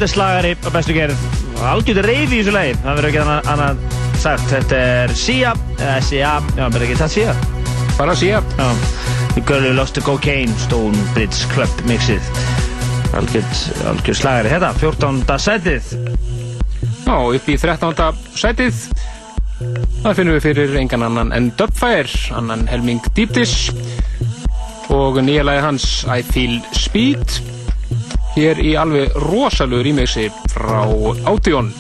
Þetta 0.03 0.11
er 0.11 0.17
slagari 0.17 0.53
á 0.59 0.69
bestu 0.75 0.95
gerð. 0.97 1.21
Algjörðu 1.63 2.03
reyfi 2.03 2.35
í 2.35 2.39
þessu 2.41 2.53
lagi. 2.57 2.73
Það 2.83 2.97
verður 2.99 3.07
ekki 3.09 3.19
annað, 3.23 3.51
annað 3.53 3.83
sagt. 4.19 4.47
Þetta 4.51 4.81
er 4.87 5.13
Sia, 5.15 5.53
eða 5.77 5.93
Sia, 6.03 6.33
já, 6.57 6.63
verður 6.65 6.85
ekki 6.89 6.97
það 6.99 7.13
Sia? 7.13 7.35
Bara 8.01 8.17
Sia. 8.19 8.41
Já. 8.59 8.67
The 9.37 9.45
Girl 9.47 9.69
Who 9.69 9.77
Lost 9.77 9.95
the 9.95 10.03
Cocaine, 10.03 10.57
Stonebridge 10.65 11.47
Club 11.53 11.85
mixið. 11.87 12.33
Algjörð, 13.15 13.63
algjörð 13.93 14.19
slagari. 14.19 14.53
Þetta, 14.57 14.73
14. 14.83 15.39
setið. 15.47 15.95
Já, 17.07 17.17
upp 17.23 17.47
í 17.47 17.59
13. 17.63 18.05
sætið. 18.43 18.83
Það 20.03 20.19
finnum 20.19 20.39
við 20.41 20.47
fyrir 20.49 20.77
engan 20.83 21.07
annan 21.07 21.31
en 21.37 21.53
Dubfire, 21.61 22.11
annan 22.35 22.67
helming 22.73 23.07
Deep 23.15 23.37
Dish 23.39 23.71
og 24.91 25.23
nýja 25.23 25.47
lagi 25.47 25.63
hans 25.63 25.91
I 26.11 26.27
Feel 26.27 26.59
Speed 26.75 27.52
hér 28.35 28.61
í 28.65 28.75
alveg 28.81 29.17
rosalegu 29.29 29.83
remixi 29.85 30.29
frá 30.53 30.85
Audion 31.29 31.73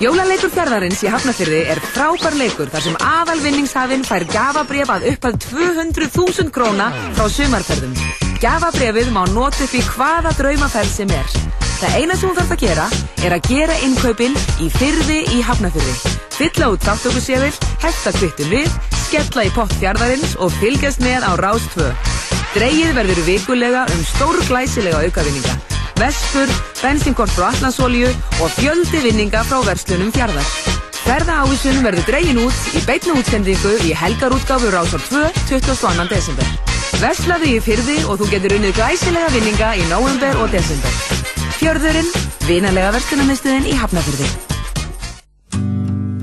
Jólaleikur 0.00 0.48
fjörðarins 0.48 1.02
í 1.04 1.10
Hafnafyrði 1.12 1.58
er 1.74 1.78
frábær 1.92 2.32
leikur 2.40 2.70
þar 2.72 2.84
sem 2.86 2.94
aðalvinningshafinn 3.04 4.06
fær 4.08 4.24
gafabref 4.30 4.88
að 4.94 5.02
uppað 5.10 5.34
200.000 5.44 6.52
króna 6.54 6.86
frá 7.18 7.26
sumarferðum. 7.28 7.92
Gafabrefið 8.40 9.10
má 9.12 9.26
nota 9.34 9.66
upp 9.66 9.74
í 9.76 9.82
hvaða 9.90 10.32
draumaferð 10.38 10.94
sem 10.94 11.12
er. 11.12 11.34
Það 11.82 11.96
eina 11.98 12.16
sem 12.16 12.30
þú 12.30 12.32
þarf 12.38 12.54
að 12.56 12.62
gera 12.64 12.86
er 13.26 13.36
að 13.36 13.50
gera 13.52 13.76
innkaupin 13.84 14.38
í 14.64 14.70
fyrði 14.78 15.18
í 15.36 15.42
Hafnafyrði. 15.44 16.14
Fylla 16.38 16.70
út 16.72 16.86
þáttökuséfil, 16.88 17.52
hefta 17.84 18.14
kvittum 18.16 18.54
við, 18.54 18.78
skella 19.02 19.44
í 19.44 19.52
pott 19.52 19.74
fjörðarins 19.82 20.32
og 20.40 20.54
fylgjast 20.62 21.04
með 21.04 21.28
á 21.28 21.36
Rás 21.44 21.68
2. 21.76 21.90
Dreigið 22.56 22.96
verður 22.96 23.20
vikulega 23.28 23.84
um 23.92 24.08
stórglæsilega 24.14 25.04
aukavinninga. 25.04 25.79
Vespur, 26.00 26.48
bensinkort 26.80 27.32
frá 27.36 27.50
Allandsolíu 27.50 28.08
og 28.40 28.52
fjöldi 28.56 29.02
vinninga 29.04 29.42
frá 29.44 29.58
verslunum 29.66 30.08
fjarðar. 30.14 30.46
Ferða 31.04 31.42
ávísun 31.42 31.82
verður 31.84 32.06
dregin 32.08 32.40
út 32.40 32.56
í 32.72 32.80
beitnu 32.86 33.18
útsendingu 33.20 33.74
í 33.84 33.92
helgarútgáfu 34.00 34.70
Rásar 34.72 35.02
2 35.10 35.28
22. 35.50 36.06
desember. 36.08 36.48
Verslaðu 37.02 37.50
í 37.52 37.58
fyrði 37.64 37.98
og 38.06 38.20
þú 38.20 38.30
getur 38.32 38.56
unnið 38.56 38.78
glæsilega 38.78 39.28
vinninga 39.34 39.74
í 39.76 39.84
november 39.90 40.40
og 40.40 40.48
desember. 40.54 40.96
Fjörðurinn, 41.58 42.08
vinalega 42.48 42.94
verslunarmistuðin 42.96 43.68
í 43.68 43.76
Hafnafyrði. 43.76 44.30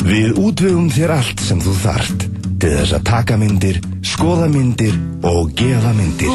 Við 0.08 0.42
útvegum 0.42 0.90
þér 0.90 1.20
allt 1.20 1.44
sem 1.44 1.62
þú 1.62 1.76
þart 1.84 2.26
til 2.58 2.74
þess 2.80 2.98
að 2.98 3.06
taka 3.12 3.38
myndir, 3.38 3.78
skoða 4.02 4.50
myndir 4.50 4.98
og 5.22 5.54
gefa 5.54 5.94
myndir. 5.94 6.34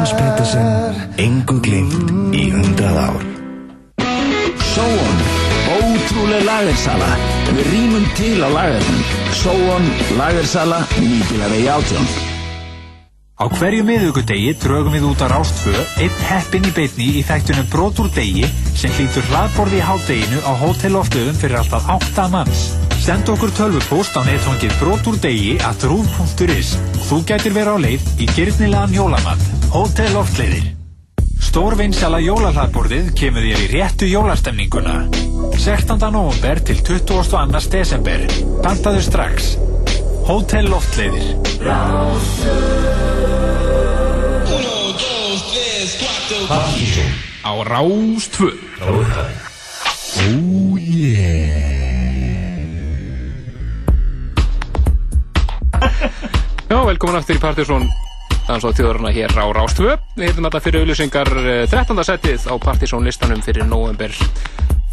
Hans 0.00 0.14
Petersen, 0.16 0.68
engu 1.20 1.58
glimt 1.60 2.32
í 2.32 2.46
hundrað 2.54 2.94
ár. 3.02 3.24
Sóon, 4.70 5.18
ótrúleg 5.74 6.46
lagersala. 6.46 7.08
Við 7.50 7.68
rýmum 7.68 8.06
til 8.16 8.40
á 8.40 8.48
lagerinn. 8.48 9.04
Sóon, 9.42 9.90
lagersala, 10.16 10.80
nýbílavegi 10.96 11.68
átjón. 11.68 12.08
Á 13.36 13.44
hverju 13.60 13.84
miðugudegi 13.90 14.56
drögum 14.62 14.96
við 14.96 15.04
út 15.10 15.20
á 15.20 15.28
Rástfö 15.36 15.76
einn 16.00 16.22
heppin 16.30 16.64
í 16.64 16.72
beitni 16.78 17.12
í 17.20 17.26
þættunum 17.28 17.68
Brot 17.68 18.00
úr 18.00 18.08
degi 18.16 18.48
sem 18.72 18.96
hlýtur 18.96 19.28
hlaðborði 19.28 19.82
í 19.82 19.84
hádeginu 19.84 20.40
á 20.48 20.52
hótelloftöðum 20.64 21.36
fyrir 21.44 21.60
alltaf 21.60 21.92
8 22.00 22.32
manns. 22.32 22.70
Send 23.00 23.30
okkur 23.32 23.48
tölvupóst 23.56 24.12
á 24.12 24.20
netfangið 24.20 24.74
Brot 24.76 25.06
úr 25.08 25.16
degi 25.22 25.54
að 25.64 25.86
rúf.is 25.88 26.74
þú 27.08 27.20
gætir 27.24 27.54
vera 27.56 27.72
á 27.72 27.78
leið 27.80 28.04
í 28.20 28.26
gyrnilegan 28.28 28.92
jólamat. 28.92 29.40
Hótel 29.72 30.12
Loftleiðir. 30.12 30.66
Stórvinsala 31.40 32.20
jólahlaðborðið 32.20 33.08
kemur 33.16 33.46
þér 33.46 33.62
í 33.64 33.70
réttu 33.72 34.10
jólastemninguna. 34.10 34.98
16. 35.56 35.96
november 36.12 36.60
til 36.60 36.76
22. 36.84 37.64
desember. 37.72 38.26
Pantaðu 38.60 39.00
strax. 39.08 39.54
Hótel 40.28 40.68
Loftleiðir. 40.68 41.40
Á 47.40 47.52
Rástvö 47.64 48.52
Oh 50.20 50.76
yeah. 50.76 51.89
Já, 56.70 56.78
velkomin 56.86 57.18
aftur 57.20 57.38
í 57.38 57.42
Partisón 57.42 57.90
Dans 58.46 58.64
og 58.66 58.74
þjóðurna 58.74 59.12
hér 59.14 59.34
á 59.36 59.46
Rástvö 59.54 59.96
Við 60.16 60.28
heitum 60.28 60.46
þetta 60.48 60.64
fyrir 60.64 60.84
auðlýsingar 60.84 61.32
eh, 61.44 61.64
13. 61.70 62.04
setið 62.08 62.48
á 62.50 62.54
Partisón 62.62 63.06
listanum 63.06 63.42
fyrir 63.44 63.68
november 63.68 64.14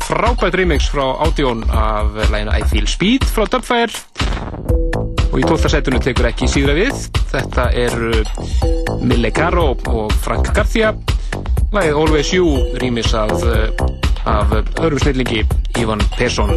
Frábært 0.07 0.55
remix 0.55 0.87
frá 0.87 1.03
Audion 1.03 1.65
af 1.67 2.15
lægina 2.31 2.57
I 2.57 2.63
Feel 2.63 2.87
Speed 2.87 3.25
frá 3.27 3.43
Dubfire. 3.51 3.91
Og 5.33 5.41
í 5.41 5.43
12. 5.43 5.67
setinu 5.73 5.99
tekur 5.99 6.29
ekki 6.29 6.47
síðra 6.47 6.77
við. 6.77 7.01
Þetta 7.33 7.65
eru 7.75 8.23
Mille 9.03 9.33
Caro 9.35 9.73
og 9.75 10.15
Frank 10.23 10.53
Garcia. 10.55 10.93
Lagið 11.75 11.99
Always 11.99 12.31
You 12.31 12.55
remix 12.79 13.11
af, 13.13 13.35
eh, 13.43 13.67
af 14.23 14.55
öðrum 14.79 15.03
snillingi 15.03 15.43
Ivan 15.75 15.99
Persson 16.15 16.55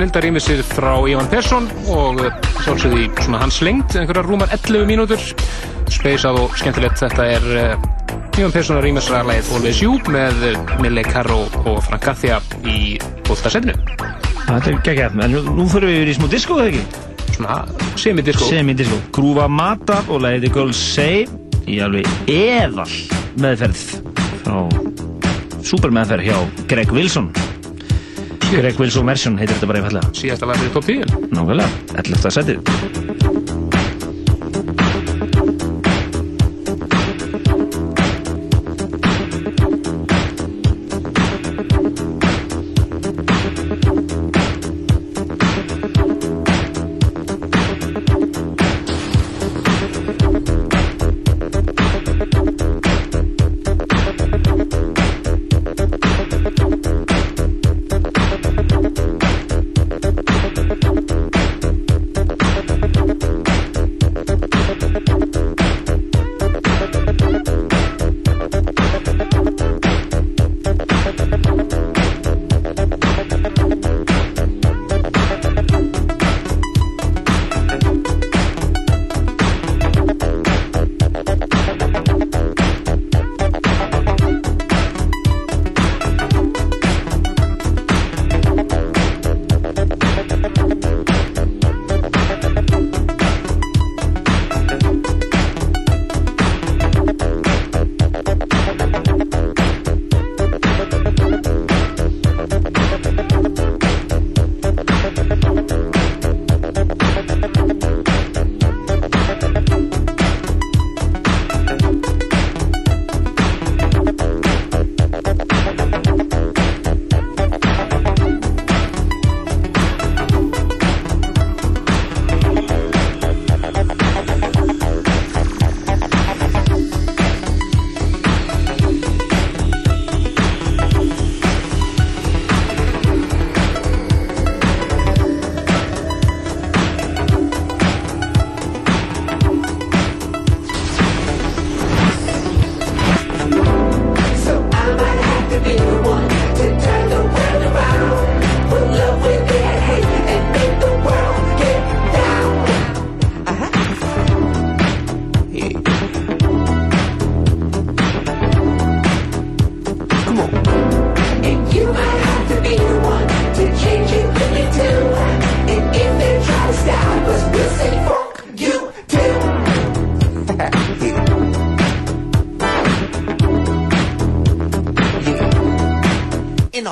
snildarýmisir 0.00 0.62
frá 0.64 0.94
Ivan 1.04 1.26
Persson 1.28 1.66
og 1.92 2.22
eh, 2.24 2.36
sjálfsögði 2.64 3.10
svona 3.20 3.40
hans 3.42 3.58
lengt, 3.60 3.92
einhverjar 4.00 4.24
rúmar 4.24 4.48
11 4.56 4.86
mínútur. 4.88 5.20
Speysað 5.92 6.38
og 6.40 6.54
skemmtilegt, 6.56 6.96
þetta 7.02 7.26
er 7.34 7.44
uh, 7.50 8.38
Ivan 8.38 8.54
Persson 8.54 8.78
að 8.78 8.86
rýmisra 8.86 9.20
lagið 9.28 9.50
Always 9.58 9.82
You 9.84 9.98
með 10.08 10.46
eh, 10.48 10.72
Mille 10.80 11.04
Carro 11.04 11.42
og 11.66 11.82
Frank 11.84 12.06
Garcia 12.06 12.38
í 12.64 12.96
12. 13.28 13.52
setinu. 13.52 13.76
Þetta 14.46 14.72
er 14.72 14.80
geggjað, 14.88 15.20
en 15.26 15.36
nú- 15.58 15.68
fyrir 15.68 15.90
við 15.92 15.98
yfir 15.98 16.12
í 16.14 16.16
smá 16.16 16.30
disco, 16.32 16.56
eða 16.62 16.72
ekki? 16.72 17.04
Svona 17.36 17.58
semi-disco. 18.00 18.48
Semi-disco. 18.48 19.02
Grúfa 19.18 19.50
Mata 19.52 20.00
og 20.08 20.24
lagið 20.24 20.46
The 20.48 20.54
Girls 20.56 20.80
Say 20.80 21.26
í 21.68 21.76
alveg 21.84 22.08
eðal 22.32 22.88
meðferð 23.36 23.84
frá 24.46 24.64
super 25.60 25.92
meðferð 25.92 26.30
hjá 26.32 26.40
Greg 26.72 26.96
Wilson. 26.96 27.28
Greg 28.50 28.78
Wilson 28.80 29.06
version 29.06 29.36
heitir 29.38 29.54
þetta 29.54 29.68
bara 29.70 29.82
einfallega. 29.82 30.10
Síðasta 30.16 30.48
lag 30.50 30.58
fyrir 30.58 30.74
top 30.74 30.88
10. 30.90 31.30
Nákvæmlega, 31.30 31.70
11. 32.02 32.34
setið. 32.34 32.89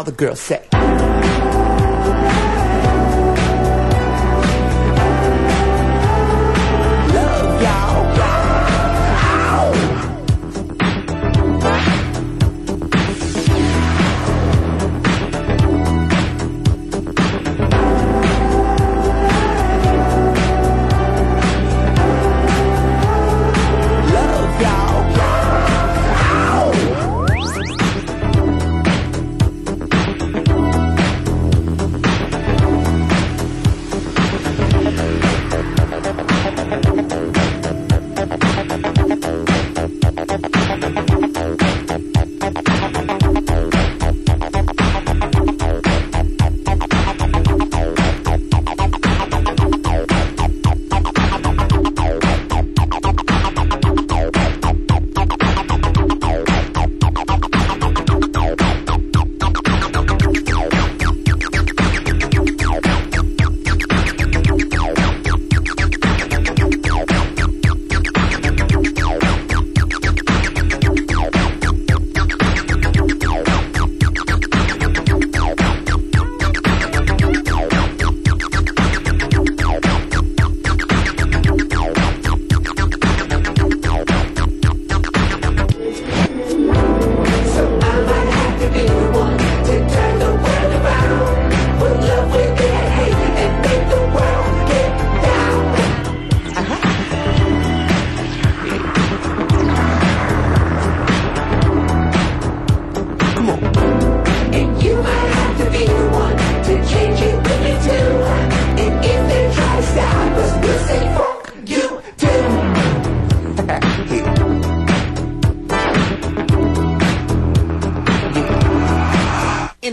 The 0.08 0.16
girl 0.16 0.34
say. 0.34 0.67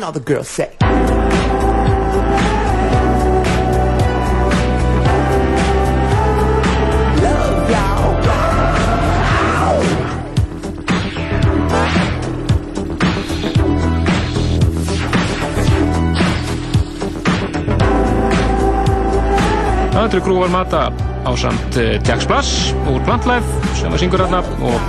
all 0.06 0.12
the 0.12 0.20
girls 0.20 0.48
say. 0.48 0.70
Andri 19.96 20.22
Grúvar 20.22 20.50
Mata 20.50 20.94
á 21.26 21.34
samt 21.36 21.78
eh, 21.78 21.98
Jax 22.06 22.28
Blass 22.30 22.76
úr 22.86 23.02
Plantlæð 23.02 23.42
sem 23.74 23.90
var 23.90 23.98
syngur 23.98 24.22
hérna 24.22 24.44
og 24.62 24.85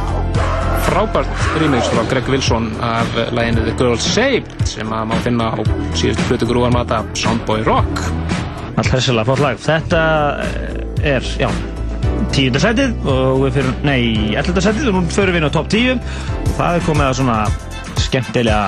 frábært 0.96 1.28
remix 1.60 1.90
frá 1.92 2.02
Greg 2.08 2.28
Wilson 2.32 2.70
af 2.80 3.16
læginu 3.36 3.66
The 3.66 3.72
Girl's 3.76 4.04
Saved 4.14 4.48
sem 4.64 4.88
að 4.88 5.10
má 5.10 5.16
finna 5.20 5.50
á 5.52 5.60
síðustu 5.92 6.24
Fluttur 6.24 6.48
Grúvar 6.48 6.72
Mata 6.72 7.02
Soundboy 7.12 7.66
Rock 7.66 8.00
Allt 8.80 8.92
hessilega 8.92 9.24
flott 9.28 9.42
lag. 9.44 9.60
Þetta 9.60 10.00
er, 11.04 11.26
já, 11.40 11.50
tíundasætið 12.32 13.08
og 13.12 13.44
við 13.44 13.58
fyrir, 13.58 13.76
nei, 13.84 14.00
ellundasætið 14.40 14.88
og 14.88 14.96
nú 14.96 15.02
förum 15.12 15.36
við 15.36 15.42
inn 15.42 15.48
á 15.48 15.56
topp 15.58 15.70
tíu 15.72 15.98
og 15.98 16.50
það 16.56 16.78
er 16.78 16.88
komið 16.88 17.06
að 17.10 17.14
svona 17.20 17.38
skemmtilega 18.06 18.62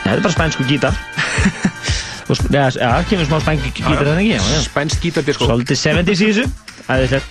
Nei, 0.00 0.06
þetta 0.06 0.16
er 0.20 0.24
bara 0.28 0.36
spænsku 0.36 0.68
gítar 0.70 0.94
Já, 2.78 2.92
kemur 3.10 3.26
smá 3.26 3.42
spænsku 3.42 3.74
gítar 3.74 4.06
þannig 4.12 4.30
ekki? 4.30 4.38
Já, 4.38 4.54
já. 4.54 4.62
Spænst 4.68 5.02
gítar 5.02 5.26
disko 5.26 5.50
Svolítið 5.50 5.82
70s 5.82 6.22
í 6.22 6.30
þessu. 6.30 6.50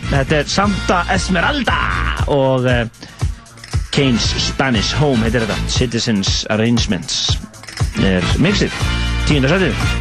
Þetta 0.10 0.42
er 0.44 0.52
Santa 0.52 1.04
Esmeralda 1.16 1.80
og 2.30 2.68
uh, 2.70 2.84
Kane's 3.96 4.30
Spanish 4.46 4.94
Home 5.02 5.26
heitir 5.26 5.46
þetta. 5.46 5.58
Citizens 5.74 6.44
Arrangements. 6.54 7.26
Er 8.06 8.24
mixið, 8.40 8.76
tíundasætið 9.28 9.99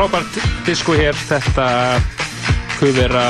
frábært 0.00 0.36
disko 0.64 0.94
hér, 0.96 1.16
þetta 1.28 1.64
hvudvera 2.78 3.24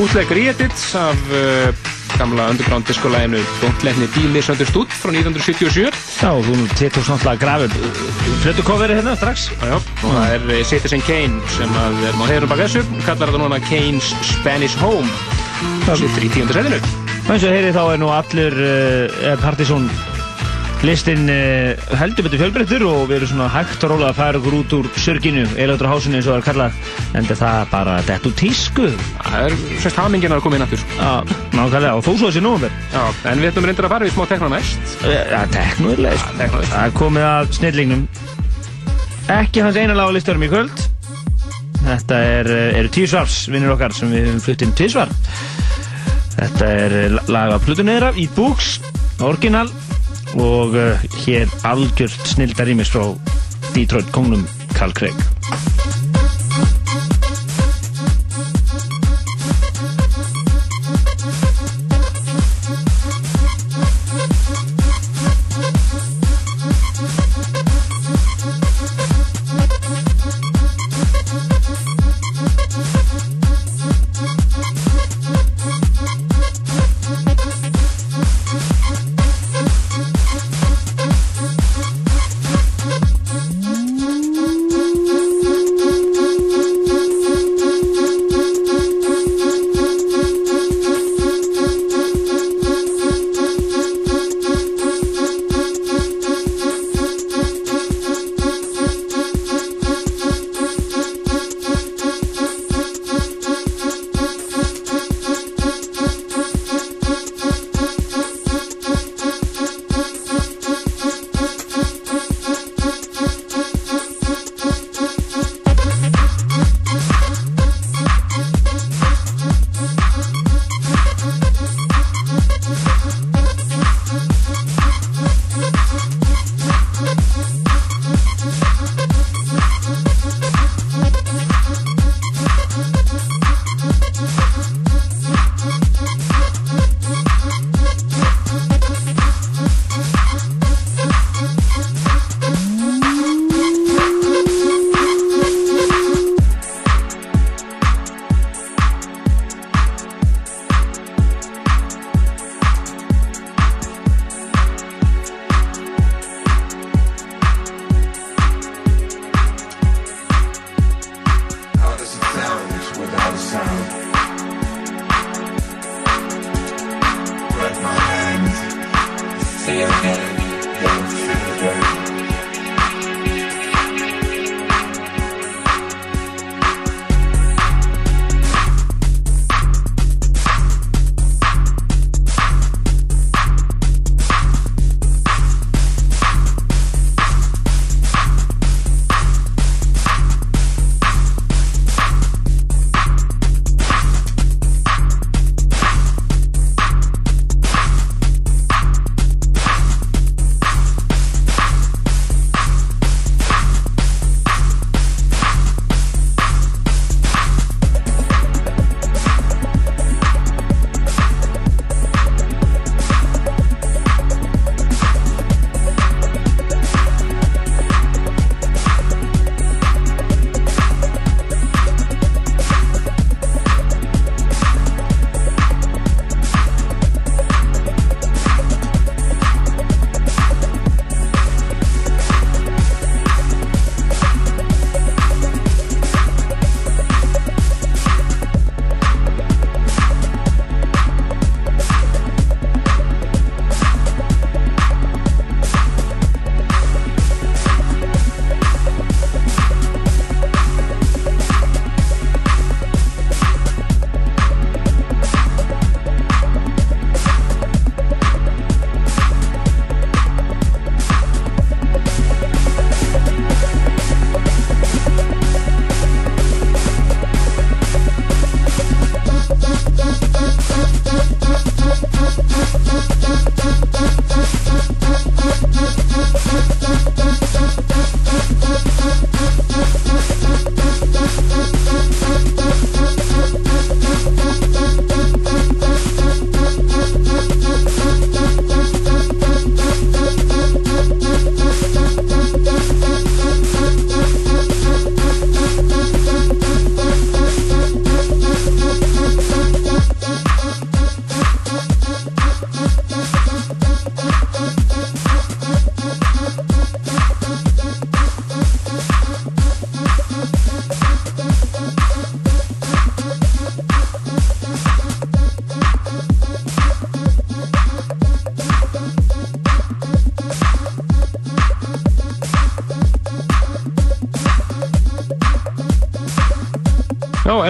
útlegg 0.00 0.30
Reddits 0.32 0.94
af 0.96 1.18
uh, 1.36 1.66
gamla 2.14 2.46
underground 2.54 2.86
diskolæginu 2.88 3.42
Don't 3.60 3.84
Let 3.84 3.98
Me 4.00 4.08
Be 4.14 4.22
Misunderstood 4.32 4.88
frá 4.88 5.12
1977. 5.12 5.92
Já, 6.22 6.32
þú 6.46 6.54
tekur 6.80 7.04
svona 7.04 7.34
grafur 7.42 7.74
flötukoferi 8.40 8.96
hérna 8.96 9.12
strax. 9.20 9.50
Já, 9.60 9.76
og 9.76 10.06
það 10.06 10.32
er 10.38 10.46
eh, 10.54 10.62
Citizen 10.70 11.04
Kane 11.04 11.42
sem 11.52 11.76
að 11.82 11.98
við 11.98 12.08
erum 12.08 12.24
á 12.24 12.30
heiðurum 12.30 12.54
bak 12.54 12.62
þessu, 12.62 12.84
kallar 13.04 13.28
þetta 13.28 13.42
núna 13.42 13.60
Kane's 13.68 14.14
Spanish 14.30 14.80
Home. 14.80 15.12
Það 15.84 16.06
sittur 16.06 16.24
í 16.24 16.32
tíundarsæðinu. 16.38 16.80
eins 17.26 17.44
og 17.44 17.52
heyri 17.52 17.76
þá 17.76 17.82
er 17.84 18.00
nú 18.00 18.08
allur 18.16 18.56
uh, 18.64 19.36
Partizón 19.44 19.92
listin 20.86 21.28
uh, 21.28 21.96
heldur 22.00 22.24
betur 22.24 22.40
fjölbreyttur 22.40 22.84
og 22.88 23.02
við 23.10 23.18
erum 23.18 23.30
svona 23.34 23.48
hægt 23.52 23.82
og 23.84 23.92
rólega 23.92 24.12
að 24.14 24.18
færa 24.20 24.40
okkur 24.40 24.56
út 24.56 24.74
úr 24.78 24.88
sörginu, 24.96 25.42
eilöður 25.60 25.90
hásinu 25.90 26.16
eins 26.16 26.28
og 26.28 26.32
það 26.32 26.40
er 26.40 26.46
kallað. 26.46 26.78
En 27.18 27.28
það 27.28 27.44
er 27.50 27.72
bara 27.72 27.96
dett 28.08 28.28
úr 28.30 28.36
tísku. 28.40 28.86
Það 29.18 29.48
er 29.48 29.56
semst 29.82 30.00
hamingin 30.00 30.36
að 30.36 30.44
koma 30.46 30.56
inn 30.56 30.64
aftur. 30.64 30.84
Já, 30.96 31.10
nákvæmlega, 31.56 31.92
og 31.98 32.06
þó 32.06 32.10
svo 32.14 32.30
þessi 32.30 32.44
nógumver 32.44 32.78
Já, 32.94 33.02
en 33.32 33.42
við 33.42 33.50
ætlum 33.50 33.68
reyndir 33.68 33.88
að 33.88 33.94
fara 33.96 34.08
í 34.08 34.14
smá 34.14 34.24
tekno 34.30 34.52
næst. 34.54 34.94
Já, 35.04 35.42
teknoðurlega 35.56 36.16
Já, 36.16 36.30
teknoðurlega 36.38 36.72
Það 36.72 36.86
er 36.86 36.96
komið 37.02 37.28
að 37.28 37.52
snillingnum. 37.58 38.06
Ekki 39.36 39.66
hans 39.66 39.78
eina 39.78 39.98
lag 39.98 40.08
á 40.08 40.16
listarum 40.16 40.48
í 40.48 40.50
kvöld. 40.50 40.88
Þetta 41.84 42.16
er, 42.24 42.50
eh, 42.50 42.78
eru 42.78 42.90
tíu 42.92 43.08
svars 43.08 43.46
vinnir 43.48 43.72
okkar 43.72 43.94
sem 43.96 44.10
við 44.12 44.28
höfum 44.28 44.42
flutt 44.44 44.64
inn 44.66 44.74
tíu 44.76 44.90
svar 44.92 45.08
Þetta 46.34 46.66
er 46.84 46.96
eh, 46.98 47.16
lag 47.32 47.54
af 47.54 47.64
Pluto 47.64 47.86
Neðra, 47.86 48.12
Eat 48.20 48.34
Books, 48.36 48.74
Original 49.24 49.70
og 50.38 50.76
uh, 50.78 51.10
hér 51.24 51.50
algjört 51.66 52.32
snildarímis 52.34 52.92
frá 52.92 53.06
Detroit 53.74 54.10
kongnum 54.14 54.46
Carl 54.76 54.94
Craig 54.94 55.39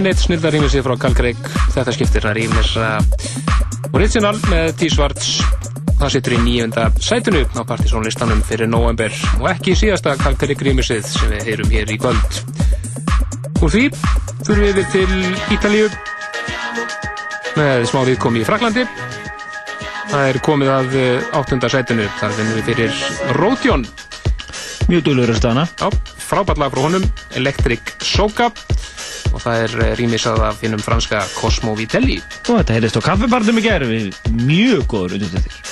Eitt 0.00 0.16
snildar 0.22 0.54
rýmið 0.54 0.70
sér 0.72 0.84
frá 0.86 0.94
Craig. 1.12 1.40
Þetta 1.74 1.92
skiptir 1.92 2.24
að 2.24 2.38
rýmis 2.38 2.70
original 3.92 4.38
með 4.48 4.70
T-Svarts. 4.80 5.26
Það 5.98 6.12
situr 6.14 6.34
í 6.34 6.38
nýjönda 6.40 6.86
sætinu 7.04 7.42
á 7.44 7.60
partysónlistanum 7.68 8.40
fyrir 8.48 8.70
november 8.70 9.12
og 9.42 9.50
ekki 9.50 9.74
síðasta 9.76 10.14
Carl 10.22 10.38
Craig 10.40 10.64
rýmisið 10.64 11.04
sem 11.04 11.34
við 11.34 11.50
heyrum 11.50 11.74
hér 11.74 11.92
í 11.92 11.98
kvöld. 12.00 12.40
Úr 13.60 13.74
því 13.74 13.84
þurfum 14.40 14.64
við 14.64 14.80
yfir 14.80 14.88
til 14.94 15.58
Ítalíu 15.58 15.92
með 17.60 17.86
smá 17.92 18.00
viðkomi 18.08 18.40
í 18.40 18.48
Fraklandi. 18.48 18.88
Það 20.10 20.26
er 20.30 20.42
komið 20.48 20.74
að 20.78 20.98
eh, 21.02 21.30
áttunda 21.36 21.68
sætinu. 21.70 22.08
Þar 22.16 22.36
finnum 22.38 22.56
við 22.56 22.72
fyrir 22.72 23.00
Ródjón. 23.36 23.88
Mjög 24.88 25.06
dúlur 25.10 25.36
að 25.36 25.42
stana. 25.44 25.68
Frábært 26.24 26.62
lag 26.62 26.72
frá 26.72 26.86
honum, 26.88 27.04
Electric 27.36 27.98
Soca 28.00 28.48
og 29.40 29.46
það 29.46 29.62
er 29.64 29.74
eh, 29.80 29.92
rýmisað 29.96 30.42
af 30.44 30.60
finnum 30.60 30.82
franska 30.84 31.22
Cosmo 31.38 31.72
Vitelli. 31.78 32.18
Og 32.44 32.60
þetta 32.60 32.76
heyrðist 32.76 33.00
á 33.00 33.08
kaffibarnum 33.08 33.60
í 33.60 33.64
gerð 33.64 33.92
við 33.94 34.10
mjög 34.36 34.84
góður 34.92 35.16
undir 35.16 35.32
þetta. 35.38 35.69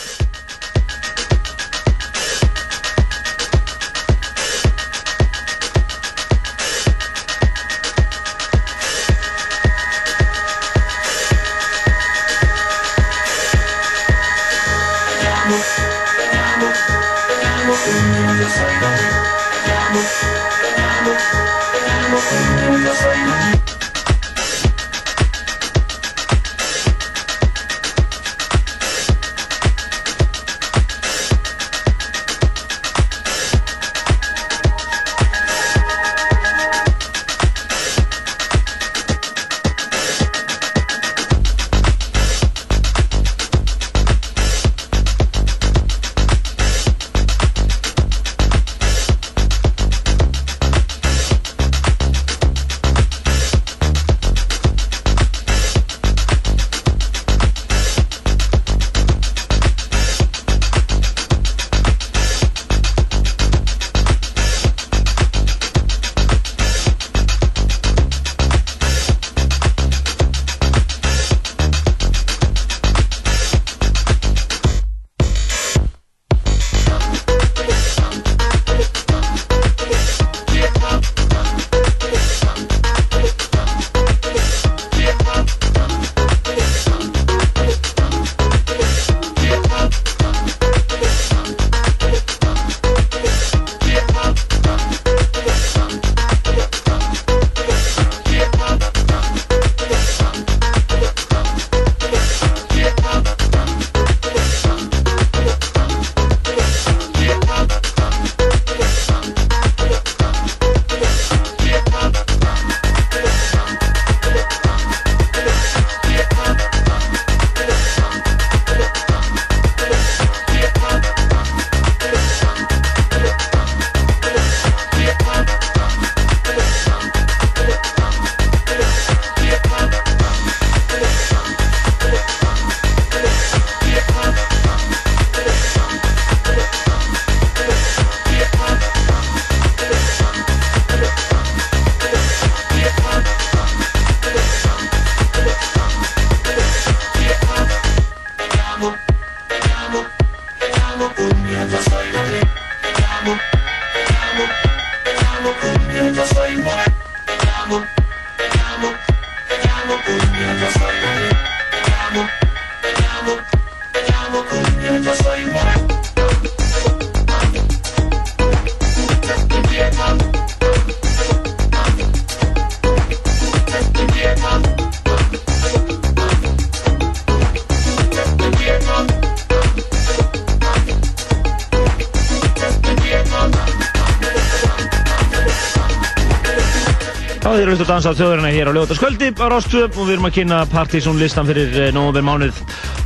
Já, 187.39 187.53
þið 187.55 187.61
eru 187.63 187.73
hlustu 187.73 187.85
að 187.85 187.91
dansa 187.93 188.11
á 188.11 188.19
þjóðurina 188.19 188.49
hér 188.51 188.69
á 188.69 188.73
Ljóðarskvöldi 188.75 189.29
á 189.39 189.47
Rástvö 189.53 189.83
og 189.87 189.99
við 190.01 190.11
erum 190.17 190.27
að 190.27 190.33
kynna 190.35 190.57
Partizón 190.73 191.21
listan 191.21 191.47
fyrir 191.47 191.77
eh, 191.79 191.93
nóvember 191.95 192.25
mánuð 192.27 192.59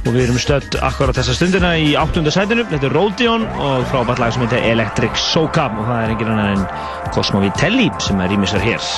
og 0.07 0.09
við 0.09 0.23
erum 0.25 0.39
stödd 0.41 0.79
akkurat 0.89 1.19
þessa 1.19 1.35
stundina 1.37 1.75
í 1.77 1.93
áttunda 2.01 2.33
sætinu. 2.33 2.65
Þetta 2.71 2.89
er 2.89 2.97
Rodeon 2.97 3.45
og 3.61 3.85
frábært 3.93 4.23
lag 4.23 4.33
sem 4.33 4.47
heitir 4.47 4.65
Electric 4.71 5.21
Soca 5.21 5.69
og 5.69 5.85
það 5.85 6.01
er 6.01 6.15
engin 6.15 6.33
annar 6.33 6.57
en 6.57 7.13
Cosmo 7.13 7.45
Vitelli 7.45 7.91
sem 8.01 8.25
er 8.25 8.33
rýmisar 8.33 8.65
hér. 8.65 8.89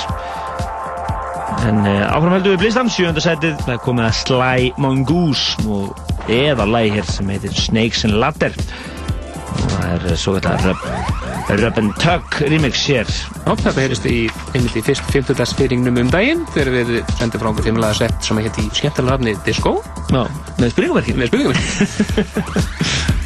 En 1.67 1.83
uh, 1.83 2.15
áfram 2.15 2.37
heldum 2.37 2.55
við 2.55 2.67
listan, 2.69 2.89
sjönda 2.95 3.23
sætið, 3.23 3.59
það 3.65 3.75
er 3.75 3.83
komið 3.83 4.07
að 4.07 4.17
Sly 4.21 4.73
Mongoose 4.79 5.67
og 5.67 6.29
eða 6.31 6.65
lag 6.69 6.95
hér 6.95 7.11
sem 7.11 7.35
heitir 7.35 7.53
Snakes 7.59 8.07
and 8.07 8.21
Ladder 8.23 8.55
það 9.63 9.85
er 9.91 10.05
uh, 10.09 10.15
svo 10.19 10.35
þetta 10.37 10.55
Rub, 10.63 10.79
Rub 11.61 11.79
and 11.81 11.93
Tug 12.01 12.39
remix 12.51 12.85
hér. 12.89 13.09
Já, 13.09 13.51
þetta 13.51 13.75
heyrist 13.79 14.07
í 14.09 14.17
einmitt 14.53 14.77
í 14.79 14.85
fyrst 14.85 15.05
50. 15.13 15.43
fyrringnum 15.59 16.01
um 16.05 16.13
daginn 16.13 16.45
þegar 16.53 16.73
við 16.77 16.95
sendum 17.19 17.43
frá 17.43 17.51
okkur 17.53 17.69
fimmlega 17.69 17.99
sett 18.01 18.17
sem 18.25 18.41
hétt 18.43 18.61
í 18.61 18.69
skemmtilega 18.71 19.15
rafni 19.15 19.37
Disco. 19.47 19.77
Já, 20.11 20.23
með 20.61 20.75
spurningamerkið. 20.75 21.21
Með 21.21 21.27
spurningamerkið. 21.33 23.13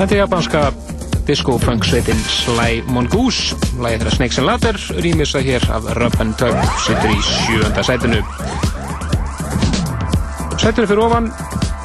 Þetta 0.00 0.14
er 0.14 0.20
japanska 0.22 0.60
disco-funk 1.28 1.84
sveitin 1.84 2.20
Sly 2.24 2.78
Mongoose. 2.88 3.52
Lægið 3.84 4.00
þeirra 4.00 4.12
Snakes 4.14 4.38
and 4.40 4.48
Ladder 4.48 4.78
rýmisa 5.04 5.42
hér 5.44 5.66
af 5.76 5.90
Rub 5.98 6.14
and 6.24 6.38
Tug 6.40 6.56
sittur 6.86 7.12
í 7.12 7.18
sjönda 7.26 7.84
sætinu. 7.84 8.22
Sætinu 10.56 10.88
fyrir 10.88 11.02
ofan 11.04 11.28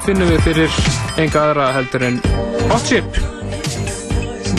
finnum 0.06 0.32
við 0.32 0.48
fyrir 0.48 0.78
enga 1.26 1.44
aðra 1.44 1.66
heldur 1.76 2.06
en 2.08 2.22
Hot 2.72 2.88
Chip. 2.88 3.20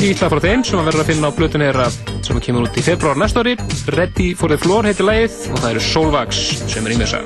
Nýtla 0.03 0.28
frá 0.35 0.43
þeim 0.45 0.66
sem 0.69 0.83
að 0.83 0.91
verður 0.91 1.07
að 1.07 1.12
finna 1.15 1.31
á 1.33 1.37
blötun 1.39 1.65
þeirra 1.65 1.89
sem 2.28 2.43
kemur 2.45 2.69
út 2.69 2.77
í 2.77 2.85
februar 2.85 3.16
næsta 3.16 3.41
ári. 3.41 3.57
Ready 3.97 4.35
for 4.37 4.53
the 4.53 4.61
Floor 4.61 4.85
heitir 4.85 5.09
lægið 5.09 5.41
og 5.55 5.65
það 5.65 5.70
eru 5.73 5.87
Solvax 5.89 6.45
sem 6.69 6.85
er 6.85 6.93
rýmisa. 6.93 7.24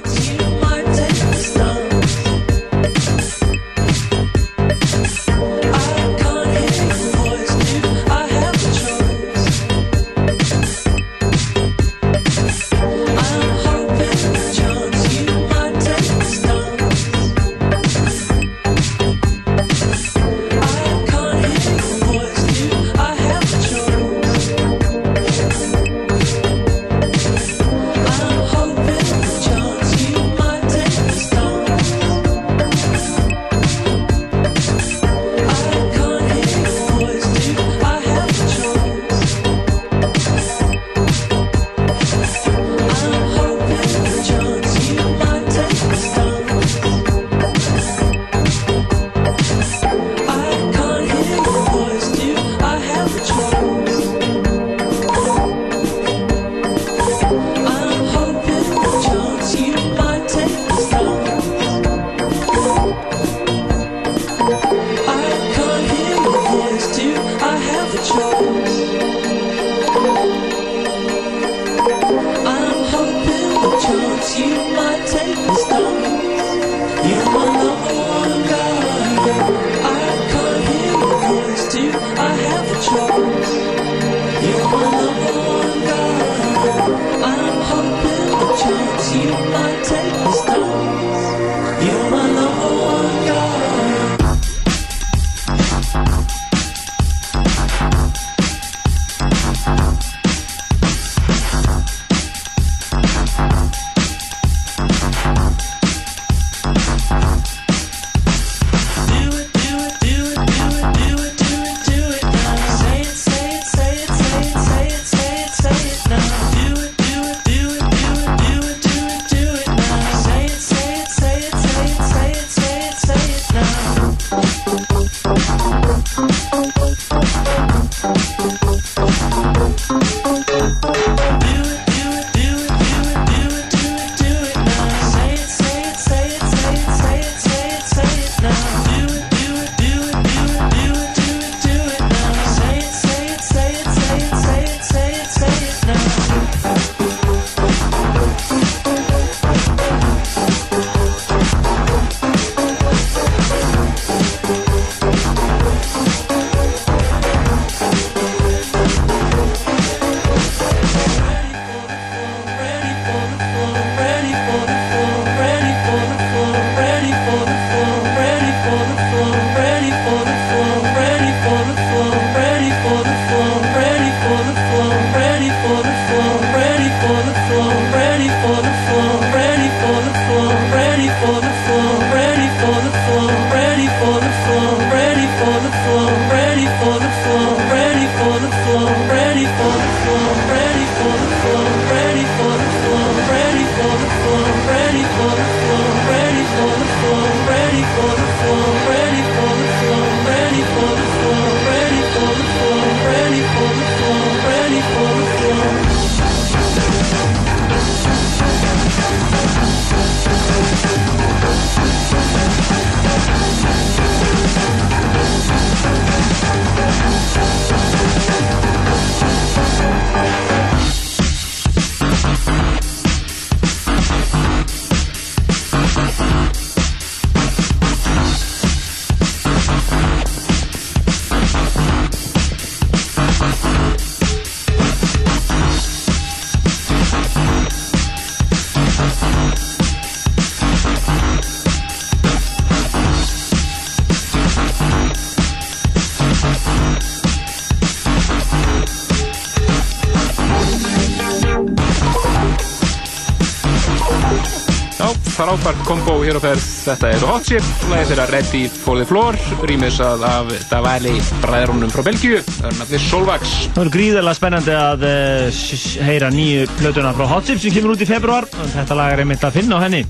Frábært 255.41 255.79
kombo 255.89 256.19
hér 256.21 256.37
á 256.37 256.41
ferð. 256.43 256.65
Þetta 256.85 257.11
er 257.15 257.23
Hot 257.25 257.47
Chip, 257.49 257.69
lagið 257.89 258.11
þeirra 258.11 258.27
Ready 258.29 258.63
for 258.69 259.01
the 259.01 259.07
Floor 259.09 259.39
rýmisað 259.65 260.25
af 260.29 260.53
Davali 260.69 261.15
bræðrúnum 261.41 261.93
frá 261.95 262.05
Belgíu. 262.05 262.43
Það 262.45 262.69
er 262.69 262.77
nafnir 262.83 263.05
Solvax. 263.07 263.55
Það 263.71 263.81
verður 263.81 263.95
gríðarlega 263.97 264.37
spennandi 264.37 264.77
að 264.77 265.07
uh, 265.09 265.65
heyra 266.11 266.31
nýju 266.35 266.69
plötuna 266.77 267.15
frá 267.17 267.29
Hot 267.33 267.49
Chip 267.49 267.63
sem 267.63 267.73
kemur 267.73 267.97
út 267.97 268.05
í 268.05 268.11
februar 268.11 268.49
þetta 268.75 268.99
lag 268.99 269.15
er 269.15 269.25
einmitt 269.25 269.47
að 269.47 269.61
finna 269.61 269.81
á 269.81 269.85
henni 269.87 270.05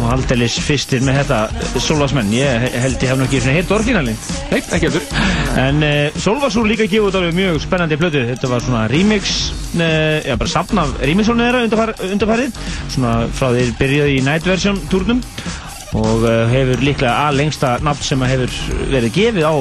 og 0.00 0.10
aldeilis 0.10 0.56
fyrstir 0.62 1.02
með 1.04 1.20
þetta 1.22 1.80
Solvarsmenn, 1.82 2.32
ég 2.34 2.66
held 2.82 3.02
ég 3.04 3.12
hef 3.12 3.34
svona 3.34 3.56
hitt 3.56 3.74
orginalinn. 3.74 4.18
Nei, 4.50 4.58
ekki 4.60 4.88
heldur. 4.88 5.06
En 5.60 5.84
uh, 5.86 6.18
Solvars 6.20 6.58
voru 6.58 6.72
líka 6.72 6.88
gefið 6.88 7.08
út 7.08 7.18
alveg 7.20 7.36
mjög 7.38 7.60
spennandi 7.62 7.98
plötu. 8.00 8.24
Þetta 8.32 8.50
var 8.50 8.64
svona 8.64 8.84
remix 8.90 9.34
uh, 9.78 10.18
Já, 10.24 10.34
bara 10.40 10.50
safn 10.50 10.82
af 10.82 10.94
remixónu 11.02 11.46
þeirra 11.46 11.64
undarfar, 11.66 11.94
undarfarið 12.10 12.58
Svona 12.94 13.14
frá 13.34 13.52
þeir 13.54 13.74
byrjaði 13.80 14.18
í 14.18 14.24
Night 14.26 14.48
Version 14.48 14.80
túrnum. 14.92 15.22
Og 15.94 16.26
uh, 16.26 16.44
hefur 16.50 16.82
líklega 16.82 17.14
að 17.28 17.42
lengsta 17.42 17.76
nafn 17.86 18.06
sem 18.06 18.26
hefur 18.26 18.54
verið 18.90 19.14
gefið 19.14 19.46
á 19.46 19.54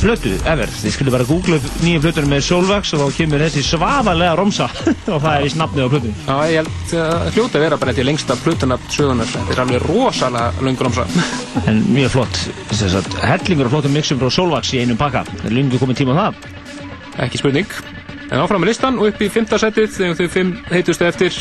plötu 0.00 0.32
ever. 0.48 0.70
Þið 0.82 0.94
skulle 0.94 1.12
bara 1.14 1.26
googla 1.28 1.58
nýju 1.82 2.02
plötunum 2.04 2.32
með 2.34 2.44
Solvax 2.46 2.92
og 2.96 3.02
þá 3.02 3.16
kemur 3.16 3.44
þessi 3.44 3.64
svafalega 3.66 4.36
romsa. 4.38 4.68
Og 5.12 5.20
það 5.22 5.28
er 5.32 5.46
í 5.46 5.52
snabnið 5.54 5.86
á 5.86 5.88
plötu 5.92 6.12
Já, 6.12 6.36
ég 6.50 6.56
held 6.60 6.94
að 7.02 7.26
hljóta 7.36 7.58
að 7.58 7.64
vera 7.66 7.78
bara 7.80 7.94
þetta 7.94 8.06
lengsta 8.08 8.36
plutunafn 8.42 8.92
sögunar 8.92 9.30
Þetta 9.32 9.54
er 9.54 9.62
alveg 9.62 9.84
rosalega 9.86 10.66
löngur 10.66 10.90
omsa 10.90 11.06
En 11.70 11.82
mjög 11.94 12.14
flott, 12.16 12.40
þess 12.72 12.98
að 13.00 13.18
hellingur 13.22 13.70
og 13.70 13.76
flottum 13.76 13.96
mixum 13.96 14.20
frá 14.22 14.32
Solvax 14.34 14.74
í 14.74 14.82
einum 14.82 15.00
pakka. 15.00 15.24
Það 15.30 15.48
er 15.50 15.56
lungu 15.56 15.80
komið 15.82 16.02
tíma 16.02 16.16
á 16.16 16.20
það. 16.20 16.48
Ekki 17.26 17.42
spurning. 17.42 17.78
En 18.26 18.42
áfram 18.42 18.64
með 18.64 18.72
listan 18.72 18.98
og 18.98 19.12
upp 19.12 19.22
í 19.22 19.30
fymta 19.32 19.58
setið 19.62 19.92
þegar 19.94 20.18
þau 20.18 20.32
fimm 20.34 20.54
heitustu 20.72 21.06
eftir. 21.06 21.40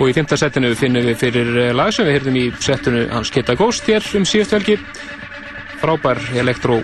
Og 0.00 0.08
í 0.08 0.14
fymta 0.16 0.38
setinu 0.40 0.72
finnum 0.78 1.04
við 1.06 1.18
fyrir 1.20 1.50
eh, 1.68 1.72
lag 1.76 1.92
sem 1.94 2.06
við 2.08 2.16
heyrðum 2.16 2.38
í 2.40 2.44
setinu 2.64 3.04
hans 3.12 3.30
Kitta 3.30 3.54
Ghost 3.58 3.86
hér 3.86 4.06
um 4.18 4.24
síðust 4.26 4.54
velgi 4.56 4.78
frábær 5.82 6.20
elektró 6.38 6.80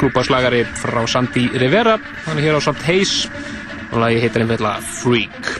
klúbaslagari 0.00 0.64
frá 0.78 1.06
Sandy 1.08 1.48
Rivera. 1.54 1.98
Hann 2.26 2.38
er 2.38 2.48
hér 2.48 2.58
á 2.58 2.62
samt 2.62 2.84
Hayes. 2.86 3.26
Og 3.92 4.00
lagi 4.02 4.20
heitir 4.20 4.42
einfallega 4.42 4.82
Freak 4.82 5.56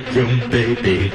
bedroom, 0.00 0.50
baby. 0.50 1.09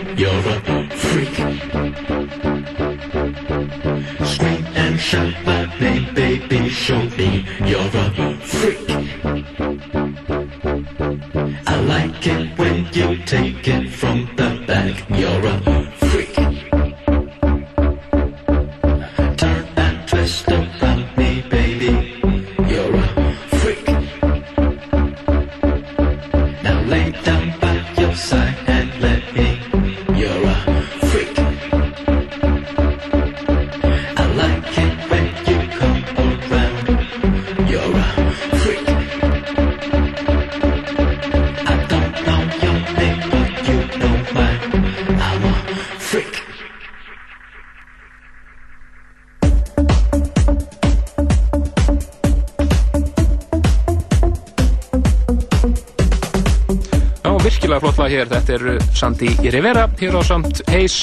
Sandi 58.96 59.32
í 59.44 59.52
Rivera, 59.54 59.86
hér 60.00 60.16
á 60.18 60.22
samt 60.26 60.62
Heis 60.72 61.02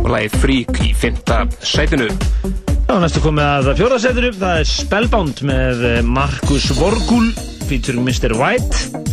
og 0.00 0.08
lagið 0.10 0.36
Freak 0.42 0.80
í 0.86 0.92
fymta 0.96 1.42
sætinu. 1.60 2.08
Já, 2.88 2.94
næstu 2.98 3.22
komið 3.22 3.46
að 3.46 3.72
fjórðasetinu, 3.78 4.32
það 4.40 4.62
er 4.62 4.70
Spellbound 4.70 5.42
með 5.46 5.84
eh, 5.90 6.00
Markus 6.06 6.70
Vorgul 6.78 7.28
featuring 7.70 8.02
Mr. 8.02 8.34
White 8.40 9.10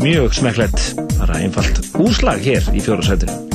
mjög 0.00 0.34
smekklegt, 0.34 1.00
bara 1.18 1.40
einfalt 1.40 1.80
úslag 2.00 2.42
hér 2.44 2.66
í 2.74 2.82
fjórðasetinu 2.84 3.38
How 3.38 3.49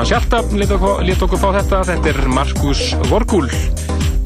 hans 0.00 0.10
hjarta 0.10 0.40
lét 0.54 0.72
okkur, 1.22 1.38
fá 1.38 1.50
þetta. 1.58 1.82
Þetta 1.90 2.10
er 2.10 2.20
Markus 2.32 2.80
Vorgul 3.10 3.48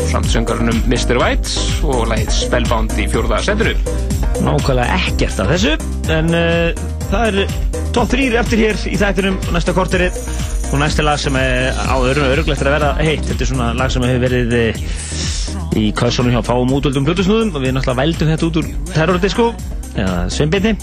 samt 0.08 0.30
söngarunum 0.32 0.78
Mr. 0.88 1.18
White 1.20 1.84
og 1.84 2.06
lagið 2.08 2.30
Spellbound 2.32 2.94
í 2.96 3.04
fjórða 3.12 3.40
setinu. 3.44 3.74
Nákvæmlega 4.44 4.96
ekkert 4.96 5.42
af 5.42 5.50
þessu 5.52 5.74
en 6.14 6.30
uh, 6.32 6.84
það 7.10 7.40
er 7.42 7.56
top 7.96 8.08
3 8.14 8.28
eftir 8.40 8.62
hér 8.62 8.80
í 8.88 8.96
þættinum 9.00 9.36
og 9.42 9.52
næsta 9.56 9.74
korteri. 9.76 10.08
Og 10.68 10.80
næsta 10.80 11.04
lag 11.04 11.20
sem 11.20 11.36
er 11.40 11.76
á 11.76 11.96
öðrum 11.96 12.28
örglegt 12.28 12.64
að 12.64 12.74
vera 12.76 12.92
heitt. 13.00 13.24
Þetta 13.28 13.44
er 13.44 13.50
svona 13.52 13.68
lag 13.76 13.92
sem 13.92 14.04
hefur 14.04 14.24
verið 14.26 14.56
eh, 14.58 14.82
í 15.80 15.88
kassunum 15.96 16.34
hjá 16.36 16.42
fáum 16.44 16.72
útvöldum 16.76 17.08
blutusnúðum 17.08 17.54
og 17.56 17.64
við 17.64 17.76
náttúrulega 17.76 18.00
vældum 18.02 18.32
þetta 18.32 18.48
út 18.48 18.60
úr 18.60 18.70
terrordisco 18.92 19.50
eða 19.98 20.28
sveimbinni 20.32 20.74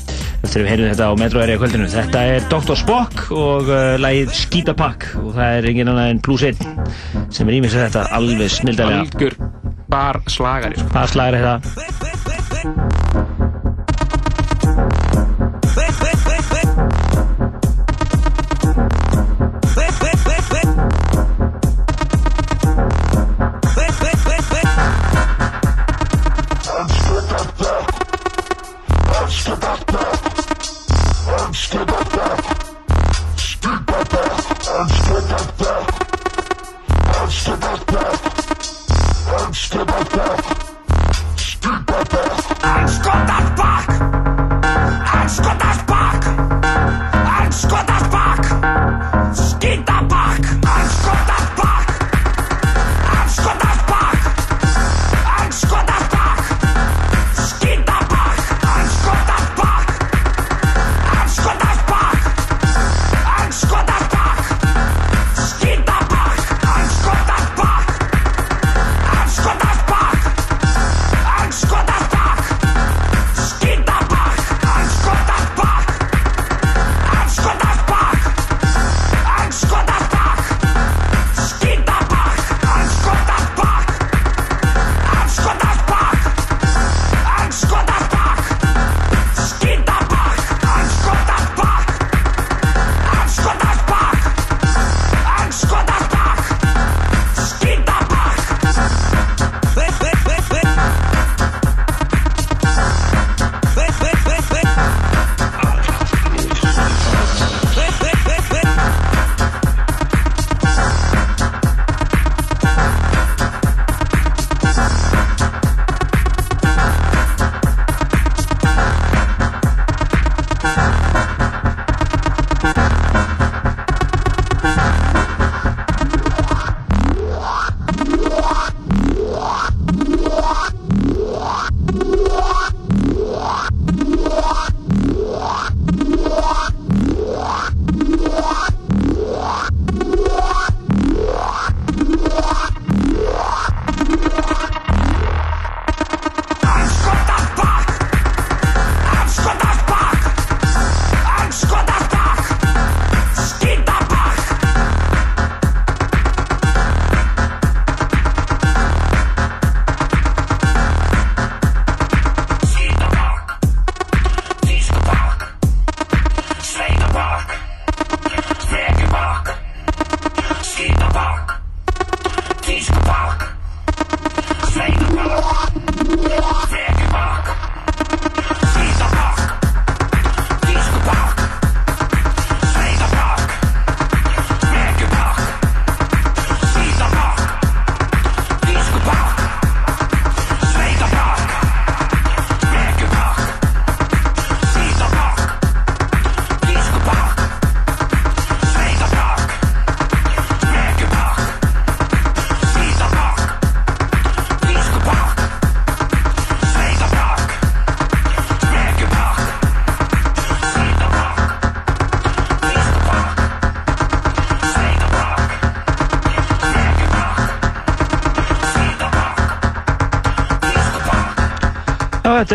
að 0.55 0.65
við 0.65 0.71
heyrum 0.71 0.91
þetta 0.91 1.07
á 1.09 1.13
Metro 1.19 1.41
Area 1.43 1.59
kvöldinu 1.59 1.87
þetta 1.91 2.23
er 2.31 2.45
Dr. 2.51 2.77
Spock 2.79 3.25
og 3.35 3.67
uh, 3.71 3.95
lagið 4.01 4.33
Skítapak 4.39 5.07
og 5.21 5.33
það 5.35 5.57
er 5.57 5.69
engin 5.71 5.91
annað 5.91 6.11
en 6.13 6.21
Plus 6.23 6.45
1 6.47 6.61
sem 7.33 7.49
er 7.49 7.57
ímins 7.57 7.75
að 7.75 7.87
þetta 7.87 8.05
alveg 8.15 8.53
snildalega 8.53 9.03
algjör 9.03 9.37
bar 9.91 10.21
slagari 10.31 10.79
sko. 10.79 10.89
bar 10.93 11.11
slagari 11.11 11.43
þetta 11.43 11.84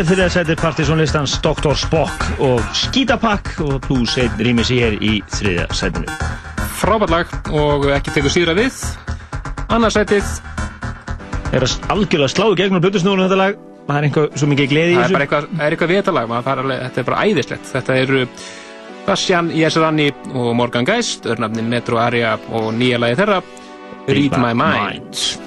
Þetta 0.01 0.15
er 0.15 0.17
þriða 0.17 0.33
sætir 0.33 0.57
partysónlistans 0.57 1.33
Dr. 1.45 1.75
Spock 1.77 2.23
og 2.41 2.61
Skítapakk 2.73 3.51
og 3.61 3.83
pluss 3.85 4.15
einn 4.17 4.39
rými 4.41 4.62
sig 4.65 4.79
hér 4.81 4.95
í 4.97 5.19
þriða 5.29 5.67
sætinu. 5.77 6.15
Frábært 6.79 7.12
lag 7.12 7.35
og 7.53 7.85
ekki 7.93 8.15
tegur 8.15 8.33
síðra 8.33 8.55
við. 8.57 8.79
Annars 9.69 9.99
sætið. 9.99 10.31
Það 11.51 11.59
er 11.59 11.67
algjörlega 11.93 12.33
sláðu 12.33 12.57
gegnum 12.62 12.81
blutusnúrun 12.81 13.27
þetta 13.27 13.39
lag. 13.43 13.61
Það 13.91 13.99
er 13.99 14.09
einhvað 14.09 14.41
svo 14.41 14.49
mikið 14.55 14.73
gleði 14.73 14.95
í 14.95 14.97
þessu. 14.97 15.03
Það 15.03 15.11
er 15.11 15.19
bara 15.19 15.27
eitthvað, 15.27 15.51
það 15.53 15.67
er 15.67 15.77
eitthvað 15.77 15.93
vetalag. 15.93 16.33
Er 16.41 16.65
alveg, 16.65 16.83
þetta 16.87 17.05
er 17.05 17.09
bara 17.11 17.20
æðislegt. 17.29 17.70
Þetta 17.75 18.01
eru 18.07 18.25
Bastian 19.11 19.53
Jesarani 19.61 20.09
og 20.33 20.51
Morgan 20.62 20.89
Geist, 20.89 21.29
örnafnin 21.29 21.69
Metro 21.77 22.01
Aria 22.01 22.39
og 22.49 22.73
nýja 22.73 23.05
lagi 23.05 23.20
þeirra 23.20 23.43
Read, 23.45 24.17
Read 24.17 24.41
My, 24.41 24.55
my 24.55 24.59
mind. 24.65 25.12
mind. 25.12 25.40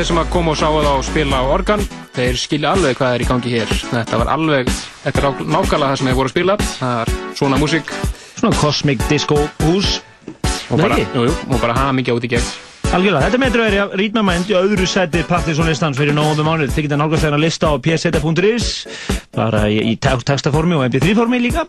þeir 0.00 0.08
sem 0.08 0.18
að 0.22 0.28
koma 0.32 0.52
og 0.54 0.56
sáða 0.56 0.78
það 0.80 0.94
og 0.96 1.02
spila 1.04 1.38
á 1.40 1.52
organ 1.52 1.82
þeir 2.14 2.38
skilja 2.40 2.70
alveg 2.72 2.96
hvað 2.96 3.14
er 3.16 3.20
í 3.20 3.26
gangi 3.28 3.50
hér. 3.52 3.74
Þetta 3.90 4.20
var 4.22 4.30
alveg, 4.32 4.70
þetta 5.02 5.20
er 5.20 5.42
nákvæmlega 5.44 5.90
það 5.90 5.98
sem 6.00 6.08
hefur 6.08 6.20
voru 6.22 6.32
spilað 6.32 6.64
það 6.78 7.02
er 7.02 7.12
svona 7.36 7.58
músík. 7.60 7.92
Svona 8.38 8.56
kosmík 8.56 9.04
disco 9.10 9.36
hús. 9.66 9.98
Og 10.70 10.80
bara, 10.80 10.96
bara 11.52 11.76
hafa 11.76 11.92
mikið 11.98 12.16
út 12.16 12.28
í 12.30 12.32
gegn. 12.32 12.50
Algjörlega, 12.90 13.26
þetta 13.28 13.42
með 13.42 13.54
dröðir 13.54 13.76
ég 13.76 13.84
að 13.84 13.92
rýtma 14.00 14.22
mænd 14.24 14.48
í 14.50 14.56
öðru 14.56 14.88
seti 14.88 15.20
partysónlistans 15.28 16.00
fyrir 16.00 16.16
nógum 16.16 16.48
mánuð. 16.48 16.72
Þið 16.72 16.88
geta 16.88 16.98
nálgast 16.98 17.26
þegar 17.26 17.36
að 17.36 17.44
lista 17.44 17.68
á 17.68 17.74
pseta.is 17.84 18.72
bara 19.36 19.66
í 19.68 19.94
textaformi 20.00 20.78
og 20.78 20.86
mp3-formi 20.88 21.44
líka. 21.44 21.68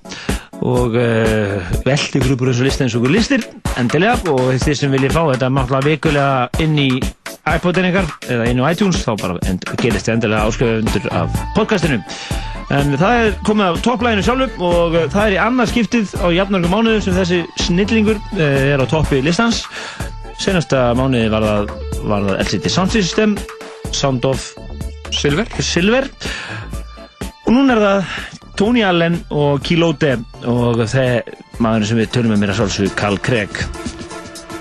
Og 0.62 0.96
eh, 1.02 1.58
uh, 1.60 1.80
veldi 1.84 2.24
grúpur 2.24 2.54
þessu 2.54 2.66
listi 2.66 2.88
eins 2.88 2.96
og 2.96 3.12
listir 3.12 3.44
endilega. 3.76 4.22
Og 4.32 4.56
þeir 4.64 4.86
sem 4.86 4.96
vilja 4.96 5.12
fá 5.12 5.26
þetta 5.34 5.52
máttlega 5.52 5.92
vikulega 5.92 6.64
inn 6.64 6.80
í 6.80 6.94
iPodin 7.58 7.88
ykkar 7.90 8.08
eða 8.32 8.48
inn 8.52 8.62
á 8.64 8.70
iTunes 8.72 9.02
þá 9.04 9.12
bara 9.20 9.38
end, 9.50 9.66
gerist 9.82 10.08
þið 10.08 10.16
endilega 10.16 10.48
áskrifundur 10.48 11.08
af 11.18 11.38
podcastinu. 11.56 12.00
En 12.72 12.94
það 12.96 13.18
er 13.20 13.34
komið 13.48 13.66
af 13.68 13.80
topplæginu 13.86 14.26
sjálfum 14.26 14.66
og 14.68 14.96
uh, 14.96 15.08
það 15.12 15.24
er 15.26 15.36
í 15.36 15.40
annað 15.44 15.72
skiptið 15.74 16.14
á 16.24 16.28
jafnargum 16.38 16.76
mánuðu 16.76 17.04
sem 17.04 17.18
þessi 17.18 17.42
snillingur 17.66 18.20
uh, 18.20 18.42
er 18.42 18.84
á 18.84 18.86
toppi 18.88 19.20
listans. 19.26 19.66
Senasta 20.42 20.92
mánuði 20.98 21.28
var 21.34 21.46
það, 21.46 21.74
var 22.08 22.28
það 22.30 22.44
LCD 22.46 22.72
Sound 22.72 22.96
System 22.96 23.36
Sound 23.92 24.26
of 24.26 24.52
Silver, 25.12 25.48
Silver. 25.60 26.08
og 27.46 27.52
núna 27.52 27.76
er 27.76 27.84
það 27.84 28.14
Tony 28.62 28.84
Allen 28.88 29.18
og 29.34 29.62
Kilote 29.66 30.16
og 30.48 30.84
þeir 30.88 31.28
maðurinn 31.60 31.90
sem 31.90 32.00
við 32.00 32.14
tölum 32.16 32.36
með 32.36 32.46
mér 32.46 32.54
að 32.56 32.62
sálsug 32.62 32.96
Carl 33.00 33.20
Craig 33.20 33.64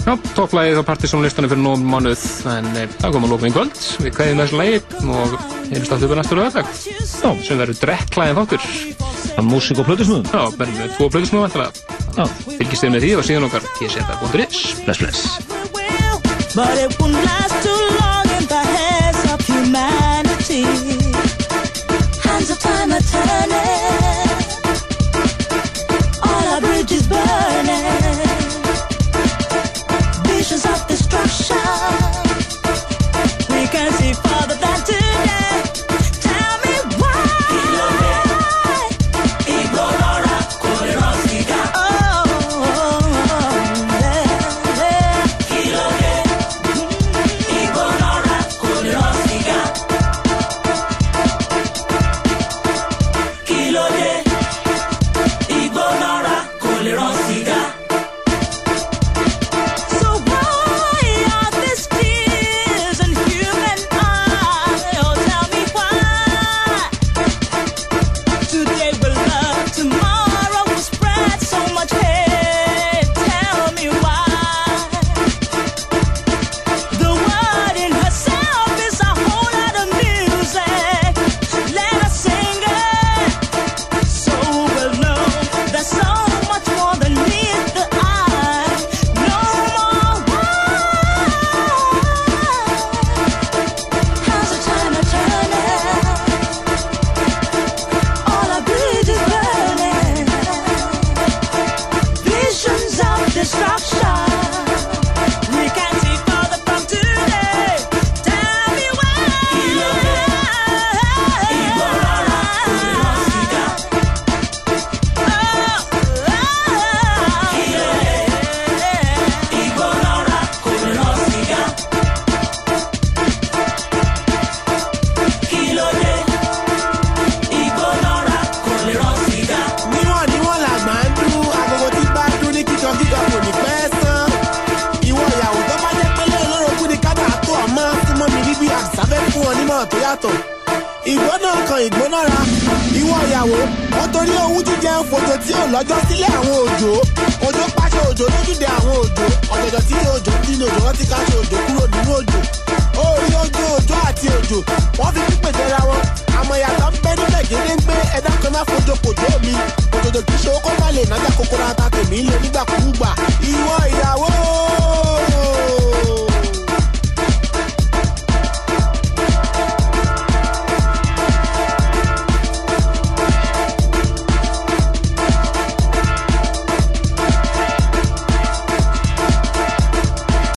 Já, 0.01 0.15
topplægið 0.37 0.81
á 0.81 0.89
Partiðsson 0.89 1.25
listanum 1.25 1.51
fyrir 1.53 1.63
nógum 1.63 1.85
mánuð 1.93 2.23
en 2.51 2.69
e, 2.73 2.87
það 3.03 3.15
kom 3.15 3.27
að 3.27 3.35
lókum 3.35 3.51
í 3.51 3.53
kvöld. 3.55 3.83
Við 4.01 4.15
kveðum 4.17 4.43
þessu 4.43 4.61
lægi 4.61 4.81
og 5.05 5.35
heyrjumst 5.69 5.95
aftur 5.97 6.13
bara 6.13 6.23
næsta 6.23 6.39
lögadag 6.39 6.73
sem 7.45 7.61
verður 7.61 7.81
drekklaðið 7.85 8.41
þáttur. 8.41 8.69
Af 9.37 9.47
músík 9.47 9.79
og 9.79 9.87
plötusnúðum 9.87 10.27
Já, 10.33 10.43
verður 10.57 10.79
með 10.81 10.95
tvo 10.97 11.11
plötusnúðum 11.13 11.47
eftirlega 11.47 12.27
Fylgist 12.47 12.85
þið 12.85 12.95
með 12.97 13.05
því 13.07 13.13
og 13.21 13.27
síðan 13.29 13.49
okkar 13.51 13.69
tseta.is 13.79 14.63
Bless, 14.85 15.03
bless. 15.05 15.21
But 16.57 16.79
it 16.79 16.99
won't 16.99 17.21